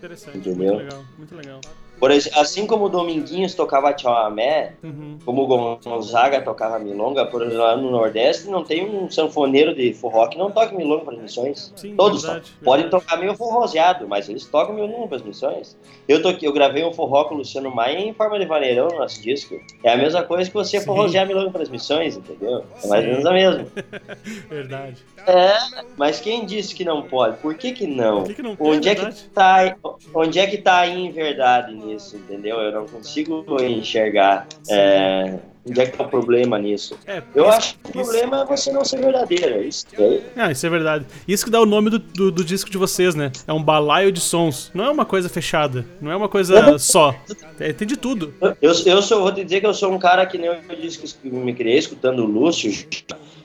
Interessante. 0.03 0.39
Entendeu? 0.39 0.75
Muito 0.75 0.83
legal. 0.83 1.05
Muito 1.17 1.35
legal. 1.37 1.61
Por 2.03 2.11
exemplo, 2.11 2.41
assim 2.41 2.67
como 2.67 2.87
o 2.87 2.89
Dominguinhos 2.89 3.55
tocava 3.55 3.93
tchauamé, 3.93 4.73
Uhum. 4.83 5.19
como 5.25 5.43
o 5.45 5.47
Gonzaga 5.79 6.43
tocava 6.43 6.77
milonga, 6.81 7.25
por 7.27 7.43
exemplo, 7.43 7.59
lá 7.63 7.77
no 7.77 7.93
Nordeste 7.93 8.49
não 8.51 8.65
tem 8.65 8.85
um 8.85 9.09
sanfoneiro 9.09 9.73
de 9.73 9.95
forró 9.95 10.27
que 10.27 10.37
não 10.37 10.51
toque 10.51 10.75
milonga 10.75 11.05
para 11.05 11.15
as 11.15 11.21
missões. 11.21 11.73
Sim, 11.77 11.95
Todos 11.95 12.23
verdade, 12.23 12.47
tocam. 12.47 12.65
Podem 12.65 12.83
verdade. 12.87 13.05
tocar 13.05 13.17
meio 13.19 13.37
forroseado, 13.37 14.09
mas 14.09 14.29
eles 14.29 14.45
tocam 14.47 14.75
milonga 14.75 15.07
para 15.07 15.17
as 15.19 15.23
missões. 15.23 15.77
Eu, 16.09 16.21
toquei, 16.21 16.49
eu 16.49 16.53
gravei 16.53 16.83
um 16.85 16.93
forró 16.93 17.23
com 17.27 17.37
o 17.37 17.39
Luciano 17.39 17.73
Maia 17.73 18.01
em 18.01 18.13
forma 18.13 18.37
de 18.37 18.47
vaneirão 18.47 18.89
no 18.89 18.99
nosso 18.99 19.23
disco. 19.23 19.55
É 19.85 19.93
a 19.93 19.97
mesma 19.97 20.25
coisa 20.25 20.51
que 20.51 20.55
você 20.57 20.81
Sim. 20.81 20.87
forrosear 20.87 21.25
milonga 21.25 21.53
para 21.53 21.63
as 21.63 21.69
missões, 21.69 22.17
entendeu? 22.17 22.65
É 22.83 22.87
mais 22.89 23.05
ou 23.05 23.11
menos 23.13 23.27
a 23.27 23.33
mesma. 23.33 23.67
Verdade. 24.51 24.97
É, 25.25 25.53
mas 25.97 26.19
quem 26.19 26.45
disse 26.45 26.75
que 26.75 26.85
não 26.85 27.03
pode? 27.03 27.37
Por 27.37 27.55
que 27.55 27.71
que 27.71 27.87
não? 27.87 28.19
Por 28.25 28.27
que, 28.27 28.35
que 28.35 28.43
não 28.43 28.57
Onde 28.59 28.89
é 28.89 28.95
que 28.97 29.03
verdade? 29.03 29.31
tá, 29.33 29.77
onde 30.13 30.39
é 30.41 30.47
que 30.49 30.59
tá 30.59 30.79
a 30.81 30.87
inverdade 30.89 31.73
nisso, 31.75 31.92
entendeu? 32.17 32.57
Eu 32.57 32.73
não 32.73 32.87
consigo 32.87 33.45
enxergar 33.63 34.47
é, 34.71 35.39
onde 35.69 35.81
é 35.81 35.87
que 35.87 35.97
tá 35.97 36.05
o 36.05 36.09
problema 36.09 36.59
nisso. 36.59 36.97
É, 37.07 37.23
Eu 37.35 37.45
isso- 37.45 37.53
acho 37.55 37.79
que 37.79 37.97
o 37.99 38.01
isso- 38.01 38.11
problema 38.11 38.43
é 38.43 38.45
você 38.47 38.73
não 38.73 38.85
ser 38.85 39.01
verdadeiro, 39.01 39.45
é 39.55 39.63
isso. 39.63 39.87
É, 39.99 40.21
Ah, 40.37 40.51
isso 40.51 40.67
é 40.67 40.71
verdade. 40.71 41.07
Isso 41.27 41.45
que 41.45 41.51
dá 41.51 41.61
o 41.61 41.67
nome 41.67 41.91
do, 41.91 41.99
do, 41.99 42.31
do 42.33 42.45
disco 42.45 42.69
de 42.71 42.79
vocês, 42.79 43.15
né? 43.15 43.31
É 43.47 43.53
um 43.53 43.63
balaio 43.63 44.11
de 44.11 44.21
sons. 44.21 44.71
Não 44.75 44.85
é 44.85 44.91
uma 44.91 45.05
coisa 45.05 45.29
fechada. 45.29 45.85
Não 46.01 46.11
é 46.11 46.17
uma 46.17 46.29
coisa 46.29 46.79
só. 46.79 47.15
É, 47.61 47.73
tem 47.73 47.87
de 47.87 47.97
tudo. 47.97 48.35
Eu, 48.61 48.73
eu 48.87 49.03
sou, 49.03 49.23
vou 49.23 49.33
te 49.33 49.45
dizer 49.45 49.61
que 49.61 49.67
eu 49.67 49.75
sou 49.75 49.93
um 49.93 49.99
cara 49.99 50.27
que 50.27 50.37
nem 50.39 50.49
eu 50.51 50.77
disse 50.81 50.99
que 51.15 51.29
me 51.31 51.55
criei 51.55 51.79
escutando 51.79 52.21
o 52.25 52.27
Lúcio, 52.27 52.73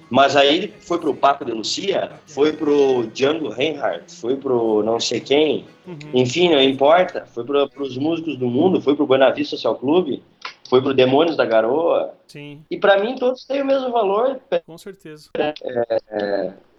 mas 0.10 0.36
aí 0.36 0.56
ele 0.56 0.74
foi 0.80 1.00
pro 1.00 1.14
Paco 1.14 1.44
de 1.46 1.52
Lucia, 1.52 2.12
foi 2.28 2.54
pro 2.54 3.08
Django 3.14 3.50
Reinhardt, 3.50 4.12
foi 4.16 4.36
pro 4.36 4.82
não 4.84 5.00
sei 5.00 5.20
quem, 5.20 5.66
Uhum. 5.86 5.98
enfim, 6.14 6.50
não 6.50 6.62
importa, 6.62 7.26
foi 7.26 7.46
pro, 7.46 7.70
pros 7.70 7.98
músicos 7.98 8.38
do 8.38 8.48
mundo, 8.48 8.82
foi 8.82 8.96
pro 8.96 9.08
Buena 9.08 9.30
Vista 9.32 9.56
Social 9.56 9.76
Clube, 9.76 10.22
foi 10.70 10.82
pro 10.82 10.94
Demônios 10.94 11.38
da 11.38 11.46
Garoa, 11.46 12.14
Sim, 12.28 12.62
e 12.70 12.78
pra 12.78 13.00
mim 13.00 13.16
todos 13.16 13.46
têm 13.46 13.62
o 13.62 13.66
mesmo 13.66 13.90
valor. 13.90 14.40
com 14.66 14.78
certeza. 14.78 15.30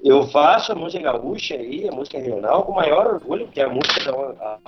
Eu 0.08 0.26
faço 0.28 0.72
a 0.72 0.74
música 0.74 1.02
gaúcha 1.12 1.54
aí, 1.54 1.86
a 1.86 1.92
música 1.92 2.18
regional, 2.18 2.62
com 2.62 2.72
o 2.72 2.76
maior 2.76 3.06
orgulho, 3.14 3.44
porque 3.44 3.60
é 3.60 3.64
a 3.64 3.68
música 3.68 4.10
da 4.10 4.58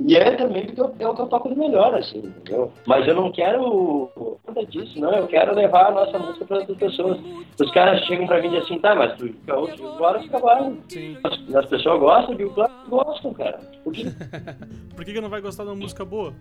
E 0.00 0.16
é 0.16 0.36
também 0.36 0.66
porque 0.66 0.80
eu- 0.80 0.94
é 1.00 1.08
o 1.08 1.14
que 1.14 1.20
eu 1.22 1.26
toco 1.26 1.48
de 1.48 1.56
melhor, 1.58 1.94
assim, 1.94 2.18
entendeu? 2.18 2.70
Mas 2.86 3.06
eu 3.08 3.14
não 3.14 3.32
quero 3.32 4.08
nada 4.46 4.64
disso, 4.66 4.98
não. 5.00 5.10
Eu 5.12 5.26
quero 5.26 5.54
levar 5.54 5.86
a 5.86 5.90
nossa 5.90 6.18
música 6.18 6.44
para 6.44 6.58
outras 6.58 6.78
pessoas. 6.78 7.18
Os 7.60 7.70
caras 7.72 8.00
chegam 8.06 8.26
pra 8.26 8.40
mim 8.40 8.46
e 8.46 8.50
dizem 8.50 8.64
assim, 8.64 8.78
tá, 8.78 8.94
mas 8.94 9.16
tu 9.16 9.34
gaúcho, 9.44 9.86
agora 9.88 10.20
fica 10.20 10.38
trabalho. 10.38 10.78
Sim. 10.88 11.16
As, 11.24 11.54
as 11.56 11.66
pessoas 11.66 11.98
gostam, 11.98 12.34
digo, 12.36 12.50
claro 12.54 12.72
que 12.84 12.90
gostam, 12.90 13.34
cara. 13.34 13.60
Porque 13.82 14.04
Por 14.94 15.04
que, 15.04 15.12
que 15.12 15.20
não 15.20 15.28
vai 15.28 15.40
gostar 15.40 15.64
de 15.64 15.70
uma 15.70 15.76
música 15.76 16.04
boa? 16.04 16.32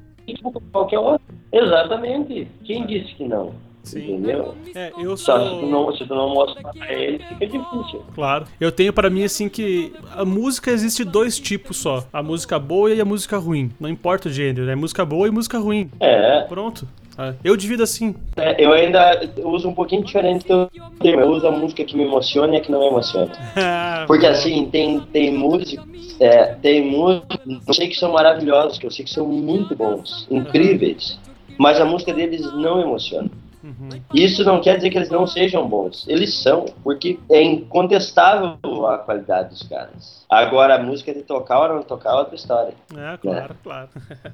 qualquer 0.72 1.00
outro. 1.00 1.26
Exatamente. 1.52 2.48
Quem 2.64 2.86
disse 2.86 3.16
que 3.16 3.28
não? 3.28 3.54
Sim. 3.84 4.14
Entendeu? 4.14 4.56
É, 4.74 4.92
eu 4.98 5.16
Só 5.18 5.38
se 5.38 5.46
tu 5.46 5.60
sou. 5.60 5.70
não, 5.70 5.96
se 5.96 6.06
tu 6.06 6.16
não 6.16 6.30
mostrar 6.34 6.72
pra 6.72 6.92
ele, 6.94 7.20
fica 7.20 7.46
difícil. 7.46 8.02
Claro. 8.16 8.46
Eu 8.60 8.72
tenho 8.72 8.94
pra 8.94 9.10
mim 9.10 9.24
assim 9.26 9.50
que 9.50 9.94
a 10.16 10.24
música 10.24 10.72
existe 10.72 11.04
dois 11.04 11.38
tipos 11.38 11.78
só: 11.78 12.06
a 12.12 12.24
música 12.24 12.58
boa 12.58 12.92
e 12.94 13.02
a 13.02 13.06
música 13.06 13.38
ruim. 13.38 13.70
Não 13.80 13.90
importa 13.90 14.30
o 14.30 14.32
gênero, 14.32 14.70
é 14.70 14.76
música 14.76 15.06
boa 15.06 15.28
e 15.28 15.32
música 15.32 15.60
ruim. 15.60 15.92
É, 16.00 16.42
Pronto. 16.44 16.88
É, 17.18 17.34
Eu 17.44 17.56
divido 17.56 17.84
assim. 17.84 18.16
É, 18.38 18.64
eu 18.66 18.72
ainda 18.74 19.30
uso 19.44 19.70
um 19.70 19.74
pouquinho 19.74 20.04
diferente 20.04 20.48
do 20.48 20.68
termo. 21.00 21.22
Eu 21.22 21.30
uso 21.32 21.46
a 21.48 21.52
música 21.52 21.84
que 21.84 21.96
me 21.96 22.04
emociona 22.04 22.56
e 22.56 22.58
a 22.58 22.62
que 22.62 22.72
não 22.72 22.80
me 22.80 22.88
emociona. 22.88 23.32
Porque 24.08 24.26
assim, 24.26 24.66
tem, 24.72 25.00
tem 25.00 25.32
músicos, 25.32 25.86
é, 26.20 26.56
tem 26.56 26.90
músicos, 26.90 27.38
eu 27.68 27.74
sei 27.74 27.88
que 27.90 27.96
são 27.96 28.14
maravilhosos, 28.14 28.80
que 28.80 28.88
eu 28.88 28.92
sei 28.92 29.06
que 29.06 29.12
são 29.12 29.28
muito 29.28 29.76
bons, 29.76 30.26
incríveis, 30.32 31.20
mas 31.60 31.80
a 31.80 31.86
música 31.86 32.12
deles 32.14 32.42
não 32.54 32.82
emociona. 32.82 33.30
Uhum. 33.64 33.90
Isso 34.14 34.44
não 34.44 34.60
quer 34.60 34.76
dizer 34.76 34.90
que 34.90 34.98
eles 34.98 35.10
não 35.10 35.26
sejam 35.26 35.68
bons. 35.68 36.06
Eles 36.08 36.34
são, 36.34 36.66
porque 36.84 37.18
é 37.30 37.42
incontestável 37.42 38.58
a 38.88 38.98
qualidade 38.98 39.50
dos 39.50 39.64
caras. 39.64 40.26
Agora, 40.30 40.76
a 40.76 40.84
música 40.84 41.14
de 41.14 41.22
tocar 41.22 41.62
ou 41.62 41.76
não 41.78 41.84
tocar 41.84 42.12
é 42.12 42.16
outra 42.16 42.36
história. 42.36 42.74
É, 42.96 43.18
claro, 43.18 43.56
claro. 43.64 43.90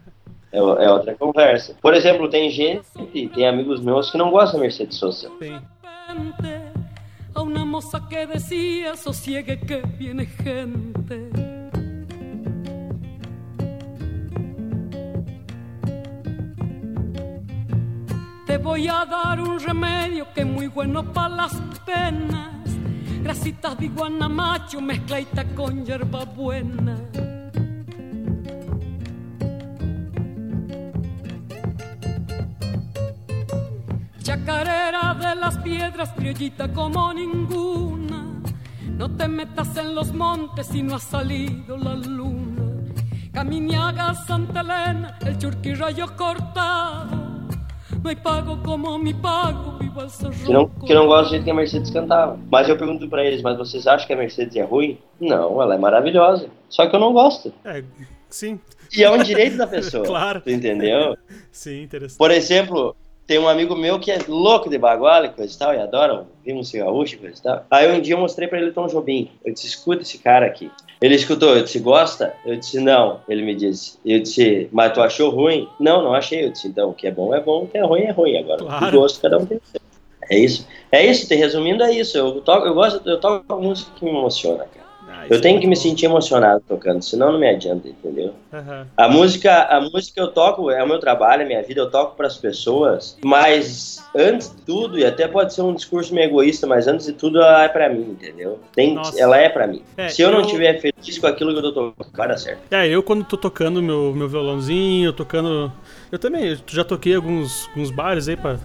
É, 0.51 0.57
é 0.57 0.91
outra 0.91 1.13
conversa. 1.13 1.75
Por 1.79 1.93
exemplo, 1.93 2.27
tem 2.27 2.49
gente, 2.49 2.83
tem 3.35 3.47
amigos 3.47 3.79
meus 3.81 4.09
que 4.09 4.17
não 4.17 4.31
gostam 4.31 4.59
da 4.59 4.63
Mercedes 4.63 4.97
Sosa. 4.97 5.29
Tem. 5.37 5.61
a 7.35 7.41
una 7.41 7.65
moza 7.65 8.07
que 8.09 8.25
decía 8.25 8.95
sosiegue 8.95 9.59
que 9.59 9.81
viene 9.97 10.25
gente. 10.25 11.48
Voy 18.61 18.87
a 18.87 19.05
dar 19.05 19.39
un 19.41 19.59
remedio 19.59 20.27
que 20.33 20.41
es 20.41 20.47
muy 20.47 20.67
bueno 20.67 21.03
para 21.13 21.29
las 21.29 21.53
penas. 21.85 22.49
Grasitas 23.23 23.77
de 23.77 23.85
iguana 23.85 24.29
macho 24.29 24.81
mezcladita 24.81 25.43
con 25.55 25.85
hierba 25.85 26.25
buena. 26.25 26.97
Chacarera 34.21 35.15
de 35.15 35.35
las 35.35 35.57
piedras, 35.57 36.13
criollita 36.15 36.71
como 36.71 37.13
ninguna. 37.13 38.25
No 38.97 39.09
te 39.15 39.27
metas 39.27 39.75
en 39.77 39.95
los 39.95 40.13
montes 40.13 40.67
si 40.67 40.83
no 40.83 40.95
ha 40.95 40.99
salido 40.99 41.77
la 41.77 41.95
luna. 41.95 42.63
Caminiaga, 43.33 44.13
Santa 44.13 44.61
Elena, 44.61 45.17
el 45.21 45.37
churquirrayo 45.37 46.15
cortado. 46.15 47.08
Que 50.45 50.51
não, 50.51 50.67
que 50.67 50.93
não 50.93 51.07
gosta 51.07 51.25
do 51.25 51.29
jeito 51.31 51.43
que 51.43 51.51
a 51.51 51.53
Mercedes 51.53 51.89
cantava. 51.91 52.39
Mas 52.49 52.69
eu 52.69 52.77
pergunto 52.77 53.07
pra 53.09 53.23
eles, 53.25 53.41
mas 53.41 53.57
vocês 53.57 53.85
acham 53.87 54.07
que 54.07 54.13
a 54.13 54.17
Mercedes 54.17 54.55
é 54.55 54.63
ruim? 54.63 54.97
Não, 55.19 55.61
ela 55.61 55.75
é 55.75 55.77
maravilhosa. 55.77 56.49
Só 56.69 56.87
que 56.87 56.95
eu 56.95 56.99
não 56.99 57.13
gosto. 57.13 57.53
É, 57.65 57.83
sim, 58.29 58.59
E 58.95 59.03
é 59.03 59.11
um 59.11 59.21
direito 59.21 59.57
da 59.57 59.67
pessoa. 59.67 60.05
Claro. 60.09 60.41
Tu 60.41 60.49
entendeu? 60.49 61.17
sim, 61.51 61.83
interessante. 61.83 62.17
Por 62.17 62.31
exemplo, 62.31 62.95
tem 63.29 63.37
um 63.37 63.47
amigo 63.47 63.75
meu 63.75 63.99
que 63.99 64.09
é 64.11 64.17
louco 64.27 64.71
de 64.71 64.77
baguala 64.79 65.27
e 65.27 65.29
coisa 65.29 65.53
e 65.53 65.57
tal, 65.59 65.71
e 65.71 65.77
adora 65.77 66.13
ouvir 66.15 66.51
música 66.51 66.79
gaúcha 66.83 67.13
e 67.13 67.19
coisa 67.19 67.37
e 67.37 67.43
tal. 67.43 67.63
Aí 67.69 67.91
um 67.95 68.01
dia 68.01 68.15
eu 68.15 68.19
mostrei 68.19 68.47
pra 68.47 68.59
ele 68.59 68.71
Tom 68.71 68.87
Jobim. 68.87 69.29
Eu 69.45 69.53
disse, 69.53 69.67
escuta 69.67 70.01
esse 70.01 70.17
cara 70.17 70.47
aqui. 70.47 70.71
Ele 70.99 71.13
escutou, 71.13 71.55
eu 71.55 71.63
disse, 71.63 71.77
gosta? 71.77 72.33
Eu 72.43 72.55
disse, 72.55 72.79
não. 72.79 73.19
Ele 73.29 73.43
me 73.43 73.53
disse, 73.53 73.99
eu 74.03 74.19
disse, 74.19 74.67
mas 74.71 74.93
tu 74.93 74.99
achou 74.99 75.29
ruim? 75.29 75.69
Não, 75.79 76.01
não 76.01 76.15
achei. 76.15 76.43
Eu 76.43 76.49
disse, 76.49 76.67
então, 76.67 76.89
o 76.89 76.93
que 76.95 77.05
é 77.05 77.11
bom 77.11 77.31
é 77.31 77.39
bom, 77.39 77.65
o 77.65 77.67
que 77.67 77.77
é 77.77 77.85
ruim 77.85 78.01
é 78.01 78.11
ruim. 78.11 78.35
Agora, 78.35 78.63
Claro. 78.65 78.97
o 78.97 79.01
gosto 79.01 79.21
cada 79.21 79.37
um 79.37 79.45
tem 79.45 79.57
o 79.57 79.61
seu. 79.63 79.79
É 80.27 80.35
isso. 80.39 80.67
É 80.91 81.05
isso, 81.05 81.27
te 81.27 81.35
resumindo, 81.35 81.83
é 81.83 81.91
isso. 81.91 82.17
Eu 82.17 82.41
toco, 82.41 82.65
eu 82.65 82.73
gosto, 82.73 83.07
eu 83.07 83.19
toco 83.19 83.61
música 83.61 83.91
que 83.95 84.05
me 84.05 84.09
emociona, 84.09 84.65
cara. 84.65 84.78
Eu 85.29 85.39
tenho 85.41 85.59
que 85.61 85.67
me 85.67 85.75
sentir 85.75 86.05
emocionado 86.05 86.63
tocando, 86.67 87.01
senão 87.03 87.31
não 87.31 87.39
me 87.39 87.47
adianta, 87.47 87.87
entendeu? 87.87 88.33
Aham. 88.51 88.87
A 88.97 89.07
música, 89.07 89.63
a 89.65 89.79
música 89.81 90.13
que 90.15 90.21
eu 90.21 90.27
toco 90.29 90.71
é 90.71 90.83
o 90.83 90.87
meu 90.87 90.99
trabalho, 90.99 91.41
é 91.41 91.45
a 91.45 91.47
minha 91.47 91.63
vida, 91.63 91.81
eu 91.81 91.89
toco 91.91 92.15
para 92.15 92.27
as 92.27 92.37
pessoas, 92.37 93.17
mas 93.23 94.03
antes 94.15 94.49
de 94.55 94.61
tudo, 94.63 94.97
e 94.97 95.05
até 95.05 95.27
pode 95.27 95.53
ser 95.53 95.61
um 95.61 95.73
discurso 95.73 96.13
meio 96.13 96.25
egoísta, 96.29 96.65
mas 96.65 96.87
antes 96.87 97.05
de 97.05 97.13
tudo 97.13 97.39
ela 97.39 97.63
é 97.63 97.69
para 97.69 97.89
mim, 97.89 98.01
entendeu? 98.19 98.59
Tem, 98.73 98.95
Nossa. 98.95 99.19
ela 99.21 99.37
é 99.37 99.47
para 99.49 99.67
mim. 99.67 99.81
É, 99.97 100.09
Se 100.09 100.21
eu 100.21 100.31
não 100.31 100.39
eu- 100.39 100.45
estiver 100.45 100.79
feliz 100.81 101.17
com 101.19 101.27
aquilo 101.27 101.51
que 101.51 101.57
eu 101.59 101.63
tô 101.63 101.71
tocando, 101.91 101.93
vai 102.17 102.27
dar 102.27 102.37
certo. 102.37 102.59
É, 102.71 102.87
eu 102.87 103.03
quando 103.03 103.23
tô 103.23 103.37
tocando 103.37 103.81
meu, 103.81 104.13
meu 104.15 104.27
violãozinho, 104.27 105.13
tocando. 105.13 105.71
Eu 106.11 106.17
também, 106.17 106.47
eu 106.49 106.57
já 106.67 106.83
toquei 106.83 107.15
alguns, 107.15 107.67
alguns 107.69 107.91
bares 107.91 108.27
aí 108.27 108.35
pra, 108.35 108.57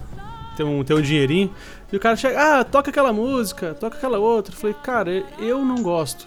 ter 0.57 0.63
um, 0.63 0.83
ter 0.83 0.93
um 0.95 1.01
dinheirinho. 1.01 1.53
E 1.93 1.95
o 1.95 1.99
cara 1.99 2.15
chega, 2.15 2.59
ah, 2.59 2.63
toca 2.63 2.89
aquela 2.89 3.13
música, 3.13 3.73
toca 3.79 3.97
aquela 3.97 4.17
outra. 4.17 4.53
Eu 4.53 4.57
falei, 4.57 4.75
cara, 4.81 5.23
eu 5.39 5.59
não 5.63 5.81
gosto. 5.83 6.25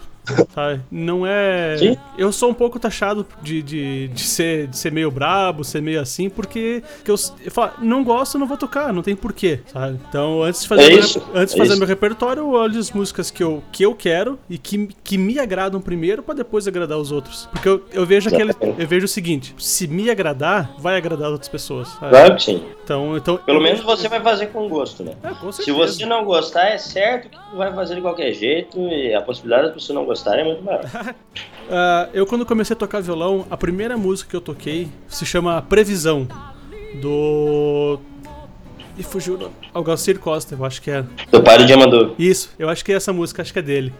Sabe? 0.53 0.81
Não 0.91 1.25
é. 1.25 1.77
Sim. 1.77 1.97
Eu 2.17 2.31
sou 2.31 2.49
um 2.49 2.53
pouco 2.53 2.79
taxado 2.79 3.25
de, 3.41 3.61
de, 3.61 4.07
de, 4.09 4.21
ser, 4.21 4.67
de 4.67 4.77
ser 4.77 4.91
meio 4.91 5.09
brabo, 5.09 5.63
ser 5.63 5.81
meio 5.81 5.99
assim, 6.01 6.29
porque 6.29 6.83
que 7.03 7.11
eu, 7.11 7.15
eu 7.43 7.51
falo, 7.51 7.71
não 7.79 8.03
gosto, 8.03 8.37
não 8.37 8.47
vou 8.47 8.57
tocar, 8.57 8.93
não 8.93 9.01
tem 9.01 9.15
porquê, 9.15 9.59
sabe? 9.67 9.99
Então, 10.09 10.43
antes 10.43 10.61
de 10.61 10.67
fazer, 10.67 10.83
É 10.83 10.89
meu, 10.89 10.99
antes 11.33 11.53
é 11.53 11.57
fazer 11.57 11.71
isso. 11.71 11.79
meu 11.79 11.87
repertório, 11.87 12.41
eu 12.41 12.49
olho 12.51 12.79
as 12.79 12.91
músicas 12.91 13.31
que 13.31 13.43
eu, 13.43 13.63
que 13.71 13.83
eu 13.83 13.95
quero 13.95 14.37
e 14.49 14.57
que, 14.57 14.87
que 15.03 15.17
me 15.17 15.39
agradam 15.39 15.81
primeiro 15.81 16.21
pra 16.21 16.33
depois 16.35 16.67
agradar 16.67 16.97
os 16.97 17.11
outros. 17.11 17.47
Porque 17.51 17.67
eu, 17.67 17.83
eu 17.91 18.05
vejo 18.05 18.29
aquele. 18.29 18.53
Eu 18.77 18.87
vejo 18.87 19.05
o 19.05 19.09
seguinte: 19.09 19.55
se 19.57 19.87
me 19.87 20.09
agradar, 20.09 20.73
vai 20.77 20.97
agradar 20.97 21.31
outras 21.31 21.49
pessoas. 21.49 21.87
sabe? 21.89 22.09
Claro 22.09 22.35
que 22.35 22.43
sim. 22.43 22.63
Então, 22.83 23.17
então. 23.17 23.37
Pelo 23.37 23.61
menos 23.61 23.81
você 23.81 24.07
vai 24.07 24.19
fazer 24.21 24.47
com 24.47 24.67
gosto, 24.67 25.03
né? 25.03 25.13
É, 25.23 25.29
com 25.29 25.51
Se 25.51 25.71
você 25.71 26.05
não 26.05 26.23
gostar, 26.23 26.69
é 26.69 26.77
certo 26.77 27.29
que 27.29 27.37
vai 27.55 27.73
fazer 27.73 27.95
de 27.95 28.01
qualquer 28.01 28.33
jeito 28.33 28.79
e 28.79 29.13
a 29.13 29.21
possibilidade 29.21 29.73
de 29.73 29.81
você 29.83 29.93
não 29.93 30.05
gostar 30.09 30.37
é 30.39 30.43
muito 30.43 30.63
maior. 30.63 30.81
Ah, 31.71 32.09
eu, 32.15 32.25
quando 32.25 32.47
comecei 32.47 32.73
a 32.73 32.77
tocar 32.77 32.99
violão, 32.99 33.45
a 33.47 33.55
primeira 33.55 33.95
música 33.95 34.27
que 34.31 34.35
eu 34.35 34.41
toquei 34.41 34.87
se 35.07 35.23
chama 35.23 35.61
Previsão, 35.61 36.27
do. 36.99 37.99
E 38.97 39.03
fugiu 39.03 39.35
o 39.35 39.37
nome. 39.37 39.53
Algacir 39.71 40.19
Costa, 40.19 40.55
eu 40.55 40.65
acho 40.65 40.81
que 40.81 40.89
é. 40.89 41.05
Teu 41.29 41.43
pai 41.43 41.59
do 41.59 41.65
Diamandor. 41.67 42.15
Isso, 42.17 42.49
eu 42.57 42.67
acho 42.69 42.83
que 42.83 42.91
é 42.91 42.95
essa 42.95 43.13
música, 43.13 43.43
acho 43.43 43.53
que 43.53 43.59
é 43.59 43.61
dele. 43.61 43.93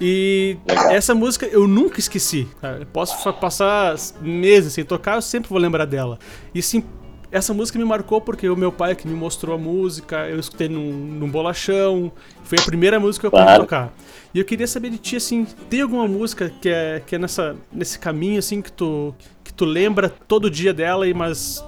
E 0.00 0.56
Legal. 0.68 0.90
essa 0.90 1.14
música 1.14 1.46
eu 1.46 1.68
nunca 1.68 2.00
esqueci. 2.00 2.48
Eu 2.80 2.86
posso 2.86 3.32
passar 3.34 3.94
meses 4.20 4.72
sem 4.72 4.84
tocar, 4.84 5.14
eu 5.14 5.22
sempre 5.22 5.48
vou 5.48 5.58
lembrar 5.60 5.84
dela. 5.84 6.18
E 6.52 6.60
sim, 6.60 6.82
essa 7.30 7.54
música 7.54 7.78
me 7.78 7.84
marcou 7.84 8.20
porque 8.20 8.48
o 8.48 8.56
meu 8.56 8.72
pai 8.72 8.96
que 8.96 9.06
me 9.06 9.14
mostrou 9.14 9.54
a 9.54 9.58
música, 9.58 10.28
eu 10.28 10.40
escutei 10.40 10.68
num, 10.68 10.92
num 10.92 11.30
bolachão, 11.30 12.10
foi 12.42 12.58
a 12.58 12.62
primeira 12.62 12.98
música 12.98 13.22
que 13.22 13.26
eu 13.28 13.30
pude 13.30 13.44
Claro. 13.44 13.62
tocar. 13.62 13.92
E 14.34 14.38
eu 14.38 14.44
queria 14.44 14.66
saber 14.66 14.90
de 14.90 14.98
ti, 14.98 15.16
assim, 15.16 15.44
tem 15.68 15.82
alguma 15.82 16.08
música 16.08 16.50
que 16.60 16.68
é, 16.68 17.02
que 17.06 17.14
é 17.14 17.18
nessa, 17.18 17.54
nesse 17.70 17.98
caminho, 17.98 18.38
assim, 18.38 18.62
que 18.62 18.72
tu, 18.72 19.14
que 19.44 19.52
tu 19.52 19.64
lembra 19.64 20.08
todo 20.08 20.50
dia 20.50 20.72
dela, 20.72 21.06
e 21.06 21.12
mas 21.12 21.62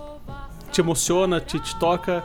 te 0.73 0.81
emociona, 0.81 1.41
te, 1.41 1.61
te 1.61 1.77
toca? 1.79 2.25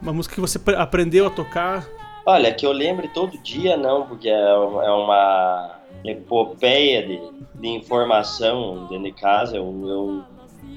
Uma 0.00 0.12
música 0.12 0.34
que 0.34 0.40
você 0.40 0.58
pre- 0.58 0.76
aprendeu 0.76 1.26
a 1.26 1.30
tocar? 1.30 1.86
Olha, 2.24 2.54
que 2.54 2.64
eu 2.64 2.72
lembre 2.72 3.08
todo 3.08 3.36
dia, 3.38 3.76
não, 3.76 4.06
porque 4.06 4.28
é 4.28 4.32
é 4.32 4.90
uma 4.90 5.80
epopeia 6.04 7.06
de, 7.06 7.20
de 7.60 7.68
informação 7.68 8.86
dentro 8.88 9.04
de 9.04 9.12
casa. 9.12 9.56
Eu, 9.56 9.64
eu- 9.88 10.33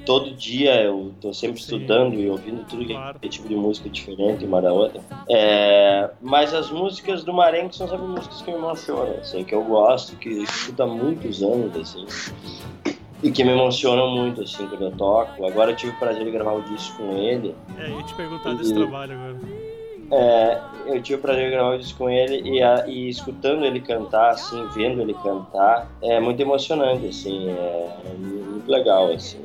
todo 0.08 0.32
dia 0.32 0.80
eu 0.84 1.14
tô 1.20 1.34
sempre 1.34 1.60
Sim. 1.60 1.64
estudando 1.76 2.14
e 2.14 2.30
ouvindo 2.30 2.64
tudo 2.64 2.82
que 2.86 2.94
Claro. 2.94 3.18
é 3.20 3.28
tipo 3.28 3.46
de 3.46 3.54
música 3.54 3.90
diferente 3.90 4.42
uma 4.46 4.62
da 4.62 4.72
outra. 4.72 5.02
É, 5.28 6.08
mas 6.22 6.54
as 6.54 6.70
músicas 6.70 7.22
do 7.24 7.34
Marenco 7.34 7.74
são 7.74 7.86
sempre 7.86 8.06
músicas 8.06 8.40
que 8.40 8.50
me 8.50 8.56
emocionam, 8.56 9.18
assim, 9.20 9.44
que 9.44 9.54
eu 9.54 9.62
gosto, 9.62 10.16
que 10.16 10.30
eu 10.30 10.42
escuto 10.44 10.82
há 10.82 10.86
muitos 10.86 11.42
anos, 11.42 11.76
assim. 11.76 12.06
E 13.22 13.30
que 13.30 13.44
me 13.44 13.50
emocionam 13.50 14.08
muito, 14.16 14.40
assim, 14.42 14.66
quando 14.66 14.84
eu 14.86 14.92
toco. 14.92 15.44
Agora 15.44 15.72
eu 15.72 15.76
tive 15.76 15.92
o 15.92 15.98
prazer 15.98 16.24
de 16.24 16.30
gravar 16.30 16.54
o 16.54 16.62
disco 16.62 16.96
com 16.96 17.12
ele. 17.18 17.54
É, 17.76 17.90
eu 17.90 17.98
ia 17.98 18.02
te 18.04 18.14
perguntar 18.14 18.54
desse 18.54 18.70
Uhum. 18.72 18.76
trabalho 18.86 19.12
agora. 19.12 19.36
É, 20.10 20.60
eu 20.86 21.02
tive 21.02 21.18
o 21.18 21.22
prazer 21.22 21.44
de 21.44 21.50
gravar 21.50 21.76
isso 21.76 21.94
com 21.98 22.08
ele 22.08 22.48
e, 22.48 22.62
a- 22.62 22.86
e 22.88 23.10
escutando 23.10 23.62
ele 23.62 23.80
cantar, 23.80 24.30
assim, 24.30 24.64
vendo 24.74 25.02
ele 25.02 25.12
cantar, 25.12 25.86
é 26.02 26.18
muito 26.18 26.40
emocionante, 26.40 27.06
assim, 27.08 27.50
é, 27.50 27.90
muito 28.16 28.70
legal, 28.70 29.12
assim. 29.12 29.38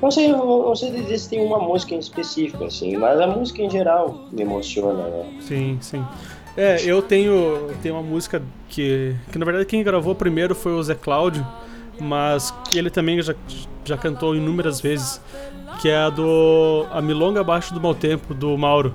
Não 0.00 0.10
sei, 0.10 0.28
não 0.28 0.76
sei 0.76 0.90
dizer 0.92 1.18
se 1.18 1.30
tem 1.30 1.44
uma 1.44 1.58
música 1.58 1.94
em 1.94 1.98
específico, 1.98 2.64
assim, 2.64 2.96
mas 2.96 3.20
a 3.20 3.26
música 3.26 3.62
em 3.62 3.70
geral 3.70 4.26
me 4.30 4.42
emociona, 4.42 5.08
né? 5.08 5.24
Sim, 5.40 5.78
sim. 5.80 6.04
É, 6.56 6.82
eu 6.84 7.00
tenho, 7.00 7.68
tenho 7.82 7.94
uma 7.94 8.02
música 8.02 8.42
que, 8.68 9.14
que 9.30 9.38
na 9.38 9.44
verdade 9.44 9.64
quem 9.64 9.82
gravou 9.82 10.14
primeiro 10.14 10.54
foi 10.54 10.72
o 10.72 10.82
Zé 10.82 10.94
Cláudio, 10.94 11.46
mas 12.00 12.54
ele 12.72 12.90
também 12.90 13.20
já, 13.22 13.34
já 13.84 13.96
cantou 13.96 14.34
inúmeras 14.34 14.80
vezes, 14.80 15.20
que 15.80 15.88
é 15.88 15.96
a 15.96 16.10
do 16.10 16.86
A 16.90 17.00
Milonga 17.00 17.40
Abaixo 17.40 17.72
do 17.74 17.80
Mau 17.80 17.94
Tempo, 17.94 18.34
do 18.34 18.56
Mauro. 18.56 18.94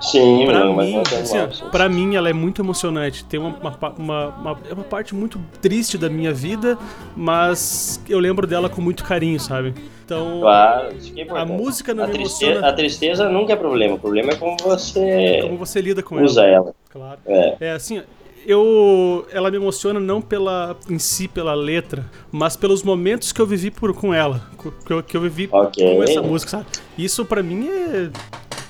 Sim, 0.00 0.46
Pra 0.46 0.60
não, 0.60 0.74
mas 0.74 0.86
mim, 0.86 0.94
não 0.96 1.02
tem 1.02 1.18
assim, 1.18 1.38
ó, 1.38 1.68
pra 1.70 1.88
mim 1.88 2.14
ela 2.14 2.28
é 2.28 2.32
muito 2.32 2.62
emocionante. 2.62 3.24
Tem 3.24 3.38
uma, 3.40 3.48
uma, 3.58 3.78
uma- 3.98 4.28
uma- 4.28 4.58
é 4.70 4.72
uma 4.74 4.84
parte 4.84 5.14
muito 5.14 5.40
triste 5.60 5.98
da 5.98 6.08
minha 6.08 6.32
vida, 6.32 6.78
mas 7.16 8.00
eu 8.08 8.18
lembro 8.18 8.46
dela 8.46 8.68
com 8.68 8.80
muito 8.80 9.02
carinho, 9.04 9.38
sabe? 9.40 9.74
Então, 10.04 10.40
Claro, 10.40 10.88
é 11.16 11.40
a 11.40 11.44
música 11.44 11.92
não 11.92 12.04
a 12.04 12.06
me 12.06 12.12
tristeza, 12.14 12.44
emociona 12.52 12.68
a 12.68 12.72
tristeza 12.72 13.28
nunca 13.28 13.52
é 13.52 13.56
problema, 13.56 13.94
o 13.96 13.98
problema 13.98 14.32
é 14.32 14.36
como 14.36 14.56
você 14.62 15.40
como 15.42 15.56
você 15.58 15.80
lida 15.80 16.02
com 16.02 16.16
ela. 16.16 16.24
usa 16.24 16.44
ela. 16.46 16.74
Claro. 16.90 17.18
É. 17.26 17.56
É 17.60 17.70
assim, 17.72 18.00
eu 18.46 19.26
ela 19.30 19.50
me 19.50 19.56
emociona 19.58 20.00
não 20.00 20.22
pela 20.22 20.74
em 20.88 20.98
si 20.98 21.28
pela 21.28 21.54
letra, 21.54 22.06
mas 22.32 22.56
pelos 22.56 22.82
momentos 22.82 23.32
que 23.32 23.40
eu 23.40 23.46
vivi 23.46 23.70
por, 23.70 23.92
com 23.92 24.14
ela, 24.14 24.40
que 24.86 24.92
eu, 24.92 25.02
que 25.02 25.16
eu 25.16 25.20
vivi 25.20 25.48
Ok. 25.52 25.96
com 25.96 26.02
essa 26.02 26.22
música, 26.22 26.50
sabe? 26.52 26.66
Isso 26.96 27.24
pra 27.26 27.42
mim 27.42 27.68
é, 27.68 28.10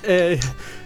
é 0.03 0.39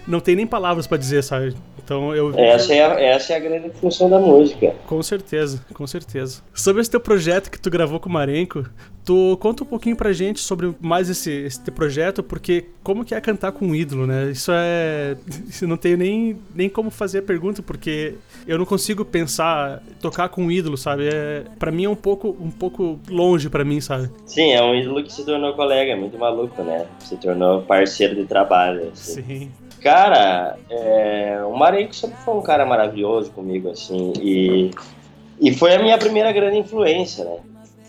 não 0.07 0.19
tem 0.19 0.35
nem 0.35 0.47
palavras 0.47 0.87
pra 0.87 0.97
dizer, 0.97 1.23
sabe? 1.23 1.55
Então 1.83 2.15
eu 2.15 2.33
Essa 2.37 2.73
é, 2.73 2.85
a, 2.85 2.99
essa 2.99 3.33
é 3.33 3.35
a 3.35 3.39
grande 3.39 3.69
função 3.71 4.09
da 4.09 4.19
música. 4.19 4.73
com 4.87 5.03
certeza, 5.03 5.63
com 5.73 5.85
certeza. 5.85 6.41
Sobre 6.53 6.81
esse 6.81 6.89
teu 6.89 6.99
projeto 6.99 7.51
que 7.51 7.59
tu 7.59 7.69
gravou 7.69 7.99
com 7.99 8.09
o 8.09 8.11
Marenco, 8.11 8.65
tu 9.03 9.37
conta 9.41 9.63
um 9.63 9.67
pouquinho 9.67 9.95
pra 9.95 10.13
gente 10.13 10.39
sobre 10.39 10.73
mais 10.79 11.09
esse, 11.09 11.29
esse 11.29 11.61
teu 11.61 11.73
projeto, 11.73 12.23
porque 12.23 12.65
como 12.81 13.03
que 13.03 13.13
é 13.13 13.19
cantar 13.19 13.51
com 13.51 13.67
um 13.67 13.75
ídolo, 13.75 14.07
né? 14.07 14.31
Isso 14.31 14.51
é. 14.53 15.17
Isso 15.47 15.67
não 15.67 15.77
tenho 15.77 15.97
nem, 15.97 16.37
nem 16.55 16.69
como 16.69 16.89
fazer 16.89 17.19
a 17.19 17.23
pergunta, 17.23 17.61
porque 17.61 18.15
eu 18.47 18.57
não 18.57 18.65
consigo 18.65 19.03
pensar, 19.03 19.83
tocar 20.01 20.29
com 20.29 20.43
um 20.43 20.51
ídolo, 20.51 20.77
sabe? 20.77 21.09
É, 21.11 21.43
pra 21.59 21.71
mim 21.71 21.85
é 21.85 21.89
um 21.89 21.95
pouco, 21.95 22.29
um 22.39 22.51
pouco 22.51 22.99
longe 23.09 23.49
pra 23.49 23.65
mim, 23.65 23.81
sabe? 23.81 24.09
Sim, 24.25 24.51
é 24.51 24.61
um 24.63 24.73
ídolo 24.73 25.03
que 25.03 25.11
se 25.11 25.25
tornou 25.25 25.53
colega, 25.53 25.91
é 25.91 25.95
muito 25.95 26.17
maluco, 26.17 26.63
né? 26.63 26.85
Se 26.99 27.17
tornou 27.17 27.61
parceiro 27.61 28.15
de 28.15 28.25
trabalho. 28.25 28.89
Assim. 28.93 29.23
Sim. 29.23 29.51
Cara, 29.83 30.57
é, 30.69 31.41
o 31.45 31.57
Marenco 31.57 31.93
sempre 31.93 32.15
foi 32.23 32.33
um 32.35 32.41
cara 32.41 32.65
maravilhoso 32.65 33.31
comigo, 33.31 33.69
assim, 33.69 34.13
e, 34.21 34.71
e 35.41 35.53
foi 35.53 35.75
a 35.75 35.83
minha 35.83 35.97
primeira 35.97 36.31
grande 36.31 36.57
influência, 36.57 37.25
né? 37.25 37.39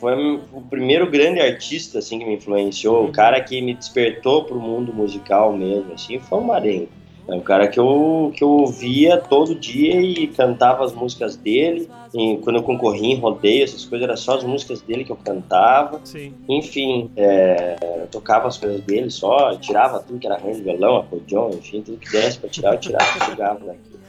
Foi 0.01 0.13
o 0.53 0.61
primeiro 0.63 1.09
grande 1.09 1.41
artista, 1.41 2.01
assim, 2.01 2.19
que 2.19 2.25
me 2.25 2.35
influenciou, 2.35 3.05
o 3.05 3.13
cara 3.13 3.41
que 3.41 3.63
me 3.63 3.75
despertou 3.75 4.45
pro 4.45 4.59
mundo 4.59 4.93
musical 4.93 5.53
mesmo, 5.53 5.93
assim, 5.95 6.19
foi 6.19 6.41
o 6.41 6.45
Marenco. 6.45 7.04
É 7.27 7.35
um 7.35 7.41
cara 7.41 7.69
que 7.69 7.81
eu, 7.81 8.33
que 8.35 8.45
eu 8.45 8.51
ouvia 8.51 9.17
todo 9.17 9.55
dia 9.55 10.01
e 10.01 10.27
cantava 10.29 10.85
as 10.85 10.93
músicas 10.93 11.37
dele. 11.37 11.89
E 12.13 12.39
quando 12.39 12.57
eu 12.57 12.63
concorria 12.63 13.15
em 13.15 13.19
rodeio, 13.19 13.65
essas 13.65 13.85
coisas, 13.85 14.07
era 14.07 14.17
só 14.17 14.37
as 14.37 14.45
músicas 14.45 14.83
dele 14.83 15.05
que 15.05 15.11
eu 15.11 15.17
cantava. 15.17 16.01
Sim. 16.05 16.35
Enfim, 16.49 17.11
é, 17.17 17.77
eu 18.03 18.07
tocava 18.09 18.49
as 18.49 18.59
coisas 18.59 18.81
dele 18.83 19.11
só, 19.11 19.57
tirava 19.57 20.01
tudo 20.01 20.19
que 20.19 20.27
era 20.27 20.37
arranjo, 20.37 20.63
violão, 20.63 20.99
acordeon, 20.99 21.51
enfim, 21.51 21.81
tudo 21.81 21.99
que 21.99 22.11
desse 22.11 22.39
pra 22.39 22.49
tirar, 22.51 22.75
eu 22.75 22.81
tirava, 22.81 23.25
jogava 23.25 23.65
naquilo. 23.65 24.01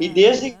E 0.00 0.08
desde 0.08 0.56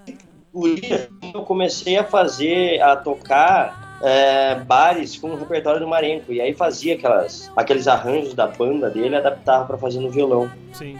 o 0.52 0.68
dia 0.74 1.08
eu 1.34 1.42
comecei 1.42 1.96
a 1.96 2.04
fazer, 2.04 2.80
a 2.80 2.96
tocar 2.96 3.98
é, 4.02 4.56
bares 4.56 5.16
com 5.16 5.30
o 5.30 5.36
repertório 5.36 5.80
do 5.80 5.88
Marenco, 5.88 6.32
e 6.32 6.40
aí 6.40 6.52
fazia 6.52 6.94
aquelas, 6.94 7.50
aqueles 7.56 7.88
arranjos 7.88 8.34
da 8.34 8.46
banda 8.46 8.90
dele, 8.90 9.16
adaptava 9.16 9.64
pra 9.64 9.78
fazer 9.78 10.00
no 10.00 10.10
violão. 10.10 10.50
Sim. 10.72 10.98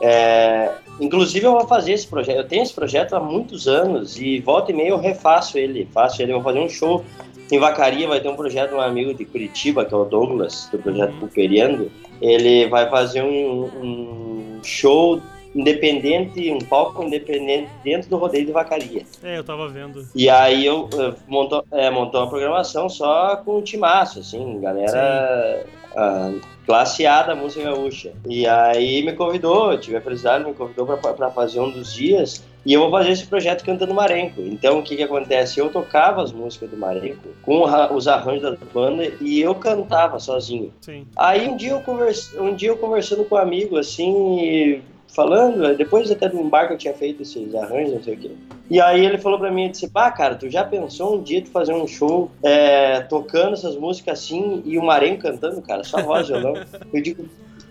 É, 0.00 0.72
inclusive 1.00 1.46
eu 1.46 1.52
vou 1.52 1.66
fazer 1.66 1.92
esse 1.92 2.06
projeto, 2.06 2.36
eu 2.36 2.48
tenho 2.48 2.62
esse 2.62 2.74
projeto 2.74 3.14
há 3.14 3.20
muitos 3.20 3.68
anos 3.68 4.18
e 4.18 4.40
volta 4.40 4.72
e 4.72 4.74
meia 4.74 4.88
eu 4.88 4.98
refaço 4.98 5.56
ele, 5.56 5.88
faço 5.92 6.20
ele, 6.20 6.32
eu 6.32 6.40
vou 6.40 6.52
fazer 6.52 6.64
um 6.64 6.68
show 6.68 7.04
em 7.50 7.58
Vacaria, 7.58 8.08
vai 8.08 8.20
ter 8.20 8.28
um 8.28 8.36
projeto 8.36 8.70
de 8.70 8.74
um 8.76 8.80
amigo 8.80 9.14
de 9.14 9.24
Curitiba, 9.24 9.84
que 9.84 9.94
é 9.94 9.96
o 9.96 10.04
Douglas, 10.04 10.68
do 10.72 10.78
projeto 10.78 11.14
Pulperiando, 11.18 11.90
ele 12.20 12.66
vai 12.68 12.88
fazer 12.88 13.22
um, 13.22 13.64
um 13.64 14.60
show 14.62 15.20
independente, 15.54 16.50
um 16.50 16.58
palco 16.58 17.02
independente 17.02 17.70
dentro 17.84 18.10
do 18.10 18.16
rodeio 18.16 18.46
de 18.46 18.52
Vacaria. 18.52 19.04
É, 19.22 19.38
eu 19.38 19.44
tava 19.44 19.68
vendo. 19.68 20.04
E 20.14 20.28
aí 20.28 20.66
eu 20.66 20.88
eh, 20.92 21.14
montou, 21.28 21.64
é, 21.70 21.88
montou 21.90 22.22
uma 22.22 22.28
programação 22.28 22.88
só 22.88 23.36
com 23.36 23.58
o 23.58 23.62
timaço, 23.62 24.18
assim, 24.18 24.60
galera 24.60 25.64
ah, 25.96 26.32
classe 26.64 27.06
A 27.06 27.22
da 27.22 27.34
música 27.34 27.64
gaúcha. 27.64 28.12
E 28.26 28.46
aí 28.46 29.02
me 29.02 29.12
convidou, 29.12 29.72
eu 29.72 29.80
tive 29.80 29.96
a 29.96 30.00
felicidade, 30.00 30.44
me 30.44 30.54
convidou 30.54 30.86
para 30.86 31.30
fazer 31.30 31.60
um 31.60 31.70
dos 31.70 31.92
dias. 31.92 32.42
E 32.66 32.72
eu 32.72 32.80
vou 32.80 32.90
fazer 32.90 33.10
esse 33.10 33.26
projeto 33.26 33.62
cantando 33.62 33.92
Marenco. 33.92 34.40
Então 34.40 34.78
o 34.78 34.82
que 34.82 34.96
que 34.96 35.02
acontece? 35.02 35.60
Eu 35.60 35.68
tocava 35.68 36.22
as 36.22 36.32
músicas 36.32 36.70
do 36.70 36.76
Marenco 36.76 37.28
com 37.42 37.62
os 37.94 38.08
arranjos 38.08 38.42
da 38.42 38.56
banda 38.72 39.12
e 39.20 39.40
eu 39.40 39.54
cantava 39.54 40.18
sozinho. 40.18 40.72
Sim. 40.80 41.06
Aí 41.14 41.46
um 41.46 41.56
dia 41.56 41.72
eu, 41.72 41.80
conversa, 41.80 42.40
um 42.40 42.54
dia 42.54 42.70
eu 42.70 42.78
conversando 42.78 43.24
com 43.24 43.34
um 43.34 43.38
amigo, 43.38 43.76
assim, 43.76 44.80
falando, 45.14 45.76
depois 45.76 46.10
até 46.10 46.28
do 46.28 46.40
embarque 46.40 46.74
eu 46.74 46.78
tinha 46.78 46.94
feito 46.94 47.22
esses 47.22 47.54
arranjos, 47.54 47.94
não 47.94 48.02
sei 48.02 48.14
o 48.14 48.18
quê. 48.18 48.30
E 48.68 48.80
aí 48.80 49.04
ele 49.04 49.18
falou 49.18 49.38
pra 49.38 49.50
mim, 49.50 49.70
disse, 49.70 49.88
pá, 49.88 50.10
cara, 50.10 50.34
tu 50.34 50.50
já 50.50 50.64
pensou 50.64 51.16
um 51.16 51.22
dia 51.22 51.40
de 51.40 51.48
fazer 51.50 51.72
um 51.72 51.86
show 51.86 52.30
é, 52.42 53.00
tocando 53.00 53.52
essas 53.52 53.76
músicas 53.76 54.18
assim 54.18 54.62
e 54.64 54.78
o 54.78 54.82
Marenco 54.82 55.22
cantando, 55.22 55.62
cara, 55.62 55.84
só 55.84 56.02
voz 56.02 56.28
violão? 56.28 56.54
Eu 56.92 57.02
digo, 57.02 57.24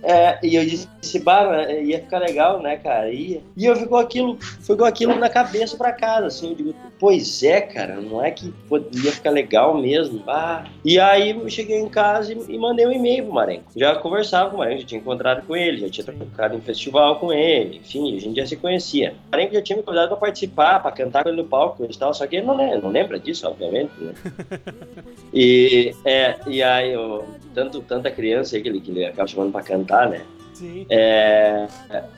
É, 0.04 0.38
e 0.44 0.56
eu 0.56 0.66
disse, 0.66 1.20
bah, 1.20 1.72
ia 1.72 2.00
ficar 2.00 2.20
legal, 2.20 2.62
né, 2.62 2.76
cara? 2.76 3.10
Ia. 3.10 3.42
E 3.56 3.66
eu 3.66 3.76
ficou 3.76 3.98
aquilo, 3.98 4.38
ficou 4.40 4.86
aquilo 4.86 5.16
na 5.16 5.30
cabeça 5.30 5.78
pra 5.78 5.94
casa, 5.94 6.28
assim, 6.28 6.50
eu 6.50 6.56
digo, 6.56 6.76
pois 7.00 7.42
é, 7.42 7.62
cara, 7.62 7.96
não 7.96 8.24
é 8.24 8.30
que 8.30 8.52
podia 8.68 9.12
ficar 9.14 9.30
legal 9.30 9.80
mesmo, 9.80 10.20
bah. 10.20 10.66
E 10.84 11.00
aí 11.00 11.30
eu 11.30 11.50
cheguei 11.50 11.80
em 11.80 11.88
casa 11.88 12.34
e, 12.34 12.54
e 12.54 12.58
mandei 12.58 12.86
um 12.86 12.92
e-mail 12.92 13.24
pro 13.24 13.34
Marenco. 13.34 13.72
Já 13.76 13.96
conversava 13.96 14.50
com 14.50 14.58
o 14.58 14.60
Marenco, 14.60 14.82
já 14.82 14.88
tinha 14.88 15.00
encontrado 15.00 15.46
com 15.48 15.56
ele, 15.56 15.78
já 15.80 15.90
tinha 15.90 16.06
tocado 16.06 16.58
em 16.58 16.62
festival 16.62 17.18
com 17.18 17.32
ele, 17.32 17.78
enfim, 17.78 18.18
a 18.18 18.20
gente 18.20 18.36
já 18.36 18.46
se 18.46 18.58
conhecia. 18.58 19.16
O 19.28 19.32
Marenco 19.32 19.54
já 19.54 19.62
tinha 19.62 19.78
me 19.78 19.84
convidado 19.84 20.10
pra 20.10 20.18
participar, 20.18 20.82
pra 20.82 20.92
cantar 20.92 21.24
com 21.24 21.30
ele 21.30 21.42
no 21.42 21.48
palco 21.48 21.86
e 21.86 21.98
tal, 21.98 22.14
só 22.14 22.28
que 22.28 22.36
ele 22.36 22.46
não, 22.46 22.58
não 22.58 22.90
lembra 22.90 23.18
disso, 23.18 23.48
obviamente, 23.48 23.92
né? 24.02 24.14
e, 25.34 25.96
é, 26.04 26.36
e 26.46 26.62
aí, 26.62 26.92
eu, 26.92 27.24
tanto, 27.54 27.82
tanta 27.82 28.12
criança 28.12 28.56
aí 28.56 28.62
que 28.62 28.68
ele, 28.68 28.82
que 28.82 28.92
ele 28.92 29.06
acaba 29.06 29.28
chamando 29.28 29.52
pra 29.52 29.62
cantar, 29.62 29.93
né? 30.10 30.22
Sim. 30.54 30.86
É, 30.90 31.68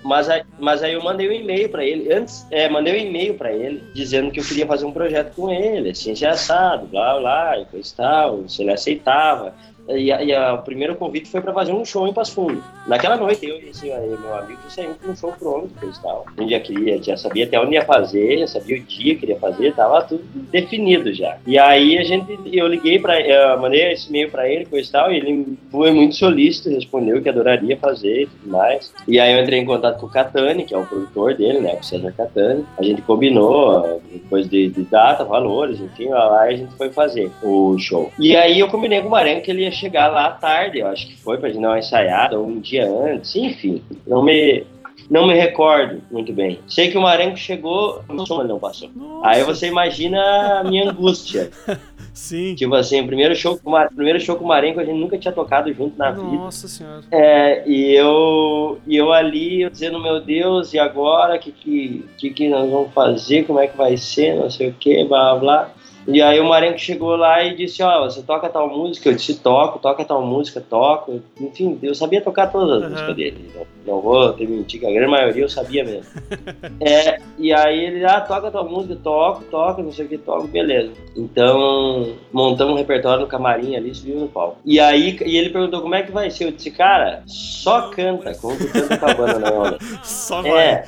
mas, 0.04 0.30
aí, 0.30 0.44
mas 0.60 0.84
aí 0.84 0.94
eu 0.94 1.04
mandei 1.04 1.30
um 1.30 1.32
e-mail 1.32 1.70
para 1.70 1.86
ele, 1.86 2.12
antes, 2.14 2.46
é, 2.52 2.68
mandei 2.68 2.94
um 2.94 3.08
e-mail 3.08 3.36
para 3.36 3.54
ele 3.54 3.82
dizendo 3.94 4.30
que 4.30 4.40
eu 4.40 4.44
queria 4.44 4.68
fazer 4.68 4.86
um 4.86 4.92
projeto 4.92 5.34
com 5.36 5.50
ele, 5.50 5.92
assim, 5.92 6.14
assado, 6.26 6.86
blá 6.88 7.18
blá, 7.18 7.60
e 7.60 7.66
coisa 7.66 7.90
e 7.90 7.96
tal, 7.96 8.50
se 8.50 8.62
ele 8.62 8.72
aceitava. 8.72 9.54
E, 9.88 10.12
a, 10.12 10.24
e 10.24 10.34
a, 10.34 10.54
o 10.54 10.64
primeiro 10.64 10.96
convite 10.96 11.30
foi 11.30 11.42
para 11.42 11.54
fazer 11.54 11.72
um 11.72 11.86
show 11.86 12.08
em 12.08 12.14
Passo 12.14 12.34
Fundo. 12.34 12.64
Naquela 12.88 13.18
noite, 13.18 13.46
eu 13.46 13.58
e 13.58 13.92
aí, 13.92 14.08
meu 14.08 14.36
amigo 14.36 14.60
saímos 14.70 14.98
com 14.98 15.12
um 15.12 15.16
show 15.16 15.34
pronto, 15.38 15.70
e 15.84 16.02
tal. 16.02 16.26
A 16.36 16.42
gente 16.42 16.52
já 16.52 16.60
queria, 16.60 17.02
já 17.02 17.18
sabia 17.18 17.46
até 17.46 17.60
onde 17.60 17.74
ia 17.74 17.86
fazer, 17.86 18.40
já 18.40 18.48
sabia 18.48 18.78
o 18.78 18.82
dia 18.82 19.14
que 19.14 19.20
queria 19.22 19.38
fazer, 19.38 19.74
tava 19.74 20.02
tudo 20.04 20.24
definido 20.52 21.14
já. 21.14 21.38
E 21.46 21.58
aí 21.58 21.98
a 21.98 22.04
gente, 22.04 22.38
eu 22.52 22.68
liguei 22.68 23.00
para, 23.00 23.20
eu 23.22 23.60
mandei 23.60 23.92
esse 23.92 24.10
e-mail 24.10 24.30
para 24.32 24.50
ele, 24.50 24.66
coisa 24.66 24.88
e 24.88 24.92
tal, 24.92 25.12
e 25.12 25.18
ele 25.18 25.58
foi 25.72 25.92
muito 25.92 26.16
solícito, 26.16 26.70
respondeu 26.70 27.22
que 27.22 27.30
adoraria 27.30 27.78
fazer 27.78 28.24
e 28.24 28.28
tudo 28.28 28.52
mais. 28.52 28.94
E 29.08 29.20
aí 29.20 29.34
eu 29.34 29.44
entrei 29.44 29.60
em 29.60 29.66
contato 29.66 30.00
com 30.00 30.08
o 30.08 30.10
Catani, 30.10 30.66
que 30.66 30.74
é 30.74 30.78
o 30.78 30.86
produtor 30.86 31.36
dele, 31.36 31.60
né, 31.60 31.78
o 31.80 31.84
César 31.84 32.12
Catani. 32.12 32.66
A 32.78 32.84
gente 32.84 33.02
combinou, 33.02 34.02
depois 34.12 34.50
de, 34.50 34.70
de 34.70 34.84
data, 34.84 35.24
valores, 35.24 35.80
enfim, 35.80 36.10
lá 36.10 36.42
a 36.42 36.56
gente 36.56 36.74
foi 36.76 36.90
fazer 36.90 37.32
o 37.44 37.78
show. 37.78 38.12
E 38.20 38.36
aí 38.36 38.60
eu 38.60 38.68
combinei 38.68 39.02
com 39.02 39.08
o 39.08 39.12
Marenco 39.12 39.42
que 39.42 39.52
ele 39.52 39.64
ia 39.64 39.72
chegar 39.76 40.08
lá 40.08 40.26
à 40.28 40.32
tarde, 40.32 40.80
eu 40.80 40.88
acho 40.88 41.08
que 41.08 41.18
foi 41.18 41.38
pra 41.38 41.50
gente 41.50 41.62
dar 41.62 41.70
uma 41.70 41.80
ensaiada, 41.80 42.40
ou 42.40 42.48
um 42.48 42.60
dia 42.60 42.88
antes, 42.90 43.36
enfim. 43.36 43.82
Não 44.08 44.24
me, 44.24 44.64
não 45.10 45.28
me 45.28 45.34
recordo 45.34 46.02
muito 46.10 46.32
bem. 46.34 46.60
Sei 46.68 46.90
que 46.90 46.98
o 46.98 47.02
Marenco 47.02 47.38
chegou, 47.38 48.02
não, 48.10 48.26
não 48.44 48.60
passou. 48.60 48.90
Nossa. 48.96 49.28
Aí 49.28 49.44
você 49.44 49.68
imagina 49.68 50.60
a 50.60 50.64
minha 50.64 50.90
angústia. 50.90 51.50
Sim. 52.14 52.56
Tipo 52.56 52.76
assim, 52.76 53.02
o 53.02 53.08
primeiro 53.08 53.36
show 53.36 53.58
com 53.58 53.70
o 53.70 53.74
Mar- 53.74 53.90
primeiro 53.94 54.22
show 54.22 54.38
com 54.38 54.46
o 54.46 54.48
Marenco 54.48 54.80
a 54.80 54.86
gente 54.86 54.98
nunca 54.98 55.18
tinha 55.18 55.34
tocado 55.34 55.72
junto 55.74 55.98
na 55.98 56.12
vida. 56.12 56.24
Nossa 56.24 56.66
senhora. 56.66 57.02
É, 57.12 57.68
e 57.68 57.92
eu, 57.94 58.80
e 58.88 58.96
eu 58.96 59.12
ali, 59.12 59.64
eu 59.64 59.70
dizendo, 59.70 60.00
meu 60.02 60.22
Deus, 60.22 60.74
e 60.74 60.80
agora? 60.80 61.36
O 61.36 61.40
que, 61.40 61.52
que, 61.52 62.06
que, 62.18 62.30
que 62.30 62.48
nós 62.48 62.70
vamos 62.72 62.94
fazer? 62.94 63.44
Como 63.46 63.60
é 63.60 63.68
que 63.68 63.76
vai 63.76 63.98
ser? 63.98 64.34
Não 64.36 64.50
sei 64.50 64.70
o 64.70 64.74
que, 64.74 65.04
blá 65.04 65.36
blá. 65.36 65.72
E 66.08 66.22
aí 66.22 66.40
o 66.40 66.48
Marenco 66.48 66.78
chegou 66.78 67.16
lá 67.16 67.44
e 67.44 67.56
disse, 67.56 67.82
ó, 67.82 68.04
você 68.04 68.22
toca 68.22 68.48
tal 68.48 68.70
música? 68.70 69.10
Eu 69.10 69.16
disse, 69.16 69.36
toco, 69.40 69.80
toca 69.80 70.06
tal 70.06 70.24
música, 70.24 70.62
toco. 70.62 71.22
Enfim, 71.40 71.80
eu 71.82 71.96
sabia 71.96 72.22
tocar 72.22 72.52
todas 72.52 72.70
as 72.70 72.84
Aham. 72.84 72.90
músicas 72.92 73.16
dele. 73.16 73.52
Não, 73.56 73.96
não 73.96 74.02
vou 74.02 74.34
te 74.34 74.46
mentir, 74.46 74.80
que 74.80 74.86
a 74.86 74.92
grande 74.92 75.12
maioria 75.12 75.44
eu 75.44 75.50
sabia 75.50 75.84
mesmo. 75.84 76.06
é, 76.80 77.18
e 77.40 77.52
aí 77.52 77.86
ele, 77.86 78.06
ah, 78.06 78.22
toca 78.22 78.52
tal 78.52 78.70
música, 78.70 78.96
toco, 79.04 79.44
toca, 79.46 79.82
não 79.82 79.92
sei 79.92 80.06
o 80.06 80.10
que, 80.10 80.18
toco, 80.18 80.48
beleza. 80.48 80.92
Então, 81.16 82.16
montamos 82.32 82.76
um 82.76 82.78
repertório 82.78 83.22
no 83.22 83.28
camarim 83.28 83.76
ali, 83.76 83.94
subimos 83.96 84.22
no 84.24 84.28
palco. 84.28 84.58
E 84.64 84.80
aí, 84.80 85.18
e 85.26 85.38
ele 85.38 85.50
perguntou 85.50 85.82
como 85.82 85.96
é 85.96 86.04
que 86.04 86.12
vai 86.12 86.30
ser. 86.30 86.46
Eu 86.46 86.52
disse, 86.52 86.70
cara, 86.70 87.24
só 87.26 87.90
canta, 87.90 88.36
como 88.36 88.58
tu 88.58 88.68
canta 88.68 88.98
com 88.98 89.06
a 89.06 89.14
banda 89.14 89.40
normalmente. 89.40 89.86
Só 90.04 90.42
vai. 90.42 90.68
É, 90.68 90.86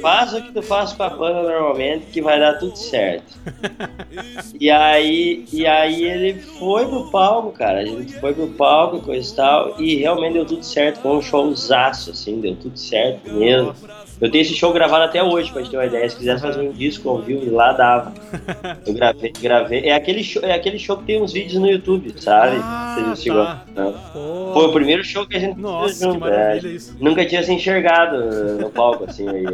faz 0.00 0.32
o 0.34 0.42
que 0.42 0.52
tu 0.52 0.62
faz 0.62 0.92
com 0.92 1.02
a 1.02 1.10
banda 1.10 1.42
normalmente, 1.42 2.06
que 2.06 2.20
vai 2.20 2.38
dar 2.38 2.54
tudo 2.54 2.76
certo. 2.76 3.36
E 4.60 4.70
aí, 4.70 5.44
e 5.52 5.66
aí 5.66 6.04
ele 6.04 6.40
foi 6.40 6.86
pro 6.86 7.10
palco, 7.10 7.52
cara. 7.52 7.80
A 7.80 7.84
gente 7.84 8.18
foi 8.20 8.34
pro 8.34 8.48
palco 8.48 8.96
e 8.96 9.00
coisa 9.00 9.32
e 9.32 9.36
tal. 9.36 9.80
E 9.80 9.96
realmente 9.96 10.34
deu 10.34 10.46
tudo 10.46 10.62
certo. 10.62 11.00
Foi 11.00 11.16
um 11.16 11.22
showzaço, 11.22 12.10
assim, 12.10 12.40
deu 12.40 12.56
tudo 12.56 12.78
certo 12.78 13.32
mesmo. 13.32 13.74
Eu 14.20 14.30
tenho 14.30 14.42
esse 14.42 14.54
show 14.54 14.72
gravado 14.72 15.04
até 15.04 15.22
hoje, 15.22 15.52
pra 15.52 15.62
gente 15.62 15.70
ter 15.70 15.76
uma 15.76 15.86
ideia. 15.86 16.08
Se 16.08 16.16
quisesse 16.16 16.42
fazer 16.42 16.60
um 16.60 16.72
disco 16.72 17.08
ao 17.08 17.18
vivo, 17.18 17.54
lá 17.54 17.72
dava. 17.72 18.12
Eu 18.84 18.92
gravei, 18.92 19.32
gravei. 19.40 19.80
É 19.84 19.94
aquele 19.94 20.24
show, 20.24 20.42
é 20.42 20.52
aquele 20.52 20.78
show 20.78 20.96
que 20.96 21.04
tem 21.04 21.22
uns 21.22 21.32
vídeos 21.32 21.60
no 21.60 21.68
YouTube, 21.68 22.12
sabe? 22.16 22.56
Ah, 22.60 23.62
tá. 23.74 23.84
Pô. 24.12 24.50
Foi 24.52 24.66
o 24.66 24.72
primeiro 24.72 25.04
show 25.04 25.26
que 25.26 25.36
a 25.36 25.40
gente 25.40 25.58
Nossa, 25.58 26.04
junto, 26.04 26.26
é. 26.26 26.60
Nunca 27.00 27.24
tinha 27.24 27.42
se 27.42 27.52
enxergado 27.52 28.58
no 28.58 28.70
palco, 28.70 29.04
assim. 29.04 29.28
aí, 29.28 29.44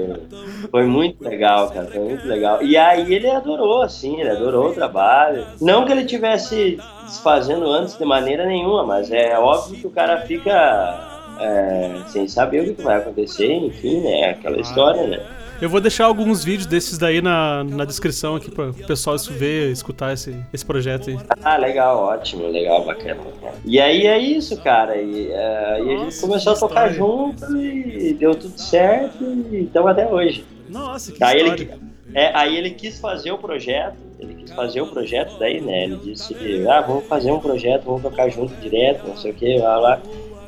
Foi 0.70 0.84
muito 0.84 1.22
legal, 1.22 1.70
cara. 1.70 1.86
Foi 1.86 2.00
muito 2.00 2.26
legal. 2.26 2.62
E 2.62 2.76
aí 2.76 3.12
ele 3.12 3.28
adorou, 3.28 3.82
assim, 3.82 4.20
ele 4.20 4.30
adorou 4.30 4.70
o 4.70 4.74
trabalho. 4.74 5.46
Não 5.60 5.84
que 5.84 5.92
ele 5.92 6.04
tivesse 6.04 6.78
desfazendo 7.04 7.66
antes 7.66 7.98
de 7.98 8.04
maneira 8.04 8.46
nenhuma, 8.46 8.84
mas 8.84 9.10
é 9.10 9.38
óbvio 9.38 9.78
que 9.78 9.86
o 9.86 9.90
cara 9.90 10.22
fica 10.22 11.13
é, 11.40 12.02
sem 12.08 12.28
saber 12.28 12.68
o 12.68 12.74
que 12.74 12.82
vai 12.82 12.96
acontecer, 12.96 13.52
enfim, 13.52 14.00
né? 14.00 14.30
Aquela 14.30 14.60
história, 14.60 15.06
né? 15.06 15.20
Eu 15.60 15.70
vou 15.70 15.80
deixar 15.80 16.06
alguns 16.06 16.44
vídeos 16.44 16.66
desses 16.66 16.98
daí 16.98 17.22
na, 17.22 17.62
na 17.64 17.84
descrição 17.84 18.34
aqui 18.36 18.50
para 18.50 18.70
o 18.70 18.74
pessoal 18.74 19.16
ver, 19.16 19.70
escutar 19.70 20.12
esse, 20.12 20.34
esse 20.52 20.64
projeto 20.64 21.10
aí. 21.10 21.18
Ah, 21.42 21.56
legal, 21.56 21.96
ótimo, 21.96 22.48
legal, 22.48 22.84
bacana. 22.84 23.20
E 23.64 23.80
aí 23.80 24.06
é 24.06 24.18
isso, 24.18 24.56
cara. 24.58 24.96
E, 24.96 25.30
é, 25.30 25.82
e 25.82 25.94
a 25.94 25.98
gente 25.98 26.20
começou 26.20 26.52
a 26.52 26.56
tocar 26.56 26.90
história. 26.90 26.92
junto 26.92 27.56
e 27.56 28.12
deu 28.14 28.34
tudo 28.34 28.58
certo 28.58 29.24
e 29.52 29.62
estamos 29.62 29.90
até 29.90 30.06
hoje. 30.06 30.44
Nossa, 30.68 31.12
que 31.12 31.22
Aí 31.22 31.38
história. 31.38 31.62
ele, 31.62 31.70
é, 32.14 32.30
aí 32.34 32.56
ele 32.56 32.70
quis 32.70 32.98
fazer 32.98 33.30
o 33.30 33.38
projeto, 33.38 33.96
ele 34.18 34.34
quis 34.34 34.52
fazer 34.52 34.80
o 34.80 34.86
projeto 34.86 35.38
daí, 35.38 35.60
né? 35.60 35.84
Ele 35.84 35.96
disse, 35.96 36.34
ah, 36.68 36.80
vamos 36.80 37.06
fazer 37.06 37.30
um 37.30 37.38
projeto, 37.38 37.84
vamos 37.84 38.02
tocar 38.02 38.28
junto 38.28 38.52
direto, 38.56 39.06
não 39.06 39.16
sei 39.16 39.30
o 39.30 39.34
que, 39.34 39.56
lá, 39.56 39.76
lá. 39.78 40.00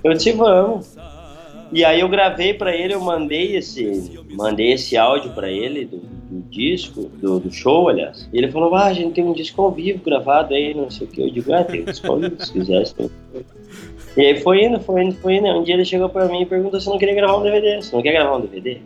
Eu 0.06 0.14
disse, 0.14 0.32
vamos. 0.32 0.96
E 1.72 1.84
aí 1.84 2.00
eu 2.00 2.08
gravei 2.08 2.54
pra 2.54 2.74
ele, 2.74 2.94
eu 2.94 3.00
mandei 3.00 3.56
esse, 3.56 4.20
mandei 4.30 4.72
esse 4.72 4.96
áudio 4.96 5.32
pra 5.32 5.50
ele 5.50 5.84
do, 5.84 5.96
do 5.96 6.48
disco, 6.48 7.10
do, 7.20 7.40
do 7.40 7.52
show, 7.52 7.88
aliás. 7.88 8.28
E 8.32 8.38
ele 8.38 8.50
falou, 8.52 8.72
ah, 8.76 8.84
a 8.84 8.92
gente 8.92 9.14
tem 9.14 9.24
um 9.24 9.32
disco 9.32 9.60
ao 9.60 9.72
vivo 9.72 10.00
gravado 10.04 10.54
aí, 10.54 10.72
não 10.74 10.88
sei 10.88 11.08
o 11.08 11.10
que. 11.10 11.20
Eu 11.20 11.30
digo, 11.30 11.52
ah, 11.52 11.64
tem 11.64 11.82
um 11.82 11.84
disco 11.86 12.06
ao 12.06 12.20
vivo, 12.20 12.36
se 12.38 12.52
quiser. 12.52 12.88
Tem. 12.90 13.10
E 14.16 14.20
aí 14.20 14.40
foi 14.40 14.64
indo, 14.64 14.78
foi 14.80 15.02
indo, 15.02 15.16
foi 15.16 15.34
indo. 15.34 15.48
Um 15.48 15.64
dia 15.64 15.74
ele 15.74 15.84
chegou 15.84 16.08
pra 16.08 16.26
mim 16.26 16.42
e 16.42 16.46
perguntou 16.46 16.80
se 16.80 16.86
eu 16.86 16.92
não 16.92 16.98
queria 17.00 17.14
gravar 17.16 17.38
um 17.38 17.42
DVD. 17.42 17.82
Você 17.82 17.96
não 17.96 18.02
quer 18.02 18.12
gravar 18.12 18.36
um 18.36 18.40
DVD? 18.42 18.80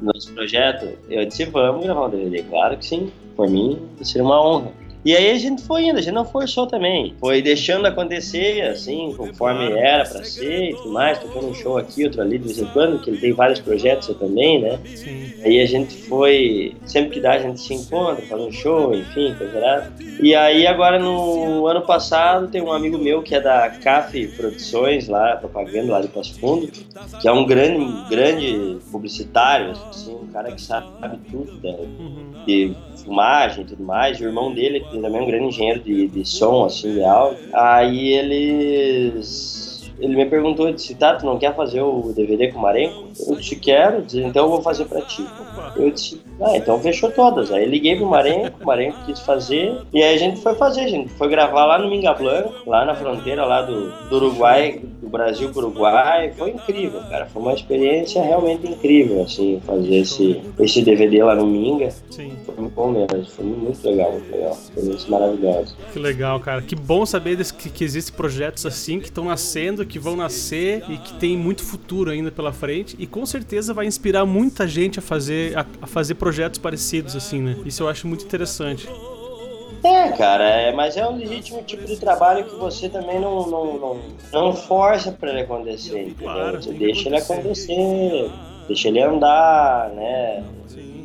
Nosso 0.00 0.32
projeto, 0.32 0.96
eu 1.10 1.26
disse, 1.26 1.46
vamos 1.46 1.84
gravar 1.84 2.06
um 2.06 2.10
DVD, 2.10 2.44
claro 2.44 2.76
que 2.76 2.86
sim, 2.86 3.10
por 3.36 3.50
mim, 3.50 3.76
seria 4.02 4.24
uma 4.24 4.40
honra. 4.40 4.70
E 5.04 5.14
aí 5.16 5.30
a 5.30 5.38
gente 5.38 5.62
foi 5.62 5.84
indo, 5.84 5.98
a 5.98 6.02
gente 6.02 6.14
não 6.14 6.24
forçou 6.24 6.66
também, 6.66 7.14
foi 7.20 7.40
deixando 7.40 7.86
acontecer, 7.86 8.62
assim, 8.62 9.14
conforme 9.16 9.70
era 9.72 10.04
pra 10.04 10.24
ser 10.24 10.70
e 10.70 10.74
tudo 10.74 10.92
mais, 10.92 11.18
tocando 11.18 11.48
um 11.48 11.54
show 11.54 11.78
aqui, 11.78 12.04
outro 12.04 12.20
ali 12.20 12.36
de 12.38 12.44
vez 12.44 12.58
em 12.58 12.66
quando, 12.66 12.98
que 13.00 13.10
ele 13.10 13.18
tem 13.18 13.32
vários 13.32 13.60
projetos 13.60 14.08
também, 14.18 14.60
né? 14.60 14.78
Sim. 14.94 15.32
Aí 15.44 15.60
a 15.60 15.66
gente 15.66 15.94
foi, 16.08 16.74
sempre 16.84 17.10
que 17.10 17.20
dá 17.20 17.34
a 17.34 17.38
gente 17.38 17.60
se 17.60 17.72
encontra, 17.74 18.24
faz 18.26 18.42
um 18.42 18.50
show, 18.50 18.92
enfim, 18.94 19.34
coisa. 19.38 19.92
E 20.20 20.34
aí 20.34 20.66
agora 20.66 20.98
no 20.98 21.66
ano 21.66 21.82
passado 21.82 22.48
tem 22.48 22.60
um 22.60 22.72
amigo 22.72 22.98
meu 22.98 23.22
que 23.22 23.34
é 23.36 23.40
da 23.40 23.70
CAF 23.70 24.26
Produções, 24.36 25.06
lá, 25.08 25.36
propaganda 25.36 25.92
lá 25.92 26.00
de 26.00 26.08
Passo 26.08 26.38
Fundo, 26.40 26.68
que 27.20 27.28
é 27.28 27.32
um 27.32 27.46
grande, 27.46 28.08
grande 28.10 28.78
publicitário, 28.90 29.70
assim, 29.88 30.12
um 30.14 30.26
cara 30.26 30.50
que 30.52 30.60
sabe 30.60 30.86
tudo 31.30 31.56
da, 31.60 31.68
Uhum. 31.68 32.44
de 32.46 32.74
filmagem 33.02 33.62
e 33.64 33.66
tudo 33.66 33.84
mais. 33.84 34.18
O 34.20 34.24
irmão 34.24 34.52
dele, 34.52 34.84
também 34.90 35.22
um 35.22 35.26
grande 35.26 35.46
engenheiro 35.46 35.80
de, 35.80 36.08
de 36.08 36.24
som, 36.24 36.64
assim, 36.64 36.94
de 36.94 37.04
áudio. 37.04 37.48
Aí 37.52 38.08
eles. 38.14 39.90
Ele 39.98 40.16
me 40.16 40.26
perguntou, 40.26 40.72
disse, 40.72 40.94
tá, 40.94 41.16
tu 41.16 41.26
não 41.26 41.38
quer 41.38 41.54
fazer 41.56 41.82
o 41.82 42.12
DVD 42.14 42.52
com 42.52 42.58
o 42.58 42.62
Marenco? 42.62 43.07
Eu 43.26 43.36
disse, 43.36 43.56
quero, 43.56 44.04
então 44.12 44.44
eu 44.44 44.50
vou 44.50 44.62
fazer 44.62 44.84
pra 44.84 45.00
ti. 45.02 45.24
Eu 45.76 45.90
disse, 45.90 46.20
ah, 46.40 46.56
então 46.56 46.78
fechou 46.80 47.10
todas. 47.10 47.50
Aí 47.50 47.64
liguei 47.66 47.96
pro 47.96 48.06
Marenco, 48.06 48.62
o 48.62 48.66
Marenco 48.66 48.98
quis 49.06 49.20
fazer, 49.20 49.76
e 49.92 50.02
aí 50.02 50.14
a 50.14 50.18
gente 50.18 50.40
foi 50.40 50.54
fazer, 50.54 50.82
a 50.82 50.88
gente 50.88 51.08
foi 51.14 51.28
gravar 51.28 51.64
lá 51.66 51.78
no 51.78 51.88
Minga 51.90 52.14
Blanco, 52.14 52.52
lá 52.68 52.84
na 52.84 52.94
fronteira 52.94 53.44
lá 53.44 53.62
do, 53.62 53.90
do 54.08 54.16
Uruguai, 54.16 54.80
do 55.02 55.08
Brasil 55.08 55.50
pro 55.50 55.66
Uruguai. 55.66 56.32
Foi 56.36 56.50
incrível, 56.50 57.00
cara. 57.08 57.26
Foi 57.26 57.42
uma 57.42 57.54
experiência 57.54 58.22
realmente 58.22 58.66
incrível, 58.66 59.22
assim, 59.22 59.60
fazer 59.66 59.96
esse, 59.96 60.40
esse 60.60 60.82
DVD 60.82 61.22
lá 61.24 61.34
no 61.34 61.46
Minga. 61.46 61.90
Sim. 62.10 62.32
Foi 62.46 62.54
muito 62.56 62.74
bom 62.74 62.90
mesmo, 62.92 63.24
foi 63.30 63.44
muito 63.44 63.84
legal, 63.88 64.12
muito 64.12 64.30
legal. 64.32 64.52
Experiência 64.52 65.10
maravilhosa. 65.10 65.74
Que 65.92 65.98
legal, 65.98 66.38
cara. 66.40 66.62
Que 66.62 66.76
bom 66.76 67.04
saber 67.04 67.36
desse- 67.36 67.54
que, 67.54 67.68
que 67.68 67.82
existem 67.84 68.14
projetos 68.16 68.64
assim 68.64 68.98
que 69.00 69.06
estão 69.06 69.24
nascendo, 69.24 69.84
que 69.84 69.98
vão 69.98 70.14
nascer 70.16 70.84
e 70.88 70.96
que 70.98 71.14
tem 71.14 71.36
muito 71.36 71.62
futuro 71.64 72.10
ainda 72.10 72.30
pela 72.30 72.52
frente. 72.52 72.96
E 72.98 73.06
com 73.10 73.24
certeza 73.26 73.74
vai 73.74 73.86
inspirar 73.86 74.24
muita 74.24 74.66
gente 74.66 74.98
a 74.98 75.02
fazer, 75.02 75.56
a, 75.56 75.66
a 75.82 75.86
fazer 75.86 76.14
projetos 76.14 76.58
parecidos, 76.58 77.16
assim, 77.16 77.40
né? 77.40 77.56
Isso 77.64 77.82
eu 77.82 77.88
acho 77.88 78.06
muito 78.06 78.24
interessante. 78.24 78.88
É, 79.82 80.10
cara, 80.12 80.44
é, 80.44 80.72
mas 80.72 80.96
é 80.96 81.06
um 81.06 81.16
legítimo 81.16 81.62
tipo 81.62 81.84
de 81.84 81.96
trabalho 81.96 82.44
que 82.44 82.54
você 82.56 82.88
também 82.88 83.20
não, 83.20 83.46
não, 83.46 83.78
não, 83.78 84.00
não 84.32 84.52
força 84.52 85.12
para 85.12 85.30
ele 85.30 85.40
acontecer, 85.42 86.00
entendeu? 86.00 86.32
Claro, 86.32 86.62
você 86.62 86.72
deixa 86.72 87.08
ele 87.08 87.16
acontecer. 87.16 88.30
deixa 88.66 88.88
ele 88.88 89.00
andar, 89.00 89.90
né? 89.90 90.44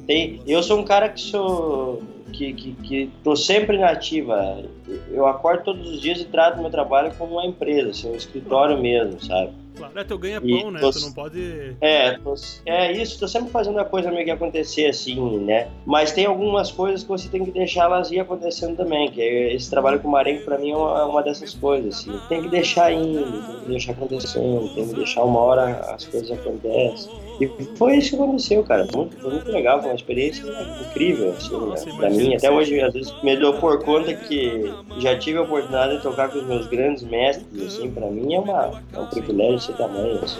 Tem, 0.08 0.42
eu 0.48 0.62
sou 0.64 0.80
um 0.80 0.84
cara 0.84 1.10
que 1.10 1.22
sou. 1.22 2.02
Que, 2.32 2.52
que, 2.52 2.72
que 2.72 3.12
tô 3.24 3.36
sempre 3.36 3.78
na 3.78 3.92
ativa. 3.92 4.64
Eu 5.12 5.28
acordo 5.28 5.66
todos 5.66 5.88
os 5.88 6.02
dias 6.02 6.20
e 6.20 6.26
trato 6.26 6.60
meu 6.60 6.72
trabalho 6.72 7.14
como 7.16 7.34
uma 7.34 7.46
empresa, 7.46 7.92
assim, 7.92 8.10
um 8.12 8.16
escritório 8.16 8.82
mesmo, 8.82 9.24
sabe? 9.24 9.52
Claro, 9.76 10.00
é 10.00 10.04
teu 10.04 10.18
ganha-pão, 10.18 10.72
né? 10.72 10.80
tô- 10.80 10.92
Tu 10.92 11.00
não 11.02 11.12
pode. 11.12 11.76
É, 11.82 12.18
tô- 12.20 12.34
é 12.66 12.92
isso, 12.92 13.20
tô 13.20 13.28
sempre 13.28 13.50
fazendo 13.52 13.80
a 13.80 13.86
coisa 13.86 14.12
meio 14.12 14.24
que 14.26 14.32
acontecer 14.32 14.86
assim, 14.88 15.40
né? 15.40 15.68
Mas 15.86 16.12
tem 16.12 16.26
algumas 16.26 16.72
coisas 16.72 17.02
que 17.04 17.10
você 17.10 17.28
tem 17.30 17.44
que 17.44 17.52
deixar 17.52 17.86
elas 17.86 18.12
ir 18.12 18.20
acontecendo 18.20 18.76
também, 18.78 19.10
que 19.12 19.22
é 19.22 19.54
esse 19.54 19.70
trabalho 19.70 20.00
com 20.00 20.08
o 20.08 20.12
Marengo 20.12 20.42
pra 20.44 20.58
mim 20.58 20.72
é 20.72 20.78
uma, 20.78 21.06
uma 21.06 21.24
dessas 21.24 21.54
coisas, 21.54 21.96
assim. 22.00 22.20
Tem 22.30 22.42
que 22.42 22.50
deixar 22.50 22.92
indo, 22.92 23.42
tem 23.44 23.60
que 23.60 23.66
deixar 23.68 23.92
acontecendo, 23.94 24.70
tem 24.70 24.88
que 24.88 24.94
deixar 24.96 25.24
uma 25.24 25.40
hora 25.40 25.80
as 25.96 26.06
coisas 26.06 26.32
acontecem. 26.32 27.12
E 27.44 27.78
foi 27.78 27.98
isso 27.98 28.16
que 28.16 28.16
aconteceu, 28.16 28.64
cara. 28.64 28.88
Muito, 28.94 29.16
foi 29.18 29.32
muito 29.32 29.52
legal, 29.52 29.80
foi 29.80 29.90
uma 29.90 29.96
experiência 29.96 30.44
incrível, 30.90 31.34
assim, 31.38 31.52
Nossa, 31.52 31.86
né? 31.86 31.96
Pra 31.98 32.10
mim, 32.10 32.36
até 32.36 32.52
hoje, 32.52 32.80
às 32.82 32.94
vezes, 32.94 33.14
me 33.24 33.36
dou 33.36 33.54
por 33.54 33.84
conta 33.84 34.14
que 34.14 34.72
já 35.00 35.18
tive 35.18 35.38
a 35.38 35.42
oportunidade 35.42 35.98
de 35.98 36.04
tocar 36.04 36.30
com 36.30 36.40
os 36.40 36.46
meus 36.46 36.68
grandes 36.68 37.04
mestres, 37.04 37.62
assim, 37.62 37.92
pra 37.92 38.08
mim 38.08 38.34
é, 38.34 38.40
uma, 38.40 38.82
é 38.94 39.00
um 39.00 39.08
privilégio 39.08 39.56
esse 39.56 39.74
tamanho, 39.74 40.20
assim. 40.24 40.40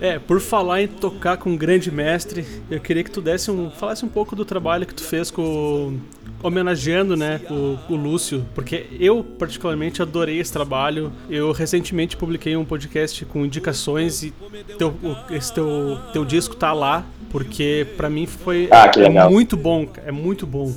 É, 0.00 0.18
por 0.18 0.40
falar 0.40 0.82
em 0.82 0.86
tocar 0.86 1.36
com 1.36 1.50
um 1.50 1.56
grande 1.56 1.90
mestre, 1.90 2.46
eu 2.70 2.78
queria 2.78 3.02
que 3.02 3.10
tu 3.10 3.20
desse 3.20 3.50
um, 3.50 3.68
falasse 3.68 4.04
um 4.04 4.08
pouco 4.08 4.36
do 4.36 4.44
trabalho 4.44 4.86
que 4.86 4.94
tu 4.94 5.02
fez 5.02 5.28
com 5.28 5.98
homenageando, 6.42 7.16
né, 7.16 7.40
o, 7.50 7.78
o 7.92 7.96
Lúcio, 7.96 8.44
porque 8.54 8.86
eu 8.98 9.22
particularmente 9.22 10.00
adorei 10.02 10.38
esse 10.38 10.52
trabalho. 10.52 11.12
Eu 11.28 11.52
recentemente 11.52 12.16
publiquei 12.16 12.56
um 12.56 12.64
podcast 12.64 13.24
com 13.24 13.44
indicações 13.44 14.22
e 14.22 14.32
teu, 14.78 14.94
esse 15.30 15.52
teu, 15.52 15.98
teu 16.12 16.24
disco 16.24 16.54
tá 16.56 16.72
lá, 16.72 17.04
porque 17.30 17.86
pra 17.96 18.08
mim 18.08 18.26
foi 18.26 18.68
Ah, 18.70 18.90
é 18.96 19.28
muito 19.28 19.56
bom, 19.56 19.86
é 20.04 20.12
muito 20.12 20.46
bom. 20.46 20.72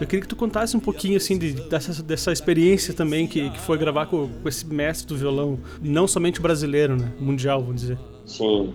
Eu 0.00 0.06
queria 0.08 0.22
que 0.22 0.28
tu 0.28 0.34
contasse 0.36 0.76
um 0.76 0.80
pouquinho 0.80 1.16
assim 1.16 1.38
de- 1.38 1.52
dessa, 1.52 2.02
dessa 2.02 2.32
experiência 2.32 2.92
também 2.92 3.28
que, 3.28 3.48
que 3.50 3.60
foi 3.60 3.78
gravar 3.78 4.06
com, 4.06 4.28
com 4.42 4.48
esse 4.48 4.66
mestre 4.66 5.06
do 5.06 5.16
violão, 5.16 5.58
não 5.80 6.08
somente 6.08 6.40
brasileiro, 6.40 6.96
né, 6.96 7.12
mundial, 7.20 7.60
vamos 7.62 7.80
dizer. 7.80 7.98
Sim. 8.26 8.74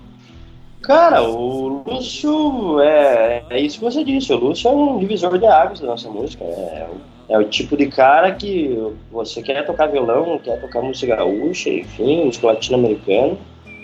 Cara, 0.82 1.22
o 1.24 1.84
Lúcio 1.86 2.80
é, 2.80 3.44
é 3.50 3.60
isso 3.60 3.80
que 3.80 3.86
você 3.86 4.04
disse. 4.04 4.34
O 4.34 4.38
Lúcio 4.38 4.70
é 4.70 4.72
um 4.72 4.98
divisor 4.98 5.38
de 5.38 5.46
águas 5.46 5.80
da 5.80 5.88
nossa 5.88 6.10
música. 6.10 6.44
É, 6.44 6.88
o- 6.90 7.34
é 7.34 7.38
o 7.38 7.44
tipo 7.44 7.78
de 7.78 7.88
cara 7.88 8.32
que 8.34 8.76
você 9.12 9.42
quer 9.42 9.66
tocar 9.66 9.88
violão, 9.88 10.40
quer 10.40 10.60
tocar 10.62 10.82
música 10.82 11.16
gaúcha, 11.18 11.70
enfim, 11.70 12.26
música 12.26 12.48
latino-americana. 12.48 13.38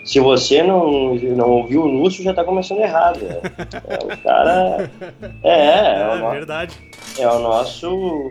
Se 0.04 0.18
você 0.20 0.62
não, 0.62 1.14
não 1.14 1.50
ouviu 1.50 1.82
o 1.82 1.86
Lúcio, 1.86 2.24
já 2.24 2.32
tá 2.32 2.42
começando 2.44 2.78
errado. 2.80 3.20
É, 3.22 3.94
é 3.94 4.14
o 4.14 4.22
cara. 4.22 4.90
É, 5.42 6.00
é, 6.00 6.08
o, 6.14 6.18
no- 6.18 6.30
verdade. 6.30 6.74
é 7.18 7.28
o 7.28 7.38
nosso. 7.40 8.30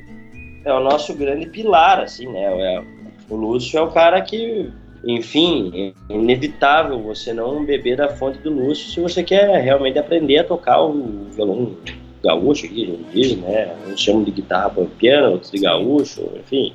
É 0.66 0.74
o 0.74 0.80
nosso 0.80 1.14
grande 1.14 1.46
pilar, 1.48 2.00
assim, 2.00 2.28
né? 2.28 2.44
É- 2.44 2.84
o 3.30 3.36
Lúcio 3.36 3.78
é 3.78 3.82
o 3.82 3.92
cara 3.92 4.22
que 4.22 4.72
enfim, 5.06 5.94
é 6.10 6.14
inevitável 6.14 7.00
você 7.00 7.32
não 7.32 7.64
beber 7.64 7.98
da 7.98 8.10
fonte 8.10 8.40
do 8.40 8.50
Lúcio 8.50 8.90
se 8.90 9.00
você 9.00 9.24
quer 9.24 9.62
realmente 9.62 10.00
aprender 10.00 10.40
a 10.40 10.44
tocar 10.44 10.82
o 10.82 11.28
violão 11.32 11.76
gaúcho 12.24 12.66
aqui, 12.66 12.84
a 12.84 12.88
gente 12.88 13.06
diz, 13.14 13.38
né? 13.38 13.76
Uns 13.88 14.02
chamam 14.02 14.24
de 14.24 14.32
guitarra 14.32 14.72
pampiana, 14.72 15.30
outros 15.30 15.52
de 15.52 15.60
gaúcho, 15.60 16.28
enfim. 16.40 16.74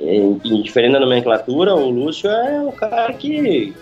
Em, 0.00 0.40
em 0.42 0.62
diferente 0.62 0.92
da 0.92 1.00
nomenclatura, 1.00 1.74
o 1.74 1.90
Lúcio 1.90 2.30
é 2.30 2.62
o 2.62 2.72
cara 2.72 3.12
que 3.12 3.74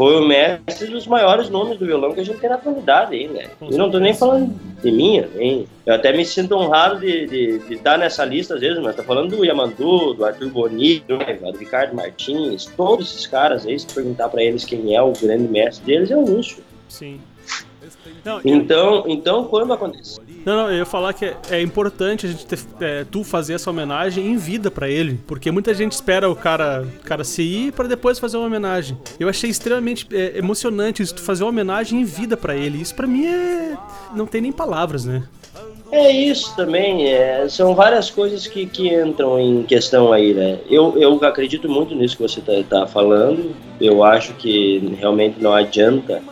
foi 0.00 0.16
o 0.16 0.26
mestre 0.26 0.86
dos 0.86 1.06
maiores 1.06 1.50
nomes 1.50 1.78
do 1.78 1.84
violão 1.84 2.14
que 2.14 2.20
a 2.20 2.24
gente 2.24 2.38
tem 2.38 2.48
na 2.48 2.56
atualidade 2.56 3.14
aí, 3.14 3.28
né? 3.28 3.50
E 3.60 3.76
não 3.76 3.90
tô 3.90 3.98
nem 3.98 4.14
falando 4.14 4.58
de 4.82 4.90
mim, 4.90 5.22
nem. 5.34 5.66
Eu 5.84 5.92
até 5.92 6.10
me 6.10 6.24
sinto 6.24 6.56
honrado 6.56 7.00
de, 7.00 7.26
de, 7.26 7.58
de 7.58 7.74
estar 7.74 7.98
nessa 7.98 8.24
lista 8.24 8.54
às 8.54 8.60
vezes, 8.62 8.82
mas 8.82 8.96
tô 8.96 9.02
falando 9.02 9.36
do 9.36 9.44
Yamandu, 9.44 10.14
do 10.14 10.24
Arthur 10.24 10.48
Bonito, 10.48 11.18
do 11.18 11.58
Ricardo 11.58 11.94
Martins, 11.94 12.64
todos 12.74 13.12
esses 13.12 13.26
caras 13.26 13.66
aí, 13.66 13.78
se 13.78 13.86
perguntar 13.88 14.30
pra 14.30 14.42
eles 14.42 14.64
quem 14.64 14.96
é 14.96 15.02
o 15.02 15.12
grande 15.12 15.46
mestre 15.46 15.84
deles, 15.84 16.10
é 16.10 16.16
o 16.16 16.24
Lúcio. 16.24 16.64
Sim. 16.88 17.20
Então, 18.42 19.04
então 19.06 19.44
quando 19.44 19.70
aconteceu? 19.74 20.24
Não, 20.44 20.56
não, 20.56 20.70
eu 20.70 20.78
ia 20.78 20.86
falar 20.86 21.12
que 21.12 21.24
é, 21.24 21.36
é 21.50 21.62
importante 21.62 22.26
a 22.26 22.28
gente 22.28 22.46
ter, 22.46 22.58
é, 22.80 23.04
tu 23.10 23.22
fazer 23.22 23.54
essa 23.54 23.70
homenagem 23.70 24.26
em 24.26 24.36
vida 24.36 24.70
pra 24.70 24.88
ele, 24.88 25.20
porque 25.26 25.50
muita 25.50 25.74
gente 25.74 25.92
espera 25.92 26.30
o 26.30 26.36
cara, 26.36 26.86
cara 27.04 27.24
se 27.24 27.42
ir 27.42 27.72
pra 27.72 27.86
depois 27.86 28.18
fazer 28.18 28.36
uma 28.36 28.46
homenagem. 28.46 28.96
Eu 29.18 29.28
achei 29.28 29.50
extremamente 29.50 30.06
é, 30.12 30.38
emocionante 30.38 31.02
isso, 31.02 31.14
tu 31.14 31.22
fazer 31.22 31.44
uma 31.44 31.50
homenagem 31.50 32.00
em 32.00 32.04
vida 32.04 32.36
pra 32.36 32.56
ele. 32.56 32.80
Isso 32.80 32.94
pra 32.94 33.06
mim 33.06 33.26
é 33.26 33.76
não 34.14 34.26
tem 34.26 34.40
nem 34.40 34.52
palavras, 34.52 35.04
né? 35.04 35.22
É 35.92 36.08
isso 36.10 36.54
também, 36.54 37.08
é, 37.08 37.48
são 37.48 37.74
várias 37.74 38.10
coisas 38.10 38.46
que, 38.46 38.64
que 38.64 38.94
entram 38.94 39.40
em 39.40 39.64
questão 39.64 40.12
aí, 40.12 40.32
né? 40.32 40.60
Eu, 40.70 40.96
eu 40.96 41.14
acredito 41.24 41.68
muito 41.68 41.96
nisso 41.96 42.16
que 42.16 42.22
você 42.22 42.40
está 42.40 42.86
falando, 42.86 43.56
eu 43.80 44.04
acho 44.04 44.34
que 44.34 44.78
realmente 44.96 45.42
não 45.42 45.52
adianta 45.52 46.22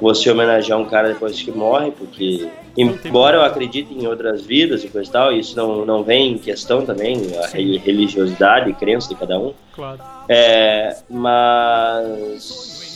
você 0.00 0.28
homenagear 0.28 0.78
um 0.78 0.86
cara 0.86 1.08
depois 1.08 1.40
que 1.40 1.52
morre, 1.52 1.92
porque 1.92 2.48
embora 2.76 3.36
eu 3.38 3.42
acredite 3.42 3.92
em 3.94 4.06
outras 4.06 4.42
vidas 4.42 4.84
e 4.84 4.88
coisa 4.88 5.08
e 5.08 5.12
tal, 5.12 5.32
isso 5.32 5.56
não, 5.56 5.84
não 5.84 6.02
vem 6.02 6.32
em 6.32 6.38
questão 6.38 6.84
também, 6.84 7.16
a 7.42 7.48
Sim. 7.48 7.78
religiosidade 7.78 8.70
e 8.70 8.74
crença 8.74 9.08
de 9.08 9.14
cada 9.14 9.38
um, 9.38 9.52
Claro. 9.74 9.98
é, 10.28 10.96
mas 11.10 12.86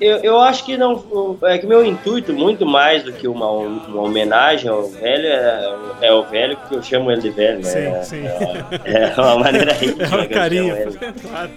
eu, 0.00 0.16
eu 0.18 0.40
acho 0.40 0.64
que 0.64 0.76
não 0.78 1.36
é 1.42 1.58
que 1.58 1.66
meu 1.66 1.84
intuito 1.84 2.32
muito 2.32 2.64
mais 2.64 3.02
do 3.02 3.12
que 3.12 3.28
uma, 3.28 3.46
uma 3.50 4.02
homenagem 4.02 4.70
ao 4.70 4.84
velho 4.84 5.26
é, 5.26 5.74
é 6.02 6.12
o 6.12 6.22
velho 6.24 6.56
que 6.68 6.74
eu 6.74 6.82
chamo 6.82 7.10
ele 7.12 7.20
de 7.20 7.30
velho, 7.30 7.58
né? 7.58 8.02
Sim, 8.02 8.22
sim. 8.22 8.22
É, 8.84 9.12
é 9.16 9.20
uma 9.20 9.38
maneira 9.38 9.72
íntima 9.72 10.24
É 10.32 10.62
um 10.62 10.76
ele. 10.76 10.98
Claro. 11.28 11.50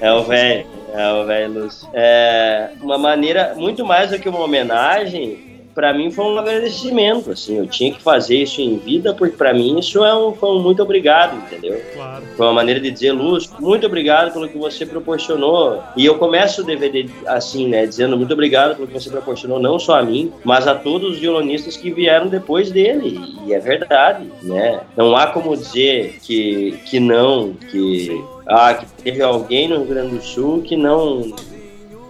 É 0.00 0.12
o 0.12 0.22
velho, 0.24 0.66
é 0.92 1.12
o 1.12 1.24
velho 1.24 1.52
Lúcio. 1.52 1.88
É 1.94 2.70
uma 2.80 2.98
maneira 2.98 3.54
muito 3.56 3.84
mais 3.86 4.10
do 4.10 4.18
que 4.18 4.28
uma 4.28 4.40
homenagem. 4.40 5.43
Pra 5.74 5.92
mim 5.92 6.10
foi 6.10 6.24
um 6.24 6.38
agradecimento, 6.38 7.32
assim, 7.32 7.58
eu 7.58 7.66
tinha 7.66 7.92
que 7.92 8.00
fazer 8.00 8.36
isso 8.36 8.60
em 8.60 8.76
vida, 8.78 9.12
porque 9.12 9.36
pra 9.36 9.52
mim 9.52 9.78
isso 9.78 10.04
é 10.04 10.14
um, 10.14 10.32
foi 10.32 10.50
um 10.50 10.60
muito 10.60 10.82
obrigado, 10.82 11.36
entendeu? 11.36 11.80
Claro. 11.92 12.24
Foi 12.36 12.46
uma 12.46 12.52
maneira 12.52 12.80
de 12.80 12.90
dizer, 12.90 13.12
Lúcio, 13.12 13.50
muito 13.58 13.86
obrigado 13.86 14.32
pelo 14.32 14.48
que 14.48 14.56
você 14.56 14.86
proporcionou. 14.86 15.82
E 15.96 16.04
eu 16.04 16.16
começo 16.16 16.62
o 16.62 16.64
DVD 16.64 17.08
assim, 17.26 17.68
né, 17.68 17.86
dizendo 17.86 18.16
muito 18.16 18.32
obrigado 18.32 18.76
pelo 18.76 18.86
que 18.86 18.94
você 18.94 19.10
proporcionou, 19.10 19.58
não 19.58 19.78
só 19.78 19.98
a 19.98 20.02
mim, 20.02 20.32
mas 20.44 20.68
a 20.68 20.74
todos 20.74 21.12
os 21.12 21.18
violonistas 21.18 21.76
que 21.76 21.90
vieram 21.90 22.28
depois 22.28 22.70
dele. 22.70 23.18
E 23.46 23.52
é 23.52 23.58
verdade, 23.58 24.30
né? 24.42 24.80
Não 24.96 25.16
há 25.16 25.26
como 25.26 25.56
dizer 25.56 26.18
que, 26.22 26.78
que 26.86 27.00
não, 27.00 27.54
que, 27.54 28.06
Sim. 28.06 28.24
ah, 28.46 28.74
que 28.74 28.86
teve 29.02 29.22
alguém 29.22 29.68
no 29.68 29.78
Rio 29.78 29.86
Grande 29.86 30.16
do 30.16 30.22
Sul 30.22 30.62
que 30.62 30.76
não, 30.76 31.34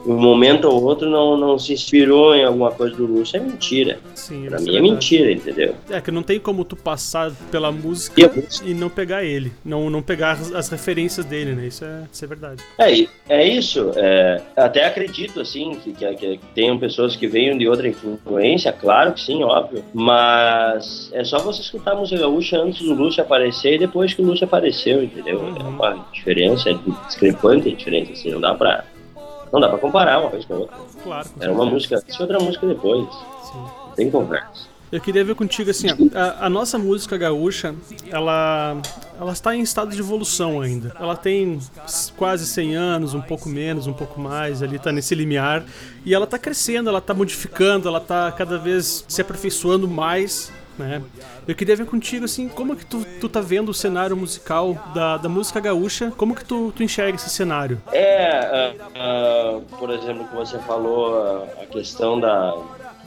em 0.06 0.10
um 0.10 0.18
momento 0.18 0.66
ou 0.68 0.82
outro, 0.82 1.08
não, 1.08 1.36
não 1.36 1.58
se 1.58 1.72
inspirou 1.72 2.34
em 2.34 2.44
alguma 2.44 2.70
coisa 2.70 2.94
do 2.96 3.06
Lúcio. 3.06 3.36
É 3.36 3.40
mentira. 3.40 3.98
Sim, 4.14 4.46
Pra 4.46 4.56
isso 4.56 4.64
mim 4.66 4.70
é 4.70 4.72
verdade. 4.72 4.92
mentira, 4.94 5.32
entendeu? 5.32 5.74
É 5.90 6.00
que 6.00 6.10
não 6.10 6.22
tem 6.22 6.38
como 6.38 6.64
tu 6.64 6.76
passar 6.76 7.32
pela 7.50 7.70
música 7.72 8.20
E 8.20 8.70
e 8.70 8.74
não 8.74 8.88
pegar 8.90 9.24
ele, 9.24 9.52
não, 9.64 9.88
não 9.90 10.02
pegar 10.02 10.32
as, 10.32 10.52
as 10.52 10.68
referências 10.68 11.24
dele, 11.26 11.52
né? 11.54 11.66
Isso 11.66 11.84
é, 11.84 12.02
isso 12.12 12.24
é 12.24 12.28
verdade. 12.28 12.62
É, 12.78 13.06
é 13.28 13.48
isso. 13.48 13.92
É, 13.96 14.40
até 14.56 14.84
acredito, 14.86 15.40
assim, 15.40 15.74
que, 15.82 15.92
que, 15.92 16.14
que 16.14 16.40
tenham 16.54 16.78
pessoas 16.78 17.16
que 17.16 17.26
venham 17.26 17.56
de 17.56 17.68
outra 17.68 17.88
influência, 17.88 18.72
claro 18.72 19.12
que 19.12 19.20
sim, 19.20 19.42
óbvio. 19.42 19.84
Mas 19.94 21.10
é 21.12 21.24
só 21.24 21.38
você 21.38 21.60
escutar 21.62 21.92
a 21.92 21.96
música 21.96 22.20
gaúcha 22.20 22.58
antes 22.58 22.82
do 22.86 22.94
Lúcio 22.94 23.22
aparecer 23.22 23.74
e 23.74 23.78
depois 23.78 24.12
que 24.14 24.22
o 24.22 24.24
Lúcio 24.24 24.44
apareceu, 24.44 25.02
entendeu? 25.02 25.40
É 25.40 25.62
Uhum. 25.62 25.68
uma 25.70 26.06
diferença, 26.12 26.70
é 26.70 26.76
discrepante 27.06 27.68
a 27.68 27.74
diferença, 27.74 28.12
assim, 28.12 28.30
não 28.30 28.40
dá 28.40 28.54
pra. 28.54 28.84
Não 29.54 29.60
dá 29.60 29.68
pra 29.68 29.78
comparar 29.78 30.18
uma 30.18 30.30
coisa 30.30 30.44
com 30.48 30.54
a 30.54 30.56
outra. 30.56 30.76
Claro. 31.00 31.28
Era 31.38 31.52
uma 31.52 31.64
música 31.64 31.96
antes 31.96 32.18
e 32.18 32.20
outra 32.20 32.40
música 32.40 32.66
depois. 32.66 33.06
Sim. 33.44 33.64
Tem 33.94 34.10
conversa. 34.10 34.66
Eu 34.90 35.00
queria 35.00 35.24
ver 35.24 35.36
contigo 35.36 35.70
assim, 35.70 35.86
a, 36.12 36.46
a 36.46 36.50
nossa 36.50 36.76
música 36.76 37.16
gaúcha, 37.16 37.72
ela, 38.10 38.76
ela 39.18 39.32
está 39.32 39.54
em 39.54 39.60
estado 39.60 39.92
de 39.92 40.00
evolução 40.00 40.60
ainda. 40.60 40.92
Ela 40.98 41.16
tem 41.16 41.60
quase 42.16 42.46
100 42.46 42.74
anos, 42.74 43.14
um 43.14 43.20
pouco 43.20 43.48
menos, 43.48 43.86
um 43.86 43.92
pouco 43.92 44.20
mais, 44.20 44.60
ali 44.60 44.76
tá 44.76 44.90
nesse 44.90 45.14
limiar. 45.14 45.64
E 46.04 46.12
ela 46.12 46.26
tá 46.26 46.36
crescendo, 46.36 46.88
ela 46.88 47.00
tá 47.00 47.14
modificando, 47.14 47.86
ela 47.88 48.00
tá 48.00 48.32
cada 48.32 48.58
vez 48.58 49.04
se 49.06 49.20
aperfeiçoando 49.20 49.86
mais, 49.86 50.52
né? 50.78 51.02
Eu 51.46 51.54
queria 51.54 51.76
ver 51.76 51.86
contigo 51.86 52.24
assim, 52.24 52.48
como 52.48 52.76
que 52.76 52.84
tu, 52.84 53.04
tu 53.20 53.28
tá 53.28 53.40
vendo 53.40 53.68
o 53.68 53.74
cenário 53.74 54.16
musical 54.16 54.74
da, 54.94 55.16
da 55.16 55.28
música 55.28 55.60
gaúcha? 55.60 56.12
Como 56.16 56.34
que 56.34 56.44
tu, 56.44 56.72
tu 56.74 56.82
enxerga 56.82 57.16
esse 57.16 57.30
cenário? 57.30 57.80
É, 57.92 58.30
ah, 58.30 58.74
ah, 58.94 59.60
por 59.78 59.90
exemplo, 59.90 60.26
que 60.26 60.34
você 60.34 60.58
falou, 60.60 61.44
a 61.60 61.66
questão 61.66 62.18
da, 62.18 62.54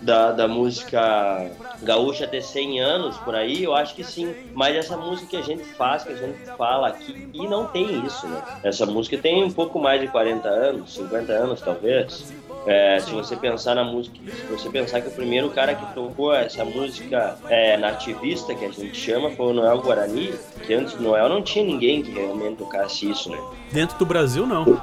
da, 0.01 0.32
da 0.32 0.47
música 0.47 1.49
gaúcha 1.82 2.28
ter 2.28 2.41
100 2.41 2.80
anos 2.80 3.18
por 3.18 3.36
aí, 3.36 3.63
eu 3.63 3.76
acho 3.76 3.95
que 3.95 4.03
sim. 4.03 4.34
Mas 4.53 4.76
essa 4.76 4.97
música 4.97 5.30
que 5.30 5.38
a 5.38 5.41
gente 5.41 5.63
faz, 5.63 6.03
que 6.03 6.13
a 6.13 6.15
gente 6.15 6.39
fala 6.57 6.89
aqui, 6.89 7.30
e 7.34 7.47
não 7.47 7.68
tem 7.68 8.05
isso, 8.05 8.28
né? 8.28 8.41
Essa 8.63 8.86
música 8.86 9.18
tem 9.18 9.43
um 9.43 9.51
pouco 9.51 9.80
mais 9.80 10.01
de 10.01 10.07
40 10.07 10.47
anos, 10.47 10.93
50 10.93 11.32
anos 11.32 11.61
talvez. 11.61 12.34
É, 12.68 12.99
se 12.99 13.11
você 13.11 13.36
pensar 13.36 13.76
na 13.76 13.84
música, 13.84 14.18
se 14.26 14.45
você 14.51 14.70
pensar 14.70 15.01
que 15.01 15.07
o 15.07 15.11
primeiro 15.11 15.49
cara 15.49 15.74
que 15.74 15.93
tocou 15.93 16.34
essa 16.34 16.65
música 16.65 17.38
é, 17.49 17.78
nativista, 17.78 18.53
que 18.53 18.65
a 18.65 18.72
gente 18.72 18.95
chama, 18.95 19.32
foi 19.32 19.47
o 19.47 19.53
Noel 19.53 19.80
Guarani, 19.80 20.34
que 20.65 20.74
antes 20.74 20.93
do 20.93 21.03
Noel 21.03 21.30
não 21.30 21.41
tinha 21.41 21.63
ninguém 21.63 22.03
que 22.03 22.11
realmente 22.11 22.57
tocasse 22.57 23.09
isso, 23.09 23.30
né? 23.32 23.39
Dentro 23.72 23.97
do 23.97 24.05
Brasil, 24.05 24.45
não. 24.45 24.82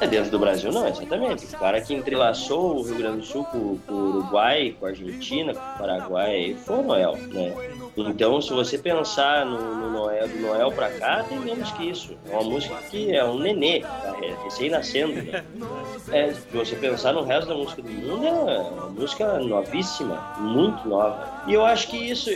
É 0.00 0.06
dentro 0.06 0.30
do 0.30 0.38
Brasil, 0.38 0.70
não, 0.70 0.86
exatamente. 0.86 1.46
O 1.46 1.58
cara 1.58 1.80
que 1.80 1.92
entrelaçou 1.92 2.76
o 2.78 2.82
Rio 2.82 2.96
Grande 2.96 3.18
do 3.18 3.24
Sul 3.24 3.44
com, 3.44 3.78
com 3.78 3.92
o 3.92 4.08
Uruguai, 4.10 4.76
com 4.78 4.86
a 4.86 4.90
Argentina, 4.90 5.52
com 5.52 5.60
o 5.60 5.78
Paraguai, 5.78 6.56
foi 6.64 6.78
o 6.78 6.82
Noel, 6.82 7.16
né? 7.16 7.52
Então, 7.96 8.40
se 8.40 8.52
você 8.52 8.78
pensar 8.78 9.44
no, 9.44 9.74
no 9.74 9.90
Noel, 9.90 10.28
do 10.28 10.38
Noel 10.38 10.70
pra 10.70 10.88
cá, 10.90 11.24
tem 11.24 11.38
menos 11.40 11.72
que 11.72 11.90
isso. 11.90 12.16
É 12.30 12.32
uma 12.32 12.44
música 12.44 12.76
que 12.90 13.12
é 13.14 13.24
um 13.24 13.38
nenê, 13.38 13.80
tá? 13.80 14.14
é 14.22 14.44
recém-nascendo, 14.44 15.20
né? 15.20 15.44
É, 16.12 16.32
se 16.32 16.56
você 16.56 16.76
pensar 16.76 17.12
no 17.12 17.24
resto 17.24 17.48
da 17.48 17.54
música 17.56 17.82
do 17.82 17.90
mundo, 17.90 18.24
é 18.24 18.30
uma 18.30 18.88
música 18.90 19.38
novíssima, 19.40 20.36
muito 20.38 20.88
nova. 20.88 21.42
E 21.48 21.54
eu 21.54 21.64
acho 21.64 21.88
que 21.88 21.96
isso, 21.96 22.30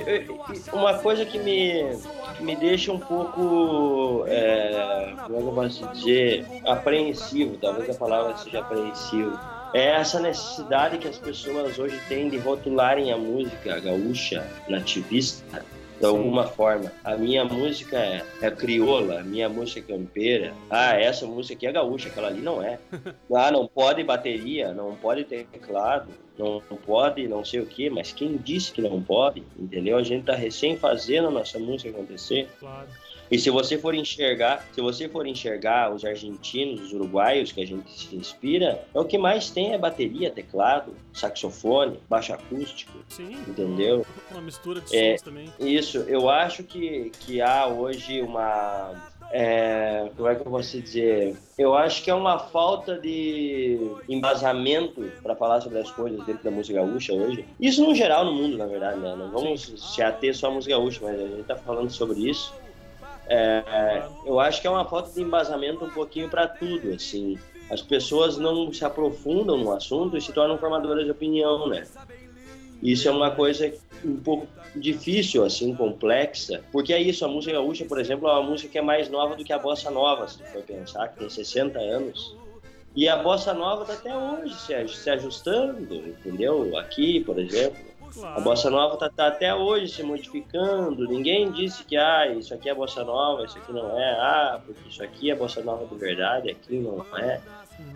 uma 0.72 0.98
coisa 0.98 1.24
que 1.24 1.38
me, 1.38 1.96
me 2.42 2.56
deixa 2.56 2.92
um 2.92 2.98
pouco, 2.98 4.24
é, 4.26 5.14
como 5.26 5.36
é 5.36 5.42
eu 5.42 5.52
posso 5.52 5.86
dizer, 5.88 6.46
apreensivo, 6.66 7.56
talvez 7.56 7.90
a 7.90 7.94
palavra 7.94 8.36
seja 8.36 8.60
apreensivo, 8.60 9.38
é 9.72 9.92
essa 9.92 10.20
necessidade 10.20 10.98
que 10.98 11.08
as 11.08 11.18
pessoas 11.18 11.78
hoje 11.78 11.98
têm 12.08 12.28
de 12.28 12.38
rotularem 12.38 13.12
a 13.12 13.16
música 13.16 13.80
gaúcha, 13.80 14.46
nativista, 14.68 15.64
de 16.02 16.08
alguma 16.08 16.48
forma. 16.48 16.92
A 17.04 17.16
minha 17.16 17.44
música 17.44 17.96
é, 17.96 18.24
é, 18.40 18.50
crioula, 18.50 19.20
a 19.20 19.22
minha 19.22 19.48
música 19.48 19.92
é 19.92 19.96
campeira. 19.96 20.52
Ah, 20.68 20.96
essa 20.96 21.24
música 21.26 21.54
aqui 21.54 21.66
é 21.68 21.72
gaúcha, 21.72 22.08
aquela 22.08 22.26
ali 22.26 22.40
não 22.40 22.60
é. 22.60 22.78
Ah, 23.32 23.50
não 23.50 23.66
pode 23.66 24.02
bateria, 24.04 24.74
não 24.74 24.94
pode 24.94 25.24
teclado, 25.24 26.08
não 26.38 26.60
pode 26.84 27.26
não 27.26 27.44
sei 27.44 27.60
o 27.60 27.66
que, 27.66 27.88
mas 27.88 28.12
quem 28.12 28.36
disse 28.36 28.72
que 28.72 28.82
não 28.82 29.00
pode, 29.00 29.42
entendeu? 29.58 29.96
A 29.96 30.02
gente 30.02 30.24
tá 30.24 30.34
recém 30.34 30.76
fazendo 30.76 31.28
a 31.28 31.30
nossa 31.30 31.58
música 31.58 31.90
acontecer. 31.90 32.48
Claro. 32.60 32.88
E 33.32 33.38
se 33.38 33.48
você 33.48 33.78
for 33.78 33.94
enxergar, 33.94 34.62
se 34.74 34.82
você 34.82 35.08
for 35.08 35.26
enxergar 35.26 35.90
os 35.90 36.04
argentinos, 36.04 36.82
os 36.82 36.92
uruguaios 36.92 37.50
que 37.50 37.62
a 37.62 37.66
gente 37.66 37.90
se 37.90 38.14
inspira, 38.14 38.84
é 38.94 39.00
o 39.00 39.06
que 39.06 39.16
mais 39.16 39.48
tem 39.48 39.72
é 39.72 39.78
bateria, 39.78 40.30
teclado, 40.30 40.94
saxofone, 41.14 41.98
baixo 42.10 42.34
acústico, 42.34 42.92
Sim. 43.08 43.32
entendeu? 43.48 44.04
Uma 44.30 44.42
mistura 44.42 44.82
de 44.82 44.94
é, 44.94 45.12
sons 45.12 45.22
também. 45.22 45.50
Isso, 45.58 45.96
eu 46.00 46.28
acho 46.28 46.62
que, 46.62 47.10
que 47.20 47.40
há 47.40 47.66
hoje 47.66 48.20
uma 48.20 49.10
é, 49.32 50.10
como 50.14 50.28
é 50.28 50.34
que 50.34 50.42
eu 50.42 50.50
posso 50.50 50.78
dizer? 50.78 51.34
Eu 51.56 51.74
acho 51.74 52.02
que 52.02 52.10
é 52.10 52.14
uma 52.14 52.38
falta 52.38 52.98
de 52.98 53.78
embasamento 54.06 55.10
para 55.22 55.34
falar 55.34 55.62
sobre 55.62 55.78
as 55.78 55.90
coisas 55.90 56.22
dentro 56.26 56.44
da 56.44 56.50
música 56.50 56.78
gaúcha 56.78 57.14
hoje. 57.14 57.46
Isso 57.58 57.82
no 57.82 57.94
geral 57.94 58.26
no 58.26 58.34
mundo, 58.34 58.58
na 58.58 58.66
verdade, 58.66 59.00
né? 59.00 59.16
Não 59.16 59.30
vamos 59.30 59.72
se 59.74 60.02
ater 60.02 60.36
só 60.36 60.48
à 60.48 60.50
música 60.50 60.76
gaúcha, 60.76 61.00
mas 61.02 61.18
a 61.18 61.26
gente 61.26 61.40
está 61.40 61.56
falando 61.56 61.90
sobre 61.90 62.28
isso. 62.28 62.52
É, 63.26 64.02
eu 64.26 64.40
acho 64.40 64.60
que 64.60 64.66
é 64.66 64.70
uma 64.70 64.84
falta 64.84 65.10
de 65.12 65.22
embasamento 65.22 65.84
um 65.84 65.90
pouquinho 65.90 66.28
para 66.28 66.46
tudo, 66.46 66.92
assim. 66.92 67.38
As 67.70 67.80
pessoas 67.80 68.36
não 68.36 68.72
se 68.72 68.84
aprofundam 68.84 69.56
no 69.56 69.72
assunto 69.72 70.16
e 70.16 70.20
se 70.20 70.32
tornam 70.32 70.58
formadoras 70.58 71.04
de 71.04 71.10
opinião, 71.10 71.68
né? 71.68 71.86
Isso 72.82 73.08
é 73.08 73.10
uma 73.10 73.30
coisa 73.30 73.72
um 74.04 74.16
pouco 74.16 74.46
difícil, 74.74 75.44
assim, 75.44 75.74
complexa, 75.74 76.64
porque 76.72 76.92
é 76.92 77.00
isso, 77.00 77.24
a 77.24 77.28
música 77.28 77.52
gaúcha, 77.52 77.84
por 77.84 78.00
exemplo, 78.00 78.28
é 78.28 78.32
uma 78.32 78.42
música 78.42 78.72
que 78.72 78.78
é 78.78 78.82
mais 78.82 79.08
nova 79.08 79.36
do 79.36 79.44
que 79.44 79.52
a 79.52 79.58
bossa 79.58 79.90
nova, 79.90 80.26
se 80.26 80.42
for 80.44 80.62
pensar, 80.62 81.08
que 81.08 81.20
tem 81.20 81.30
60 81.30 81.78
anos. 81.78 82.36
E 82.94 83.08
a 83.08 83.16
bossa 83.16 83.54
nova 83.54 83.82
está 83.82 83.94
até 83.94 84.16
hoje 84.16 84.54
se 84.94 85.08
ajustando, 85.10 85.94
entendeu? 85.94 86.76
Aqui, 86.76 87.20
por 87.20 87.38
exemplo. 87.38 87.91
Claro. 88.12 88.38
A 88.38 88.40
bossa 88.40 88.70
nova 88.70 88.96
tá, 88.96 89.08
tá, 89.08 89.28
até 89.28 89.54
hoje 89.54 89.88
se 89.88 90.02
modificando. 90.02 91.08
Ninguém 91.08 91.50
disse 91.50 91.84
que 91.84 91.96
ah, 91.96 92.26
isso 92.28 92.52
aqui 92.52 92.68
é 92.68 92.74
bossa 92.74 93.02
nova, 93.04 93.44
isso 93.44 93.58
aqui 93.58 93.72
não 93.72 93.98
é. 93.98 94.12
Ah, 94.12 94.60
porque 94.64 94.88
isso 94.88 95.02
aqui 95.02 95.30
é 95.30 95.34
bossa 95.34 95.62
nova 95.62 95.86
de 95.86 95.94
verdade, 95.94 96.50
aqui 96.50 96.78
não 96.78 97.04
é. 97.18 97.40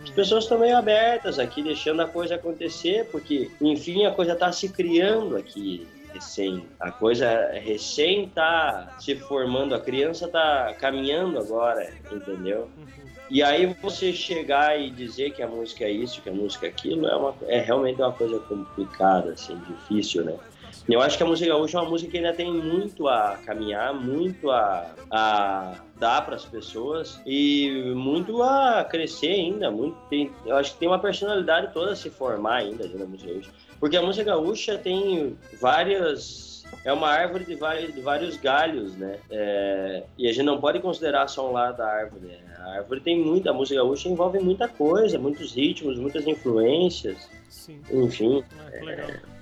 As 0.03 0.09
pessoas 0.09 0.43
estão 0.43 0.59
meio 0.59 0.75
abertas 0.75 1.39
aqui, 1.39 1.61
deixando 1.61 2.01
a 2.01 2.07
coisa 2.07 2.35
acontecer, 2.35 3.07
porque, 3.11 3.51
enfim, 3.61 4.05
a 4.05 4.11
coisa 4.11 4.33
está 4.33 4.51
se 4.51 4.69
criando 4.69 5.37
aqui 5.37 5.87
recém. 6.13 6.65
A 6.79 6.91
coisa 6.91 7.51
recém 7.53 8.25
está 8.25 8.95
se 8.99 9.15
formando, 9.15 9.75
a 9.75 9.79
criança 9.79 10.25
está 10.25 10.73
caminhando 10.79 11.37
agora, 11.39 11.93
entendeu? 12.11 12.69
Uhum. 12.77 13.07
E 13.29 13.43
aí 13.43 13.65
você 13.81 14.13
chegar 14.13 14.79
e 14.79 14.89
dizer 14.89 15.31
que 15.31 15.43
a 15.43 15.47
música 15.47 15.83
é 15.83 15.91
isso, 15.91 16.21
que 16.21 16.29
a 16.29 16.33
música 16.33 16.65
é 16.65 16.69
aquilo, 16.69 17.07
é, 17.07 17.15
uma, 17.15 17.35
é 17.47 17.59
realmente 17.59 18.01
uma 18.01 18.11
coisa 18.11 18.39
complicada, 18.39 19.31
assim, 19.31 19.59
difícil, 19.67 20.23
né? 20.23 20.37
Eu 20.89 21.01
acho 21.01 21.17
que 21.17 21.23
a 21.23 21.25
música 21.25 21.49
gaúcha 21.49 21.77
é 21.77 21.81
uma 21.81 21.89
música 21.89 22.11
que 22.11 22.17
ainda 22.17 22.33
tem 22.33 22.53
muito 22.53 23.09
a 23.09 23.37
caminhar, 23.45 23.93
muito 23.93 24.49
a, 24.49 24.95
a 25.11 25.75
dar 25.99 26.25
para 26.25 26.35
as 26.35 26.45
pessoas 26.45 27.19
e 27.25 27.91
muito 27.93 28.41
a 28.41 28.85
crescer 28.85 29.31
ainda. 29.31 29.69
Muito, 29.69 29.97
tem, 30.09 30.31
eu 30.45 30.55
acho 30.55 30.73
que 30.73 30.79
tem 30.79 30.87
uma 30.87 30.99
personalidade 30.99 31.73
toda 31.73 31.91
a 31.91 31.95
se 31.95 32.09
formar 32.09 32.57
ainda 32.59 32.87
na 32.87 33.05
música 33.05 33.33
gaúcha. 33.33 33.51
Porque 33.81 33.97
a 33.97 34.01
música 34.01 34.23
gaúcha 34.23 34.77
tem 34.77 35.37
várias 35.59 36.46
é 36.83 36.93
uma 36.93 37.09
árvore 37.09 37.43
de 37.43 37.55
vários, 37.55 37.93
de 37.93 38.01
vários 38.01 38.37
galhos, 38.37 38.95
né? 38.95 39.17
É, 39.29 40.03
e 40.17 40.27
a 40.27 40.31
gente 40.31 40.45
não 40.45 40.59
pode 40.59 40.79
considerar 40.79 41.27
só 41.27 41.49
um 41.49 41.53
lado 41.53 41.77
da 41.77 41.87
árvore. 41.87 42.27
Né? 42.27 42.37
A 42.59 42.77
árvore 42.77 43.01
tem 43.01 43.19
muita, 43.19 43.49
a 43.49 43.53
música 43.53 43.81
gaúcha 43.81 44.07
envolve 44.09 44.39
muita 44.39 44.67
coisa, 44.67 45.19
muitos 45.19 45.53
ritmos, 45.53 45.97
muitas 45.97 46.25
influências. 46.25 47.29
Sim. 47.49 47.81
Enfim. 47.91 48.43
Ah, 48.59 48.85
legal. 48.85 49.09
É 49.09 49.37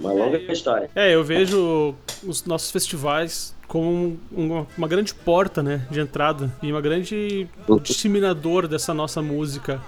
uma 0.00 0.12
longa 0.12 0.38
é, 0.38 0.52
história. 0.52 0.90
É, 0.94 1.14
eu 1.14 1.24
vejo 1.24 1.94
os 2.24 2.44
nossos 2.44 2.70
festivais 2.70 3.54
como 3.66 4.18
uma, 4.32 4.66
uma 4.76 4.88
grande 4.88 5.14
porta, 5.14 5.62
né, 5.62 5.86
de 5.90 6.00
entrada 6.00 6.50
e 6.62 6.72
uma 6.72 6.80
grande 6.80 7.48
disseminador 7.82 8.66
dessa 8.66 8.94
nossa 8.94 9.20
música 9.20 9.80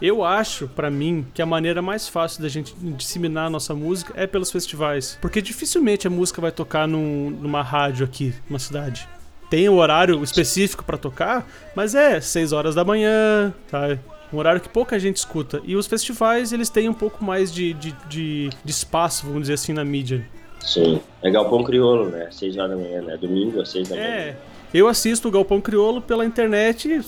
eu 0.00 0.24
acho, 0.24 0.68
para 0.68 0.90
mim, 0.90 1.26
que 1.32 1.40
a 1.40 1.46
maneira 1.46 1.80
mais 1.80 2.08
fácil 2.08 2.42
da 2.42 2.48
gente 2.48 2.74
disseminar 2.96 3.46
a 3.46 3.50
nossa 3.50 3.74
música 3.74 4.12
é 4.16 4.26
pelos 4.26 4.50
festivais. 4.50 5.18
Porque 5.20 5.40
dificilmente 5.40 6.06
a 6.06 6.10
música 6.10 6.40
vai 6.40 6.52
tocar 6.52 6.86
num, 6.86 7.30
numa 7.30 7.62
rádio 7.62 8.04
aqui, 8.04 8.34
numa 8.48 8.58
cidade. 8.58 9.08
Tem 9.48 9.68
um 9.68 9.78
horário 9.78 10.22
específico 10.22 10.84
para 10.84 10.98
tocar, 10.98 11.48
mas 11.74 11.94
é 11.94 12.20
6 12.20 12.52
horas 12.52 12.74
da 12.74 12.84
manhã, 12.84 13.54
tá? 13.70 13.96
Um 14.32 14.38
horário 14.38 14.60
que 14.60 14.68
pouca 14.68 14.98
gente 14.98 15.16
escuta. 15.16 15.60
E 15.64 15.76
os 15.76 15.86
festivais, 15.86 16.52
eles 16.52 16.68
têm 16.68 16.88
um 16.88 16.94
pouco 16.94 17.24
mais 17.24 17.52
de, 17.52 17.72
de, 17.74 17.92
de, 18.08 18.50
de 18.64 18.70
espaço, 18.70 19.24
vamos 19.24 19.42
dizer 19.42 19.54
assim, 19.54 19.72
na 19.72 19.84
mídia. 19.84 20.26
Sim. 20.60 21.00
É 21.22 21.30
Galpão 21.30 21.62
Crioulo, 21.62 22.10
né? 22.10 22.28
6 22.30 22.56
horas 22.58 22.70
da 22.72 22.76
manhã, 22.76 23.02
né? 23.02 23.16
Domingo 23.16 23.60
às 23.60 23.70
6 23.70 23.88
da 23.88 23.94
manhã. 23.94 24.06
É. 24.06 24.36
Eu 24.74 24.88
assisto 24.88 25.28
o 25.28 25.30
Galpão 25.30 25.60
Crioulo 25.60 26.02
pela 26.02 26.26
internet 26.26 27.00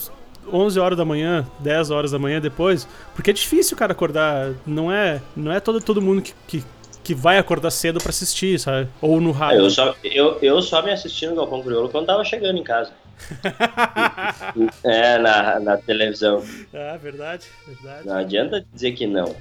11 0.52 0.78
horas 0.80 0.98
da 0.98 1.04
manhã, 1.04 1.46
10 1.60 1.90
horas 1.90 2.10
da 2.10 2.18
manhã 2.18 2.40
depois, 2.40 2.86
porque 3.14 3.30
é 3.30 3.32
difícil, 3.32 3.76
cara, 3.76 3.92
acordar. 3.92 4.52
Não 4.66 4.92
é, 4.92 5.20
não 5.36 5.52
é 5.52 5.60
todo, 5.60 5.80
todo 5.80 6.02
mundo 6.02 6.22
que, 6.22 6.34
que, 6.46 6.64
que 7.04 7.14
vai 7.14 7.38
acordar 7.38 7.70
cedo 7.70 8.00
para 8.00 8.10
assistir, 8.10 8.58
sabe? 8.58 8.88
Ou 9.00 9.20
no 9.20 9.30
rádio. 9.30 9.60
Eu 9.60 9.70
só, 9.70 9.94
eu, 10.02 10.38
eu 10.42 10.62
só 10.62 10.82
me 10.82 10.92
assisti 10.92 11.26
no 11.26 11.36
Galpão 11.36 11.62
Crioulo 11.62 11.88
quando 11.88 12.06
tava 12.06 12.24
chegando 12.24 12.58
em 12.58 12.64
casa. 12.64 12.92
é, 14.84 15.18
na, 15.18 15.60
na 15.60 15.76
televisão. 15.76 16.42
Ah, 16.72 16.96
verdade, 16.96 17.46
verdade. 17.66 18.06
Não 18.06 18.16
adianta 18.16 18.64
dizer 18.72 18.92
que 18.92 19.06
não. 19.06 19.34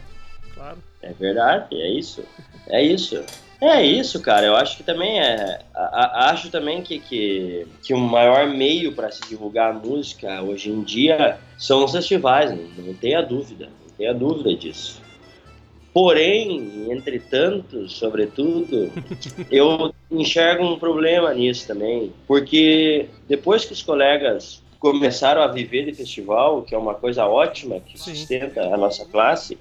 Claro. 0.56 0.78
É 1.02 1.14
verdade, 1.14 1.80
é 1.80 1.90
isso. 1.90 2.24
É 2.68 2.82
isso. 2.82 3.24
É 3.62 3.84
isso, 3.84 4.22
cara. 4.22 4.46
Eu 4.46 4.56
acho 4.56 4.78
que 4.78 4.84
também 4.84 5.20
é. 5.20 5.60
A, 5.74 5.82
a, 5.82 6.30
acho 6.32 6.50
também 6.52 6.82
que, 6.82 7.00
que, 7.00 7.68
que 7.82 7.94
o 7.94 7.98
maior 7.98 8.48
meio 8.48 8.94
para 8.94 9.12
se 9.12 9.22
divulgar 9.28 9.72
a 9.72 9.74
música 9.74 10.42
hoje 10.44 10.70
em 10.70 10.84
dia 10.84 11.40
são 11.58 11.84
os 11.84 11.92
festivais, 11.92 12.52
não, 12.52 12.86
não 12.86 12.94
tenha 12.94 13.22
dúvida, 13.22 13.66
não 13.66 13.96
tenha 13.98 14.14
dúvida 14.14 14.56
disso. 14.56 15.02
Porém, 15.92 16.92
entretanto, 16.92 17.90
sobretudo, 17.90 18.92
eu 19.50 19.92
enxergo 20.12 20.64
um 20.64 20.78
problema 20.78 21.34
nisso 21.34 21.66
também, 21.66 22.14
porque 22.28 23.10
depois 23.28 23.66
que 23.66 23.74
os 23.74 23.82
colegas 23.82 24.62
começaram 24.78 25.42
a 25.42 25.48
viver 25.48 25.86
de 25.86 25.94
festival, 25.96 26.62
que 26.62 26.76
é 26.76 26.78
uma 26.78 26.94
coisa 26.94 27.26
ótima, 27.26 27.80
que 27.80 28.00
sustenta 28.00 28.62
a 28.62 28.78
nossa 28.78 29.06
classe, 29.06 29.58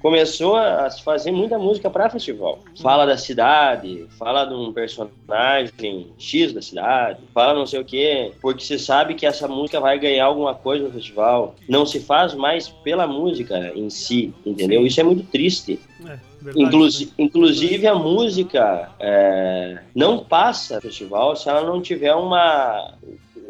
começou 0.00 0.56
a 0.56 0.88
se 0.90 1.02
fazer 1.02 1.30
muita 1.30 1.58
música 1.58 1.90
para 1.90 2.10
festival. 2.10 2.60
Fala 2.80 3.06
da 3.06 3.16
cidade, 3.16 4.06
fala 4.18 4.44
de 4.44 4.54
um 4.54 4.72
personagem 4.72 6.08
X 6.18 6.52
da 6.52 6.62
cidade, 6.62 7.20
fala 7.34 7.54
não 7.54 7.66
sei 7.66 7.80
o 7.80 7.84
que, 7.84 8.32
porque 8.40 8.64
se 8.64 8.78
sabe 8.78 9.14
que 9.14 9.26
essa 9.26 9.48
música 9.48 9.80
vai 9.80 9.98
ganhar 9.98 10.26
alguma 10.26 10.54
coisa 10.54 10.84
no 10.84 10.92
festival. 10.92 11.54
Não 11.68 11.84
se 11.84 12.00
faz 12.00 12.34
mais 12.34 12.68
pela 12.68 13.06
música 13.06 13.72
em 13.74 13.90
si, 13.90 14.32
entendeu? 14.44 14.86
Isso 14.86 15.00
é 15.00 15.04
muito 15.04 15.24
triste. 15.24 15.80
É. 16.06 16.18
Inclusive, 16.54 17.12
inclusive 17.18 17.86
a 17.86 17.94
música 17.94 18.90
é, 19.00 19.78
não 19.94 20.20
passa 20.20 20.76
no 20.76 20.82
festival 20.82 21.34
se 21.34 21.48
ela 21.48 21.62
não 21.62 21.82
tiver 21.82 22.14
uma 22.14 22.94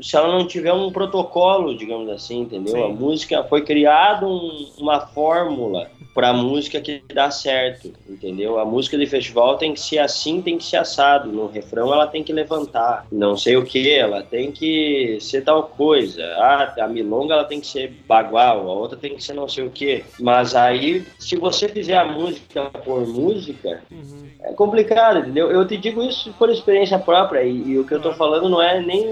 se 0.01 0.17
ela 0.17 0.29
não 0.29 0.47
tiver 0.47 0.73
um 0.73 0.91
protocolo, 0.91 1.77
digamos 1.77 2.09
assim, 2.09 2.41
entendeu? 2.41 2.75
Sim. 2.75 2.85
A 2.85 2.89
música 2.89 3.45
foi 3.45 3.63
criada 3.63 4.27
um, 4.27 4.71
uma 4.79 5.01
fórmula 5.01 5.91
para 6.15 6.31
a 6.31 6.33
música 6.33 6.81
que 6.81 7.01
dá 7.15 7.31
certo, 7.31 7.93
entendeu? 8.09 8.59
A 8.59 8.65
música 8.65 8.99
de 8.99 9.07
festival 9.07 9.57
tem 9.57 9.73
que 9.73 9.81
ser 9.81 9.99
assim, 9.99 10.43
tem 10.43 10.59
que 10.59 10.65
ser 10.65 10.79
assado. 10.79 11.31
No 11.31 11.47
refrão 11.47 11.93
ela 11.93 12.07
tem 12.07 12.25
que 12.25 12.33
levantar, 12.33 13.07
não 13.13 13.37
sei 13.37 13.57
o 13.57 13.65
que, 13.65 13.93
ela 13.93 14.23
tem 14.23 14.51
que 14.51 15.19
ser 15.21 15.43
tal 15.43 15.63
coisa. 15.65 16.25
Ah, 16.39 16.75
a 16.81 16.89
milonga 16.89 17.35
ela 17.35 17.45
tem 17.45 17.61
que 17.61 17.67
ser 17.67 17.93
bagual, 18.07 18.69
a 18.69 18.73
outra 18.73 18.99
tem 18.99 19.15
que 19.15 19.23
ser 19.23 19.35
não 19.35 19.49
sei 19.49 19.65
o 19.65 19.71
que. 19.71 20.05
Mas 20.19 20.55
aí, 20.55 21.05
se 21.21 21.37
você 21.37 21.69
fizer 21.69 21.97
a 21.97 22.05
música 22.05 22.65
por 22.85 23.07
música, 23.07 23.81
uhum. 23.91 24.29
é 24.41 24.53
complicado, 24.55 25.21
entendeu? 25.21 25.51
Eu 25.51 25.67
te 25.67 25.77
digo 25.77 26.03
isso 26.03 26.35
por 26.39 26.51
experiência 26.51 26.99
própria 26.99 27.45
e, 27.45 27.69
e 27.69 27.79
o 27.79 27.85
que 27.85 27.95
eu 27.95 28.03
tô 28.03 28.13
falando 28.13 28.49
não 28.49 28.61
é 28.61 28.81
nem 28.81 29.09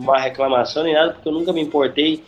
uma 0.00 0.18
reclamação 0.20 0.82
nem 0.82 0.94
nada, 0.94 1.12
porque 1.12 1.28
eu 1.28 1.32
nunca 1.32 1.52
me 1.52 1.60
importei 1.60 2.22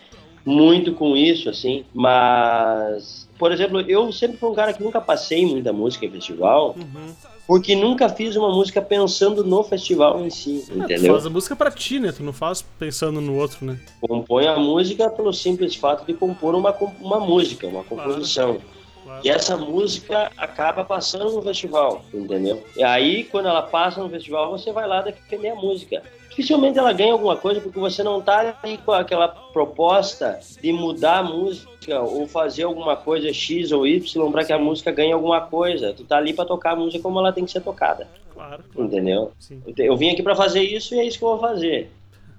muito 0.45 0.93
com 0.95 1.17
isso, 1.17 1.49
assim, 1.49 1.85
mas 1.95 3.23
por 3.43 3.51
exemplo, 3.51 3.81
eu 3.81 4.13
sempre 4.13 4.37
fui 4.37 4.49
um 4.51 4.55
cara 4.55 4.73
que 4.73 4.81
nunca 4.81 5.01
passei 5.01 5.45
muita 5.45 5.73
música 5.73 6.07
em 6.07 6.11
festival, 6.13 6.77
uhum. 6.79 7.13
porque 7.45 7.75
nunca 7.75 8.09
fiz 8.09 8.37
uma 8.37 8.51
música 8.51 8.81
pensando 8.81 9.43
no 9.43 9.65
festival 9.65 10.25
em 10.25 10.31
si, 10.31 10.65
é, 10.71 10.75
entendeu? 10.75 11.11
Tu 11.11 11.13
faz 11.13 11.27
a 11.27 11.31
música 11.31 11.57
pra 11.57 11.69
ti, 11.69 11.99
né? 11.99 12.13
Tu 12.13 12.23
não 12.23 12.33
faz 12.33 12.63
pensando 12.79 13.21
no 13.21 13.35
outro, 13.37 13.67
né? 13.67 13.81
Compõe 14.01 14.47
a 14.47 14.57
música 14.57 15.11
pelo 15.11 15.33
simples 15.33 15.75
fato 15.75 16.07
de 16.07 16.15
compor 16.15 16.55
uma, 16.55 16.71
uma 17.01 17.19
música, 17.19 17.67
uma 17.67 17.83
composição. 17.83 18.59
Claro. 19.03 19.21
E 19.25 19.29
essa 19.29 19.57
música 19.57 20.31
acaba 20.37 20.85
passando 20.85 21.33
no 21.33 21.43
festival, 21.43 22.05
entendeu? 22.15 22.63
E 22.77 22.85
aí, 22.85 23.25
quando 23.25 23.49
ela 23.49 23.63
passa 23.63 24.01
no 24.01 24.09
festival, 24.09 24.53
você 24.53 24.71
vai 24.71 24.87
lá 24.87 25.03
defender 25.03 25.49
a 25.49 25.57
música 25.57 26.01
dificilmente 26.33 26.79
ela 26.79 26.93
ganha 26.93 27.13
alguma 27.13 27.37
coisa 27.37 27.61
porque 27.61 27.79
você 27.79 28.03
não 28.03 28.19
está 28.19 28.57
ali 28.63 28.79
com 28.79 28.93
aquela 28.93 29.29
proposta 29.29 30.41
de 30.61 30.73
mudar 30.73 31.19
a 31.19 31.23
música 31.23 32.01
ou 32.01 32.27
fazer 32.27 32.65
alguma 32.65 32.97
coisa 32.97 33.33
X 33.33 33.71
ou 33.71 33.87
Y 33.87 34.31
para 34.31 34.45
que 34.45 34.53
a 34.53 34.59
música 34.59 34.91
ganhe 34.91 35.13
alguma 35.13 35.43
coisa. 35.43 35.93
Tu 35.93 36.05
tá 36.05 36.17
ali 36.17 36.33
para 36.33 36.47
tocar 36.47 36.73
a 36.73 36.77
música 36.77 37.03
como 37.03 37.19
ela 37.19 37.33
tem 37.33 37.45
que 37.45 37.53
ser 37.53 37.61
tocada. 37.61 38.09
Claro. 38.33 38.65
Entendeu? 38.77 39.33
Sim. 39.39 39.63
Eu 39.77 39.97
vim 39.97 40.11
aqui 40.11 40.23
para 40.23 40.35
fazer 40.35 40.63
isso 40.63 40.95
e 40.95 40.99
é 40.99 41.05
isso 41.05 41.19
que 41.19 41.25
eu 41.25 41.31
vou 41.31 41.39
fazer. 41.39 41.91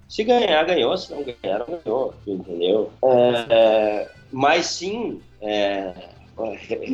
Se 0.09 0.23
ganhar, 0.23 0.63
ganhou. 0.65 0.97
Se 0.97 1.13
não 1.13 1.23
ganhar, 1.23 1.59
não 1.59 1.79
ganhou. 1.83 2.13
Entendeu? 2.25 2.91
É, 3.03 3.45
é, 3.49 4.09
mas 4.31 4.65
sim, 4.65 5.21
é, 5.41 5.93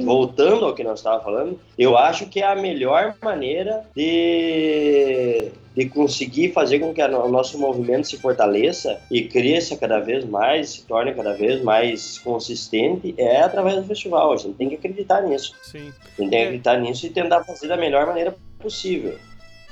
voltando 0.04 0.66
ao 0.66 0.74
que 0.74 0.84
nós 0.84 1.00
estávamos 1.00 1.24
falando, 1.24 1.60
eu 1.78 1.98
acho 1.98 2.28
que 2.28 2.42
é 2.42 2.48
a 2.48 2.56
melhor 2.56 3.16
maneira 3.22 3.86
de, 3.96 5.52
de 5.80 5.88
conseguir 5.88 6.52
fazer 6.52 6.80
com 6.80 6.94
que 6.94 7.02
o 7.02 7.30
nosso 7.30 7.58
movimento 7.58 8.06
se 8.06 8.18
fortaleça 8.18 9.00
e 9.10 9.24
cresça 9.24 9.78
cada 9.78 10.02
vez 10.02 10.26
mais, 10.26 10.72
se 10.72 10.86
torne 10.86 11.14
cada 11.14 11.34
vez 11.34 11.64
mais 11.64 12.20
consistente, 12.20 13.16
é 13.18 13.42
através 13.42 13.78
do 13.78 13.86
festival. 13.86 14.34
A 14.34 14.36
gente 14.36 14.56
tem 14.56 14.68
que 14.68 14.76
acreditar 14.76 15.22
nisso. 15.22 15.56
Sim. 15.64 15.78
A 15.78 15.82
gente 15.82 16.18
tem 16.18 16.30
que 16.30 16.36
acreditar 16.36 16.78
nisso 16.82 17.06
e 17.06 17.10
tentar 17.10 17.46
fazer 17.46 17.70
da 17.70 17.78
melhor 17.78 18.06
maneira 18.06 18.36
possível. 18.60 19.18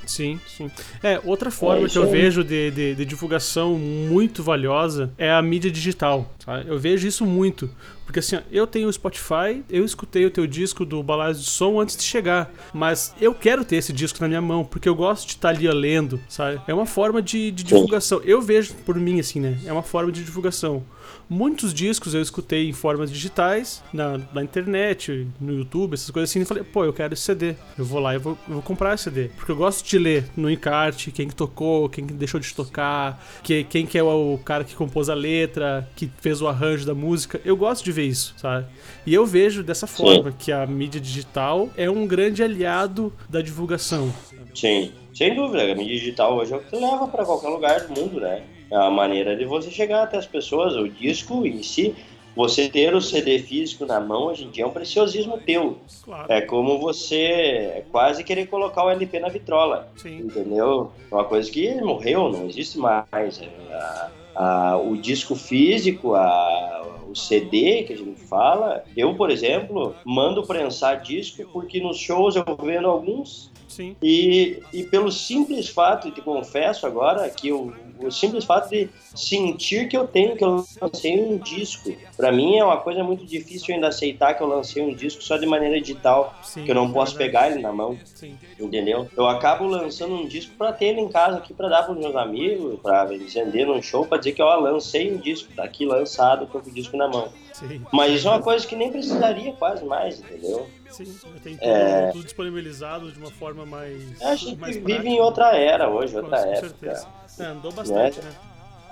Sim, 0.06 0.40
sim. 0.46 0.70
É, 1.02 1.20
outra 1.24 1.50
forma 1.50 1.86
é 1.86 1.88
que 1.88 1.98
eu 1.98 2.04
aí. 2.04 2.10
vejo 2.10 2.42
de, 2.42 2.70
de, 2.70 2.94
de, 2.94 3.04
divulgação 3.04 3.74
muito 3.74 4.42
valiosa 4.42 5.12
é 5.18 5.30
a 5.30 5.42
mídia 5.42 5.70
digital. 5.70 6.32
Tá? 6.44 6.62
Eu 6.62 6.78
vejo 6.78 7.06
isso 7.06 7.26
muito. 7.26 7.70
Porque 8.06 8.20
assim, 8.20 8.38
eu 8.50 8.66
tenho 8.66 8.88
o 8.88 8.92
Spotify, 8.92 9.62
eu 9.68 9.84
escutei 9.84 10.24
o 10.24 10.30
teu 10.30 10.46
disco 10.46 10.82
do 10.82 11.02
Balaios 11.02 11.44
de 11.44 11.50
Som 11.50 11.78
antes 11.78 11.94
de 11.94 12.02
chegar. 12.02 12.50
Mas 12.72 13.14
eu 13.20 13.34
quero 13.34 13.66
ter 13.66 13.76
esse 13.76 13.92
disco 13.92 14.18
na 14.22 14.28
minha 14.28 14.40
mão, 14.40 14.64
porque 14.64 14.88
eu 14.88 14.94
gosto 14.94 15.26
de 15.26 15.32
estar 15.34 15.50
ali 15.50 15.70
lendo, 15.70 16.18
sabe? 16.26 16.58
É 16.66 16.72
uma 16.72 16.86
forma 16.86 17.20
de, 17.20 17.50
de 17.50 17.62
divulgação. 17.62 18.22
Eu 18.24 18.40
vejo 18.40 18.72
por 18.86 18.96
mim, 18.96 19.20
assim, 19.20 19.40
né? 19.40 19.58
É 19.66 19.72
uma 19.72 19.82
forma 19.82 20.10
de 20.10 20.24
divulgação. 20.24 20.82
Muitos 21.28 21.74
discos 21.74 22.14
eu 22.14 22.22
escutei 22.22 22.68
em 22.68 22.72
formas 22.72 23.10
digitais, 23.12 23.82
na, 23.92 24.18
na 24.32 24.42
internet, 24.42 25.28
no 25.38 25.52
YouTube, 25.52 25.92
essas 25.92 26.10
coisas 26.10 26.30
assim, 26.30 26.40
e 26.40 26.44
falei, 26.46 26.64
pô, 26.64 26.84
eu 26.84 26.92
quero 26.92 27.12
esse 27.12 27.22
CD. 27.22 27.54
Eu 27.76 27.84
vou 27.84 28.00
lá 28.00 28.14
e 28.14 28.18
vou, 28.18 28.38
vou 28.48 28.62
comprar 28.62 28.94
esse 28.94 29.04
CD. 29.04 29.28
Porque 29.36 29.52
eu 29.52 29.56
gosto 29.56 29.86
de 29.86 29.98
ler 29.98 30.24
no 30.34 30.50
encarte 30.50 31.10
quem 31.10 31.28
que 31.28 31.34
tocou, 31.34 31.88
quem 31.90 32.06
que 32.06 32.14
deixou 32.14 32.40
de 32.40 32.54
tocar, 32.54 33.22
que, 33.42 33.62
quem 33.64 33.84
que 33.84 33.98
é 33.98 34.02
o 34.02 34.38
cara 34.42 34.64
que 34.64 34.74
compôs 34.74 35.10
a 35.10 35.14
letra, 35.14 35.86
que 35.94 36.10
fez 36.18 36.40
o 36.40 36.48
arranjo 36.48 36.86
da 36.86 36.94
música. 36.94 37.40
Eu 37.44 37.56
gosto 37.56 37.84
de 37.84 37.92
ver 37.92 38.06
isso, 38.06 38.34
sabe? 38.38 38.66
E 39.04 39.12
eu 39.12 39.26
vejo 39.26 39.62
dessa 39.62 39.86
forma, 39.86 40.30
Sim. 40.30 40.36
que 40.38 40.50
a 40.50 40.66
mídia 40.66 41.00
digital 41.00 41.68
é 41.76 41.90
um 41.90 42.06
grande 42.06 42.42
aliado 42.42 43.12
da 43.28 43.42
divulgação. 43.42 44.12
Sim, 44.54 44.92
sem 45.14 45.34
dúvida. 45.34 45.62
A 45.62 45.74
mídia 45.74 45.98
digital 45.98 46.36
hoje 46.38 46.54
é 46.54 46.56
o 46.56 46.60
que 46.60 46.74
leva 46.74 47.06
para 47.06 47.24
qualquer 47.24 47.48
lugar 47.48 47.80
do 47.86 48.00
mundo, 48.00 48.18
né? 48.18 48.44
É 48.70 48.76
a 48.76 48.90
maneira 48.90 49.36
de 49.36 49.44
você 49.44 49.70
chegar 49.70 50.02
até 50.02 50.16
as 50.16 50.26
pessoas. 50.26 50.74
O 50.76 50.88
disco 50.88 51.46
em 51.46 51.62
si, 51.62 51.94
você 52.36 52.68
ter 52.68 52.94
o 52.94 53.00
CD 53.00 53.38
físico 53.40 53.84
na 53.84 53.98
mão 53.98 54.26
hoje 54.26 54.44
em 54.44 54.50
dia 54.50 54.64
é 54.64 54.66
um 54.66 54.70
preciosismo 54.70 55.38
teu. 55.38 55.78
Claro. 56.04 56.32
É 56.32 56.40
como 56.40 56.78
você 56.78 57.84
quase 57.90 58.22
querer 58.22 58.46
colocar 58.46 58.84
o 58.84 58.90
LP 58.90 59.18
na 59.18 59.28
vitrola. 59.28 59.88
Sim. 59.96 60.18
Entendeu? 60.18 60.92
É 61.10 61.14
uma 61.14 61.24
coisa 61.24 61.50
que 61.50 61.74
morreu, 61.80 62.30
não 62.30 62.46
existe 62.46 62.78
mais. 62.78 63.40
É, 63.40 63.74
a, 63.74 64.10
a, 64.36 64.76
o 64.76 64.96
disco 64.96 65.34
físico, 65.34 66.14
a, 66.14 66.86
o 67.08 67.16
CD 67.16 67.82
que 67.84 67.94
a 67.94 67.96
gente 67.96 68.20
fala, 68.20 68.84
eu, 68.96 69.14
por 69.14 69.30
exemplo, 69.30 69.94
mando 70.04 70.46
prensar 70.46 71.00
disco 71.00 71.44
porque 71.52 71.80
nos 71.80 71.98
shows 71.98 72.36
eu 72.36 72.44
vendo 72.62 72.86
alguns 72.86 73.47
Sim. 73.68 73.94
E, 74.02 74.62
e 74.72 74.82
pelo 74.84 75.12
simples 75.12 75.68
fato, 75.68 76.10
te 76.10 76.22
confesso 76.22 76.86
agora, 76.86 77.28
que 77.28 77.48
eu, 77.48 77.72
o 78.00 78.10
simples 78.10 78.44
fato 78.44 78.70
de 78.70 78.88
sentir 79.14 79.88
que 79.88 79.96
eu 79.96 80.06
tenho, 80.06 80.36
que 80.36 80.42
eu 80.42 80.64
lancei 80.80 81.20
um 81.20 81.36
disco, 81.36 81.94
para 82.16 82.32
mim 82.32 82.56
é 82.56 82.64
uma 82.64 82.78
coisa 82.78 83.04
muito 83.04 83.24
difícil 83.26 83.74
ainda 83.74 83.88
aceitar 83.88 84.34
que 84.34 84.42
eu 84.42 84.46
lancei 84.46 84.82
um 84.82 84.94
disco 84.94 85.22
só 85.22 85.36
de 85.36 85.46
maneira 85.46 85.80
digital, 85.80 86.34
Sim, 86.42 86.64
que 86.64 86.70
eu 86.70 86.74
não 86.74 86.90
posso 86.90 87.14
pegar 87.16 87.50
ele 87.50 87.60
na 87.60 87.72
mão, 87.72 87.98
Sim. 88.04 88.38
entendeu? 88.58 89.08
Eu 89.16 89.26
acabo 89.26 89.66
lançando 89.66 90.14
um 90.14 90.26
disco 90.26 90.54
para 90.56 90.72
ter 90.72 90.86
ele 90.86 91.00
em 91.00 91.08
casa 91.08 91.36
aqui, 91.36 91.52
para 91.52 91.68
dar 91.68 91.82
para 91.82 91.94
meus 91.94 92.16
amigos, 92.16 92.80
para 92.80 93.04
vender 93.04 93.66
num 93.66 93.82
show, 93.82 94.06
para 94.06 94.18
dizer 94.18 94.32
que 94.32 94.42
eu 94.42 94.46
lancei 94.60 95.12
um 95.12 95.18
disco, 95.18 95.52
tá 95.54 95.64
aqui 95.64 95.84
lançado, 95.84 96.46
tô 96.46 96.60
com 96.60 96.70
o 96.70 96.72
disco 96.72 96.96
na 96.96 97.06
mão. 97.06 97.28
Sim. 97.52 97.82
Mas 97.92 98.12
isso 98.12 98.28
é 98.28 98.30
uma 98.30 98.42
coisa 98.42 98.66
que 98.66 98.76
nem 98.76 98.90
precisaria 98.90 99.52
quase 99.52 99.84
mais, 99.84 100.20
entendeu? 100.20 100.68
Sim, 100.90 101.18
tem 101.42 101.56
tudo, 101.56 101.68
é... 101.68 102.10
tudo 102.12 102.24
disponibilizado 102.24 103.12
de 103.12 103.18
uma 103.18 103.30
forma 103.30 103.64
mais. 103.64 104.22
A 104.22 104.34
gente 104.34 104.56
mais 104.56 104.74
vive 104.74 104.86
prática. 104.86 105.08
em 105.08 105.20
outra 105.20 105.56
era 105.56 105.88
hoje, 105.88 106.16
outra 106.16 106.42
com 106.42 106.50
época. 106.50 106.68
Certeza. 106.68 107.08
É, 107.38 107.44
andou 107.44 107.72
bastante, 107.72 108.18
né? 108.18 108.24
né? 108.24 108.36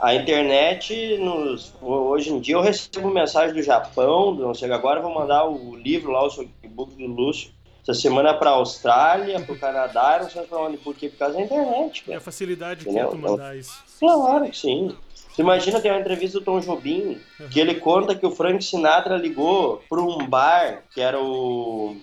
A 0.00 0.14
internet, 0.14 1.16
nos, 1.18 1.72
hoje 1.80 2.30
em 2.30 2.38
dia 2.38 2.56
eu 2.56 2.60
recebo 2.60 3.10
mensagem 3.10 3.54
do 3.54 3.62
Japão, 3.62 4.34
não 4.34 4.54
sei, 4.54 4.70
agora 4.70 5.00
vou 5.00 5.12
mandar 5.12 5.48
o 5.48 5.74
livro 5.74 6.12
lá, 6.12 6.26
o 6.26 6.68
book 6.68 6.94
do 6.94 7.06
Lúcio, 7.06 7.50
essa 7.82 7.94
semana 7.94 8.34
para 8.34 8.50
a 8.50 8.54
Austrália, 8.54 9.40
para 9.40 9.54
o 9.54 9.58
Canadá, 9.58 10.18
não 10.20 10.28
sei 10.28 10.42
para 10.42 10.58
onde, 10.58 10.76
por 10.76 10.94
quê? 10.94 11.08
Por 11.08 11.18
causa 11.18 11.36
da 11.36 11.42
internet. 11.42 12.02
Cara. 12.02 12.14
É 12.14 12.18
a 12.18 12.20
facilidade 12.20 12.84
que 12.84 12.98
é 12.98 13.06
tu 13.06 13.16
mandar 13.16 13.56
isso. 13.56 13.82
Claro 13.98 14.50
que 14.50 14.58
sim. 14.58 14.94
Você 15.36 15.42
imagina 15.42 15.80
ter 15.82 15.90
uma 15.90 16.00
entrevista 16.00 16.38
do 16.38 16.44
Tom 16.46 16.60
Jobim, 16.60 17.18
uhum. 17.38 17.48
que 17.50 17.60
ele 17.60 17.74
conta 17.74 18.14
que 18.14 18.24
o 18.24 18.30
Frank 18.30 18.64
Sinatra 18.64 19.18
ligou 19.18 19.82
para 19.86 20.00
um 20.00 20.26
bar, 20.26 20.82
que 20.94 20.98
era 21.02 21.22
o. 21.22 21.94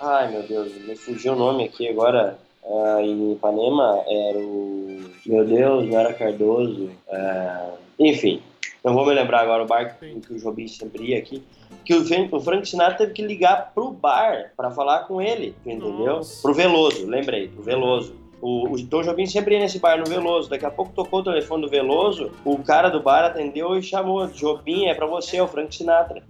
Ai 0.00 0.30
meu 0.30 0.42
Deus, 0.44 0.74
me 0.86 0.96
fugiu 0.96 1.34
o 1.34 1.36
nome 1.36 1.64
aqui 1.64 1.86
agora. 1.86 2.38
Uh, 2.62 3.00
em 3.00 3.32
Ipanema 3.32 4.02
era 4.08 4.38
o. 4.38 4.98
Meu 5.26 5.44
Deus, 5.44 5.86
não 5.88 6.00
era 6.00 6.14
Cardoso. 6.14 6.88
Uh, 7.06 7.76
enfim, 7.98 8.42
não 8.82 8.94
vou 8.94 9.04
me 9.04 9.12
lembrar 9.12 9.40
agora 9.40 9.62
o 9.62 9.66
bar 9.66 9.98
que 9.98 10.32
o 10.32 10.38
Jobim 10.38 10.66
sempre 10.66 11.10
ia 11.10 11.18
aqui. 11.18 11.42
Que 11.84 11.94
o 11.94 12.40
Frank 12.40 12.66
Sinatra 12.66 12.96
teve 12.96 13.12
que 13.12 13.22
ligar 13.22 13.72
pro 13.74 13.90
bar 13.90 14.52
para 14.56 14.70
falar 14.70 15.00
com 15.00 15.20
ele, 15.20 15.54
entendeu? 15.66 16.16
Nossa. 16.16 16.40
Pro 16.40 16.54
Veloso, 16.54 17.06
lembrei, 17.06 17.48
pro 17.48 17.62
Veloso 17.62 18.19
O, 18.40 18.70
o 18.74 18.86
Tom 18.86 19.02
Jobim 19.02 19.26
sempre 19.26 19.54
ia 19.54 19.60
nesse 19.60 19.78
bar 19.78 19.98
no 19.98 20.06
Veloso. 20.06 20.48
Daqui 20.48 20.64
a 20.64 20.70
pouco 20.70 20.92
tocou 20.94 21.20
o 21.20 21.24
telefone 21.24 21.62
do 21.62 21.68
Veloso, 21.70 22.30
o 22.44 22.58
cara 22.58 22.88
do 22.88 23.00
bar 23.00 23.24
atendeu 23.24 23.76
e 23.76 23.82
chamou: 23.82 24.26
Jobim, 24.28 24.86
é 24.86 24.94
pra 24.94 25.06
você, 25.06 25.36
é 25.38 25.42
o 25.42 25.48
Frank 25.48 25.74
Sinatra. 25.74 26.22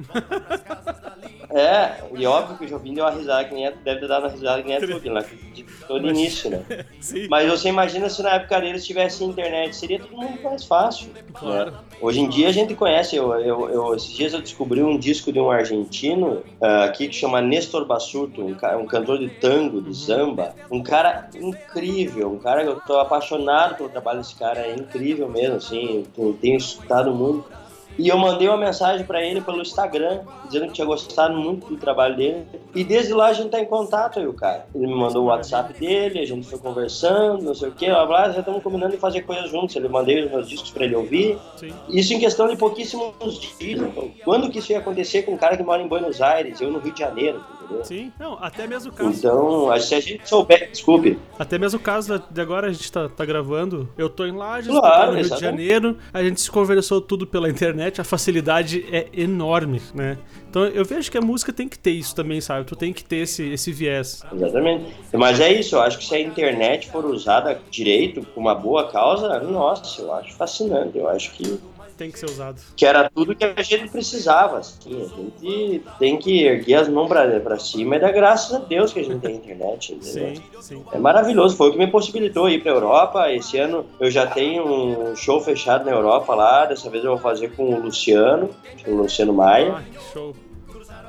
é, 1.50 2.02
e 2.14 2.26
óbvio 2.26 2.56
que 2.58 2.64
o 2.64 2.68
Jobim 2.68 2.94
deu 2.94 3.04
uma 3.04 3.10
risada, 3.10 3.44
que 3.44 3.54
nem 3.54 3.66
é, 3.66 3.70
deve 3.72 4.00
ter 4.00 4.08
dado 4.08 4.22
uma 4.24 4.30
risada 4.30 4.62
que 4.62 4.68
nem 4.68 4.76
é 4.76 4.80
tudo, 4.80 5.12
lá, 5.12 5.20
de 5.52 5.64
todo 5.86 6.08
início, 6.08 6.50
né? 6.50 6.62
Sim. 7.00 7.26
Mas 7.28 7.48
você 7.50 7.68
imagina 7.68 8.08
se 8.08 8.22
na 8.22 8.34
época 8.34 8.60
deles 8.60 8.86
tivesse 8.86 9.24
internet, 9.24 9.74
seria 9.74 9.98
tudo 9.98 10.16
muito 10.16 10.42
mais 10.42 10.64
fácil. 10.64 11.10
Claro. 11.34 11.70
né? 11.72 11.78
Hoje 12.00 12.20
em 12.20 12.28
dia 12.28 12.48
a 12.48 12.52
gente 12.52 12.74
conhece, 12.74 13.16
eu, 13.16 13.32
eu, 13.34 13.68
eu- 13.70 13.94
esses 13.94 14.12
dias 14.12 14.32
eu 14.32 14.40
descobri 14.40 14.82
um 14.82 14.96
disco 14.98 15.32
de 15.32 15.38
um 15.40 15.50
argentino 15.50 16.42
ah, 16.60 16.84
aqui 16.84 17.08
que 17.08 17.14
chama 17.14 17.40
Nestor 17.40 17.84
Basurto, 17.84 18.40
um, 18.42 18.56
um 18.80 18.86
cantor 18.86 19.18
de 19.18 19.28
tango, 19.28 19.82
de 19.82 19.94
samba, 19.96 20.54
um 20.70 20.82
cara 20.82 21.28
incrível, 21.34 21.99
um 22.08 22.38
cara 22.38 22.62
que 22.62 22.68
eu 22.68 22.80
tô 22.80 22.98
apaixonado 22.98 23.76
pelo 23.76 23.88
trabalho 23.88 24.18
desse 24.20 24.34
cara, 24.34 24.60
é 24.60 24.74
incrível 24.74 25.28
mesmo, 25.28 25.56
assim, 25.56 26.04
eu 26.16 26.36
tenho 26.40 26.56
escutado 26.56 27.12
muito. 27.12 27.60
E 27.98 28.08
eu 28.08 28.16
mandei 28.16 28.48
uma 28.48 28.56
mensagem 28.56 29.04
pra 29.04 29.22
ele 29.22 29.42
pelo 29.42 29.60
Instagram, 29.60 30.20
dizendo 30.46 30.68
que 30.68 30.72
tinha 30.72 30.86
gostado 30.86 31.36
muito 31.36 31.66
do 31.66 31.76
trabalho 31.76 32.16
dele. 32.16 32.46
E 32.74 32.82
desde 32.82 33.12
lá 33.12 33.26
a 33.26 33.32
gente 33.32 33.50
tá 33.50 33.60
em 33.60 33.66
contato 33.66 34.18
aí, 34.18 34.26
o 34.26 34.32
cara. 34.32 34.66
Ele 34.74 34.86
me 34.86 34.94
mandou 34.94 35.24
o 35.24 35.26
WhatsApp 35.26 35.74
dele, 35.74 36.18
a 36.20 36.24
gente 36.24 36.46
foi 36.46 36.58
conversando, 36.58 37.42
não 37.42 37.54
sei 37.54 37.68
o 37.68 37.72
que, 37.72 37.86
blá 37.86 38.06
blá, 38.06 38.30
já 38.30 38.40
estamos 38.40 38.62
combinando 38.62 38.92
de 38.92 38.98
fazer 38.98 39.22
coisas 39.22 39.50
juntos. 39.50 39.76
Ele 39.76 39.88
mandei 39.88 40.24
os 40.24 40.30
meus 40.30 40.48
discos 40.48 40.70
pra 40.70 40.84
ele 40.84 40.96
ouvir. 40.96 41.36
Sim. 41.56 41.72
Isso 41.88 42.14
em 42.14 42.18
questão 42.18 42.48
de 42.48 42.56
pouquíssimos 42.56 43.38
dias. 43.58 43.82
Então, 43.82 44.10
Quando 44.24 44.48
que 44.50 44.60
isso 44.60 44.72
ia 44.72 44.78
acontecer 44.78 45.22
com 45.22 45.32
um 45.32 45.36
cara 45.36 45.56
que 45.56 45.62
mora 45.62 45.82
em 45.82 45.88
Buenos 45.88 46.22
Aires, 46.22 46.58
eu 46.60 46.70
no 46.70 46.78
Rio 46.78 46.94
de 46.94 47.00
Janeiro, 47.00 47.44
entendeu? 47.70 47.84
Sim. 47.84 48.12
Não, 48.18 48.34
até 48.42 48.66
mesmo 48.66 48.90
o 48.90 48.94
caso. 48.94 49.10
Então, 49.18 49.80
se 49.80 49.94
a 49.94 50.00
gente 50.00 50.28
souber, 50.28 50.70
desculpe, 50.70 51.18
Até 51.38 51.58
mesmo 51.58 51.78
o 51.78 51.82
caso 51.82 52.22
de 52.30 52.40
agora 52.40 52.68
a 52.68 52.72
gente 52.72 52.90
tá, 52.90 53.08
tá 53.08 53.24
gravando. 53.24 53.88
Eu 53.96 54.08
tô 54.08 54.24
em 54.26 54.32
Lages, 54.32 54.70
Claro, 54.70 55.12
no 55.12 55.16
Rio 55.16 55.20
de 55.22 55.26
exatamente. 55.26 55.40
Janeiro. 55.44 55.96
A 56.12 56.22
gente 56.22 56.40
se 56.40 56.50
conversou 56.50 57.00
tudo 57.00 57.26
pela 57.26 57.48
internet. 57.48 58.00
A 58.00 58.04
facilidade 58.04 58.84
é 58.90 59.06
enorme, 59.12 59.80
né? 59.94 60.18
Então 60.48 60.64
eu 60.64 60.84
vejo 60.84 61.10
que 61.10 61.16
a 61.18 61.20
música 61.20 61.52
tem 61.52 61.68
que 61.68 61.78
ter 61.78 61.92
isso 61.92 62.14
também, 62.14 62.40
sabe? 62.40 62.66
Tu 62.66 62.74
tem 62.74 62.92
que 62.92 63.04
ter 63.04 63.18
esse, 63.18 63.48
esse 63.52 63.70
viés. 63.72 64.22
exatamente. 64.34 64.92
Mas 65.12 65.38
é 65.40 65.52
isso, 65.52 65.76
eu 65.76 65.80
acho 65.80 65.98
que 65.98 66.04
se 66.04 66.14
a 66.14 66.20
internet 66.20 66.90
for 66.90 67.04
usada 67.04 67.60
direito, 67.70 68.26
com 68.34 68.40
uma 68.40 68.54
boa 68.54 68.88
causa, 68.90 69.38
nossa, 69.40 70.02
eu 70.02 70.12
acho 70.12 70.34
fascinante. 70.34 70.98
Eu 70.98 71.08
acho 71.08 71.30
que 71.32 71.58
Tem 72.00 72.10
que 72.10 72.18
ser 72.18 72.30
usado. 72.30 72.58
que 72.74 72.86
era 72.86 73.10
tudo 73.10 73.36
que 73.36 73.44
a 73.44 73.62
gente 73.62 73.90
precisava. 73.90 74.60
Assim. 74.60 75.02
A 75.02 75.44
gente 75.44 75.82
tem 75.98 76.16
que 76.16 76.44
erguer 76.44 76.76
as 76.76 76.88
mãos 76.88 77.06
pra, 77.06 77.38
pra 77.40 77.58
cima 77.58 77.96
e 77.96 77.98
dar 77.98 78.10
graças 78.10 78.54
a 78.54 78.58
Deus 78.58 78.90
que 78.90 79.00
a 79.00 79.04
gente 79.04 79.20
tem 79.20 79.36
internet. 79.36 79.92
entendeu? 79.92 80.36
Sim, 80.36 80.42
sim. 80.62 80.84
É 80.92 80.98
maravilhoso, 80.98 81.58
foi 81.58 81.68
o 81.68 81.72
que 81.72 81.78
me 81.78 81.86
possibilitou 81.88 82.48
ir 82.48 82.62
pra 82.62 82.72
Europa. 82.72 83.30
Esse 83.30 83.58
ano 83.58 83.84
eu 84.00 84.10
já 84.10 84.26
tenho 84.26 84.64
um 84.66 85.14
show 85.14 85.42
fechado 85.42 85.84
na 85.84 85.90
Europa 85.90 86.34
lá. 86.34 86.64
Dessa 86.64 86.88
vez 86.88 87.04
eu 87.04 87.10
vou 87.10 87.20
fazer 87.20 87.54
com 87.54 87.74
o 87.74 87.78
Luciano, 87.78 88.48
o 88.86 88.94
Luciano 88.94 89.34
Maia. 89.34 89.74
Ah, 89.76 89.82
show. 90.14 90.34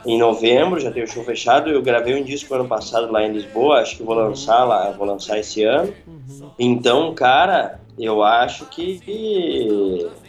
Em 0.05 0.17
novembro 0.17 0.77
já 0.77 0.91
tenho 0.91 1.05
o 1.05 1.09
show 1.09 1.23
fechado. 1.23 1.69
Eu 1.69 1.81
gravei 1.81 2.19
um 2.19 2.23
disco 2.25 2.53
ano 2.53 2.67
passado 2.67 3.09
lá 3.09 3.23
em 3.23 3.31
Lisboa, 3.31 3.79
acho 3.79 3.95
que 3.95 4.03
vou 4.03 4.15
lançar 4.15 4.65
lá, 4.65 4.91
vou 4.91 5.07
lançar 5.07 5.39
esse 5.39 5.63
ano. 5.63 5.93
Então, 6.59 7.13
cara, 7.13 7.79
eu 8.05 8.23
acho 8.23 8.65
que, 8.65 8.99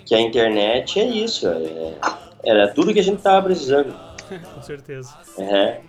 que 0.04 0.14
a 0.14 0.20
internet 0.20 1.00
é 1.00 1.04
isso. 1.04 1.48
é- 1.48 1.94
era 2.44 2.68
tudo 2.74 2.92
que 2.92 3.00
a 3.00 3.04
gente 3.04 3.22
tava 3.22 3.42
precisando. 3.46 3.94
Com 4.54 4.62
certeza. 4.62 5.14
É. 5.38 5.80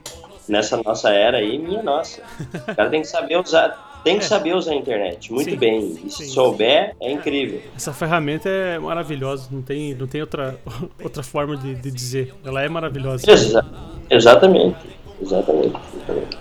Nessa 0.47 0.77
nossa 0.83 1.09
era 1.09 1.37
aí, 1.37 1.57
minha 1.57 1.81
nossa. 1.81 2.21
O 2.69 2.75
cara 2.75 2.89
tem 2.89 3.01
que 3.01 3.07
saber 3.07 3.37
usar. 3.37 3.91
Tem 4.03 4.19
que 4.19 4.25
saber 4.25 4.53
usar 4.53 4.73
a 4.73 4.75
internet 4.75 5.31
muito 5.31 5.49
Sim. 5.51 5.55
bem. 5.55 5.79
E 6.03 6.09
se 6.09 6.25
Sim. 6.25 6.31
souber, 6.31 6.93
é 7.01 7.09
incrível. 7.11 7.61
Essa 7.73 7.93
ferramenta 7.93 8.49
é 8.49 8.77
maravilhosa. 8.77 9.47
Não 9.49 9.61
tem, 9.61 9.95
não 9.95 10.05
tem 10.05 10.19
outra, 10.21 10.59
outra 11.01 11.23
forma 11.23 11.55
de, 11.55 11.73
de 11.73 11.89
dizer. 11.89 12.33
Ela 12.45 12.61
é 12.61 12.67
maravilhosa. 12.69 13.31
Exa- 13.31 13.65
exatamente. 14.09 14.77
Exatamente. 15.21 15.73
exatamente. 16.03 16.37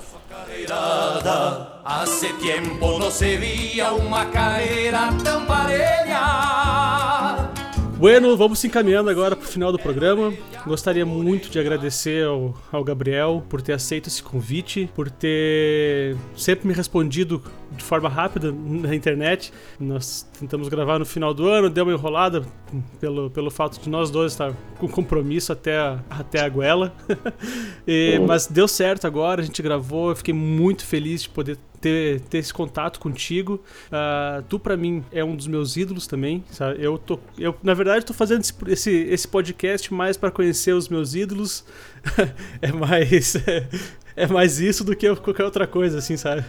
Hace 1.85 2.33
tiempo 2.35 2.97
no 2.99 3.11
se 3.11 3.37
veía 3.39 3.93
una 3.93 4.31
carrera 4.31 5.11
tan 5.25 5.47
parella. 5.47 6.21
Bueno, 7.99 8.37
vamos 8.37 8.59
se 8.61 8.67
encaminhando 8.69 9.11
agora 9.11 9.35
pro 9.37 9.47
final 9.49 9.73
do 9.73 9.79
programa. 9.79 10.33
Gostaria 10.67 11.05
muito 11.07 11.49
de 11.51 11.59
agradecer 11.59 12.25
ao, 12.25 12.55
ao 12.73 12.85
Gabriel 12.85 13.45
por 13.49 13.61
ter 13.63 13.73
aceito 13.73 14.09
esse 14.09 14.23
convite, 14.23 14.89
por 14.95 15.09
ter 15.11 16.17
sempre 16.37 16.67
me 16.69 16.75
respondido 16.75 17.43
de 17.73 17.83
forma 17.83 18.09
rápida 18.09 18.53
na 18.53 18.95
internet. 18.95 19.53
Nós 19.79 20.23
tentamos 20.39 20.69
gravar 20.69 20.99
no 21.01 21.07
final 21.07 21.33
do 21.35 21.49
ano, 21.49 21.69
deu 21.71 21.85
uma 21.85 21.93
enrolada 21.93 22.45
pelo, 23.01 23.29
pelo 23.31 23.51
fato 23.51 23.81
de 23.81 23.89
nós 23.89 24.09
dois 24.11 24.33
estar 24.33 24.53
com 24.79 24.89
compromisso 24.89 25.53
até 25.53 25.77
a, 25.79 25.99
até 26.11 26.41
a 26.41 26.49
goela. 26.49 26.93
E- 27.87 28.21
mas 28.29 28.47
deu 28.47 28.69
certo 28.69 29.09
agora, 29.09 29.43
a 29.43 29.45
gente 29.45 29.61
gravou, 29.61 30.11
eu 30.11 30.17
fiquei 30.17 30.33
muito 30.33 30.87
feliz 30.87 31.23
de 31.23 31.29
poder 31.29 31.59
ter, 31.83 32.21
ter 32.21 32.39
esse 32.39 32.55
contato 32.55 33.01
contigo. 33.01 33.61
Ah, 33.91 34.43
tu, 34.49 34.59
pra 34.59 34.77
mim, 34.77 35.05
é 35.13 35.23
um 35.23 35.37
dos 35.37 35.49
meus 35.49 35.77
ídolos 35.77 36.07
também. 36.07 36.43
Sabe? 36.51 36.83
Eu, 36.83 36.97
tô, 36.97 37.19
eu, 37.37 37.55
na 37.63 37.75
verdade, 37.75 38.07
tô 38.07 38.15
fazendo 38.15 38.43
esse, 38.69 38.91
esse, 38.91 39.29
podcast 39.29 39.93
mais 39.93 40.17
pra 40.17 40.31
conhecer 40.31 40.73
os 40.73 40.89
meus 40.89 41.15
ídolos. 41.15 41.65
é 42.63 42.73
mais. 42.73 43.35
É 44.17 44.27
mais 44.27 44.61
isso 44.61 44.85
do 44.85 44.95
que 44.95 45.15
qualquer 45.17 45.45
outra 45.45 45.67
coisa, 45.67 45.99
assim, 45.99 46.17
sabe? 46.17 46.45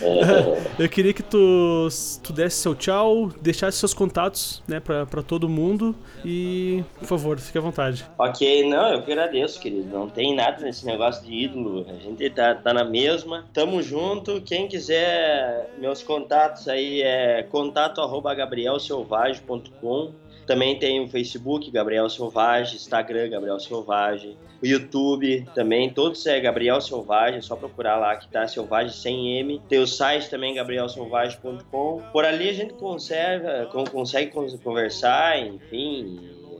Eu 0.78 0.88
queria 0.88 1.12
que 1.12 1.22
tu, 1.22 1.88
tu 2.22 2.32
desse 2.32 2.56
seu 2.56 2.74
tchau, 2.74 3.30
deixasse 3.40 3.78
seus 3.78 3.92
contatos, 3.92 4.62
né, 4.66 4.80
pra, 4.80 5.04
pra 5.06 5.22
todo 5.22 5.48
mundo. 5.48 5.94
E, 6.24 6.84
por 6.98 7.06
favor, 7.06 7.38
fique 7.38 7.58
à 7.58 7.60
vontade. 7.60 8.06
Ok, 8.18 8.68
não, 8.68 8.92
eu 8.92 9.02
que 9.02 9.12
agradeço, 9.12 9.60
querido. 9.60 9.88
Não 9.88 10.08
tem 10.08 10.34
nada 10.34 10.62
nesse 10.62 10.86
negócio 10.86 11.24
de 11.24 11.32
ídolo. 11.32 11.86
A 11.88 11.94
gente 11.94 12.28
tá, 12.30 12.54
tá 12.54 12.72
na 12.72 12.84
mesma. 12.84 13.46
Tamo 13.52 13.82
junto. 13.82 14.40
Quem 14.42 14.68
quiser, 14.68 15.70
meus 15.78 16.02
contatos 16.02 16.68
aí 16.68 17.02
é 17.02 17.42
contato 17.42 18.00
arroba 18.00 18.34
gabrielselvage.com. 18.34 20.12
Também 20.50 20.76
tem 20.80 21.00
o 21.00 21.06
Facebook, 21.08 21.70
Gabriel 21.70 22.10
Selvagem, 22.10 22.74
Instagram, 22.74 23.30
Gabriel 23.30 23.60
Selvagem, 23.60 24.36
o 24.60 24.66
YouTube 24.66 25.46
também, 25.54 25.88
todos 25.90 26.26
é 26.26 26.40
Gabriel 26.40 26.80
Selvagem, 26.80 27.38
é 27.38 27.40
só 27.40 27.54
procurar 27.54 27.96
lá 27.98 28.16
que 28.16 28.26
tá 28.28 28.48
Selvagem 28.48 28.92
sem 28.92 29.38
M. 29.38 29.62
Tem 29.68 29.78
o 29.78 29.86
site 29.86 30.28
também, 30.28 30.52
gabrielselvagem.com. 30.56 32.02
Por 32.12 32.24
ali 32.24 32.48
a 32.48 32.52
gente 32.52 32.74
conserva, 32.74 33.66
con- 33.70 33.84
consegue 33.84 34.32
con- 34.32 34.58
conversar, 34.58 35.38
enfim. 35.38 36.18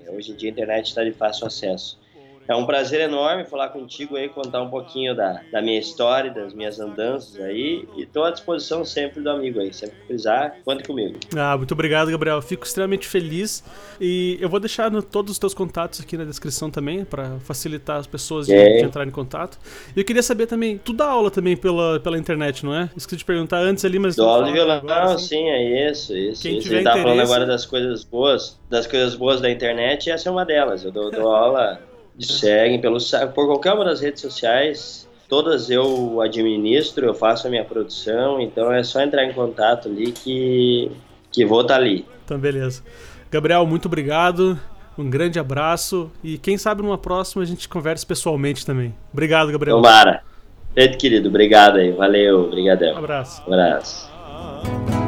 Hoje 0.09 0.33
em 0.33 0.37
dia 0.37 0.51
a 0.51 0.53
internet 0.53 0.87
está 0.87 1.03
de 1.05 1.11
fácil 1.13 1.47
acesso. 1.49 1.99
É 2.51 2.57
um 2.57 2.67
prazer 2.67 3.01
enorme 3.03 3.45
falar 3.45 3.69
contigo 3.69 4.17
aí, 4.17 4.29
contar 4.29 4.61
um 4.61 4.69
pouquinho 4.69 5.15
da, 5.15 5.41
da 5.53 5.63
minha 5.63 5.79
história, 5.79 6.33
das 6.33 6.53
minhas 6.53 6.81
andanças 6.81 7.41
aí. 7.41 7.87
E 7.97 8.03
estou 8.03 8.25
à 8.25 8.31
disposição 8.33 8.85
sempre 8.85 9.21
do 9.23 9.31
amigo 9.31 9.61
aí. 9.61 9.73
Sempre 9.73 9.95
que 10.01 10.07
precisar, 10.09 10.57
conte 10.65 10.83
comigo. 10.83 11.19
Ah, 11.37 11.57
muito 11.57 11.73
obrigado, 11.73 12.11
Gabriel. 12.11 12.43
Fico 12.43 12.67
extremamente 12.67 13.07
feliz. 13.07 13.63
E 14.01 14.37
eu 14.41 14.49
vou 14.49 14.59
deixar 14.59 14.91
no- 14.91 15.01
todos 15.01 15.31
os 15.31 15.39
teus 15.39 15.55
contatos 15.55 16.01
aqui 16.01 16.17
na 16.17 16.25
descrição 16.25 16.71
também, 16.71 17.05
pra 17.05 17.39
facilitar 17.45 17.99
as 17.99 18.07
pessoas 18.09 18.47
de, 18.47 18.53
Ok. 18.59 18.79
de 18.79 18.85
entrar 18.85 19.07
em 19.07 19.11
contato. 19.13 19.57
E 19.95 20.01
eu 20.01 20.05
queria 20.05 20.23
saber 20.23 20.47
também, 20.47 20.77
tu 20.77 20.93
dá 20.93 21.07
aula 21.07 21.31
também 21.31 21.57
pela, 21.57 22.01
pela 22.01 22.19
internet, 22.19 22.65
não 22.67 22.75
é? 22.75 22.91
Esqueci 22.97 23.19
de 23.19 23.25
perguntar 23.25 23.59
antes 23.59 23.85
ali, 23.85 24.01
mas. 24.01 24.17
Dou 24.17 24.29
aula 24.29 24.47
de 24.47 24.53
violão, 24.53 24.79
agora, 24.79 25.05
assim. 25.15 25.27
sim, 25.37 25.49
é 25.49 25.89
isso, 25.91 26.17
isso. 26.17 26.43
Quem 26.43 26.55
isso. 26.55 26.63
tiver 26.63 26.77
Ele 26.79 26.85
tava 26.85 27.01
falando 27.03 27.21
agora 27.21 27.47
das 27.47 27.65
coisas 27.65 28.03
boas, 28.03 28.59
das 28.69 28.89
coisas 28.89 29.15
boas 29.15 29.41
da 29.41 29.49
internet, 29.49 30.11
essa 30.11 30.29
é 30.29 30.33
uma 30.33 30.45
delas. 30.45 30.83
Eu 30.85 30.91
dou, 30.91 31.11
dou 31.13 31.29
aula, 31.33 31.81
seguem 32.25 32.81
pelo, 32.81 32.99
por 33.35 33.47
qualquer 33.47 33.73
uma 33.73 33.85
das 33.85 34.01
redes 34.01 34.21
sociais. 34.21 35.09
Todas 35.29 35.71
eu 35.71 36.21
administro, 36.21 37.07
eu 37.07 37.15
faço 37.15 37.47
a 37.47 37.51
minha 37.51 37.65
produção, 37.65 38.41
então 38.41 38.73
é 38.73 38.83
só 38.83 39.01
entrar 39.01 39.25
em 39.25 39.33
contato 39.33 39.89
ali 39.89 40.11
que, 40.11 40.91
que 41.31 41.45
vou 41.45 41.61
estar 41.61 41.77
ali. 41.77 42.05
Então, 42.25 42.39
beleza. 42.39 42.83
Gabriel, 43.31 43.65
muito 43.65 43.87
obrigado. 43.87 44.59
Um 44.99 45.09
grande 45.09 45.39
abraço. 45.39 46.11
E 46.23 46.37
quem 46.37 46.59
sabe 46.59 46.83
numa 46.83 46.99
próxima 46.99 47.43
a 47.43 47.47
gente 47.47 47.69
converse 47.69 48.05
pessoalmente 48.05 48.67
também. 48.67 48.95
Obrigado, 49.13 49.51
Gabriel. 49.53 49.77
Tomara. 49.77 50.23
Feito, 50.75 50.99
querido. 50.99 51.29
Obrigado 51.29 51.77
aí. 51.77 51.93
Valeu. 51.93 52.45
Obrigadão. 52.45 52.95
Um 52.95 52.99
abraço. 52.99 53.43
Um 53.49 53.55
abraço. 53.55 55.00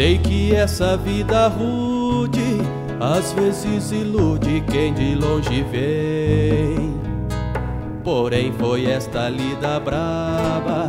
Sei 0.00 0.16
que 0.16 0.54
essa 0.54 0.96
vida 0.96 1.46
rude 1.48 2.56
às 2.98 3.34
vezes 3.34 3.92
ilude 3.92 4.64
quem 4.72 4.94
de 4.94 5.14
longe 5.14 5.62
vem. 5.64 6.94
Porém 8.02 8.50
foi 8.54 8.86
esta 8.86 9.28
lida 9.28 9.78
braba 9.78 10.88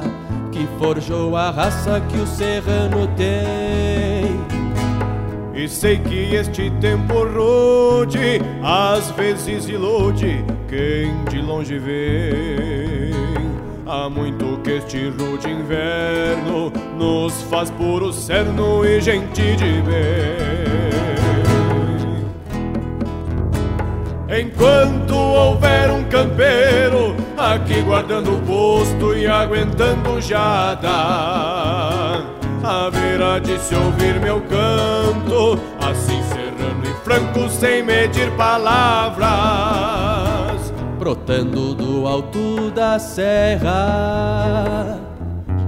que 0.49 0.65
forjou 0.79 1.35
a 1.35 1.51
raça 1.51 1.99
que 2.09 2.19
o 2.19 2.25
serrano 2.25 3.05
tem. 3.17 4.39
E 5.61 5.67
sei 5.67 5.97
que 5.97 6.33
este 6.33 6.71
tempo 6.79 7.25
rude 7.25 8.41
às 8.63 9.11
vezes 9.11 9.67
ilude 9.67 10.41
quem 10.69 11.21
de 11.25 11.41
longe 11.45 11.77
vem. 11.79 13.11
Há 13.85 14.09
muito 14.09 14.57
que 14.63 14.71
este 14.71 15.09
rude 15.09 15.49
inverno 15.49 16.71
nos 17.01 17.41
faz 17.43 17.71
puro 17.71 18.13
cerno 18.13 18.85
e 18.85 19.01
gente 19.01 19.55
de 19.55 19.81
bem. 19.81 20.51
Enquanto 24.39 25.15
houver 25.15 25.89
um 25.89 26.03
campeiro 26.03 27.15
aqui 27.35 27.81
guardando 27.81 28.35
o 28.35 28.41
posto 28.43 29.17
e 29.17 29.25
aguentando 29.27 30.21
jada, 30.21 30.89
haverá 32.63 33.39
de 33.39 33.57
se 33.59 33.73
ouvir 33.73 34.19
meu 34.21 34.39
canto, 34.41 35.59
assim 35.79 36.21
serrano 36.21 36.83
e 36.83 36.93
franco, 37.03 37.49
sem 37.49 37.81
medir 37.81 38.29
palavras, 38.33 39.31
brotando 40.99 41.73
do 41.73 42.05
alto 42.07 42.69
da 42.71 42.99
serra, 42.99 43.71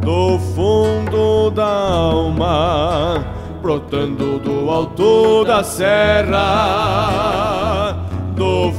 do 0.04 0.38
fundo 0.54 1.50
da 1.52 1.64
alma, 1.64 3.26
brotando 3.62 4.38
do 4.38 4.70
alto 4.70 5.46
da 5.46 5.64
serra. 5.64 6.44
Do 8.36 8.74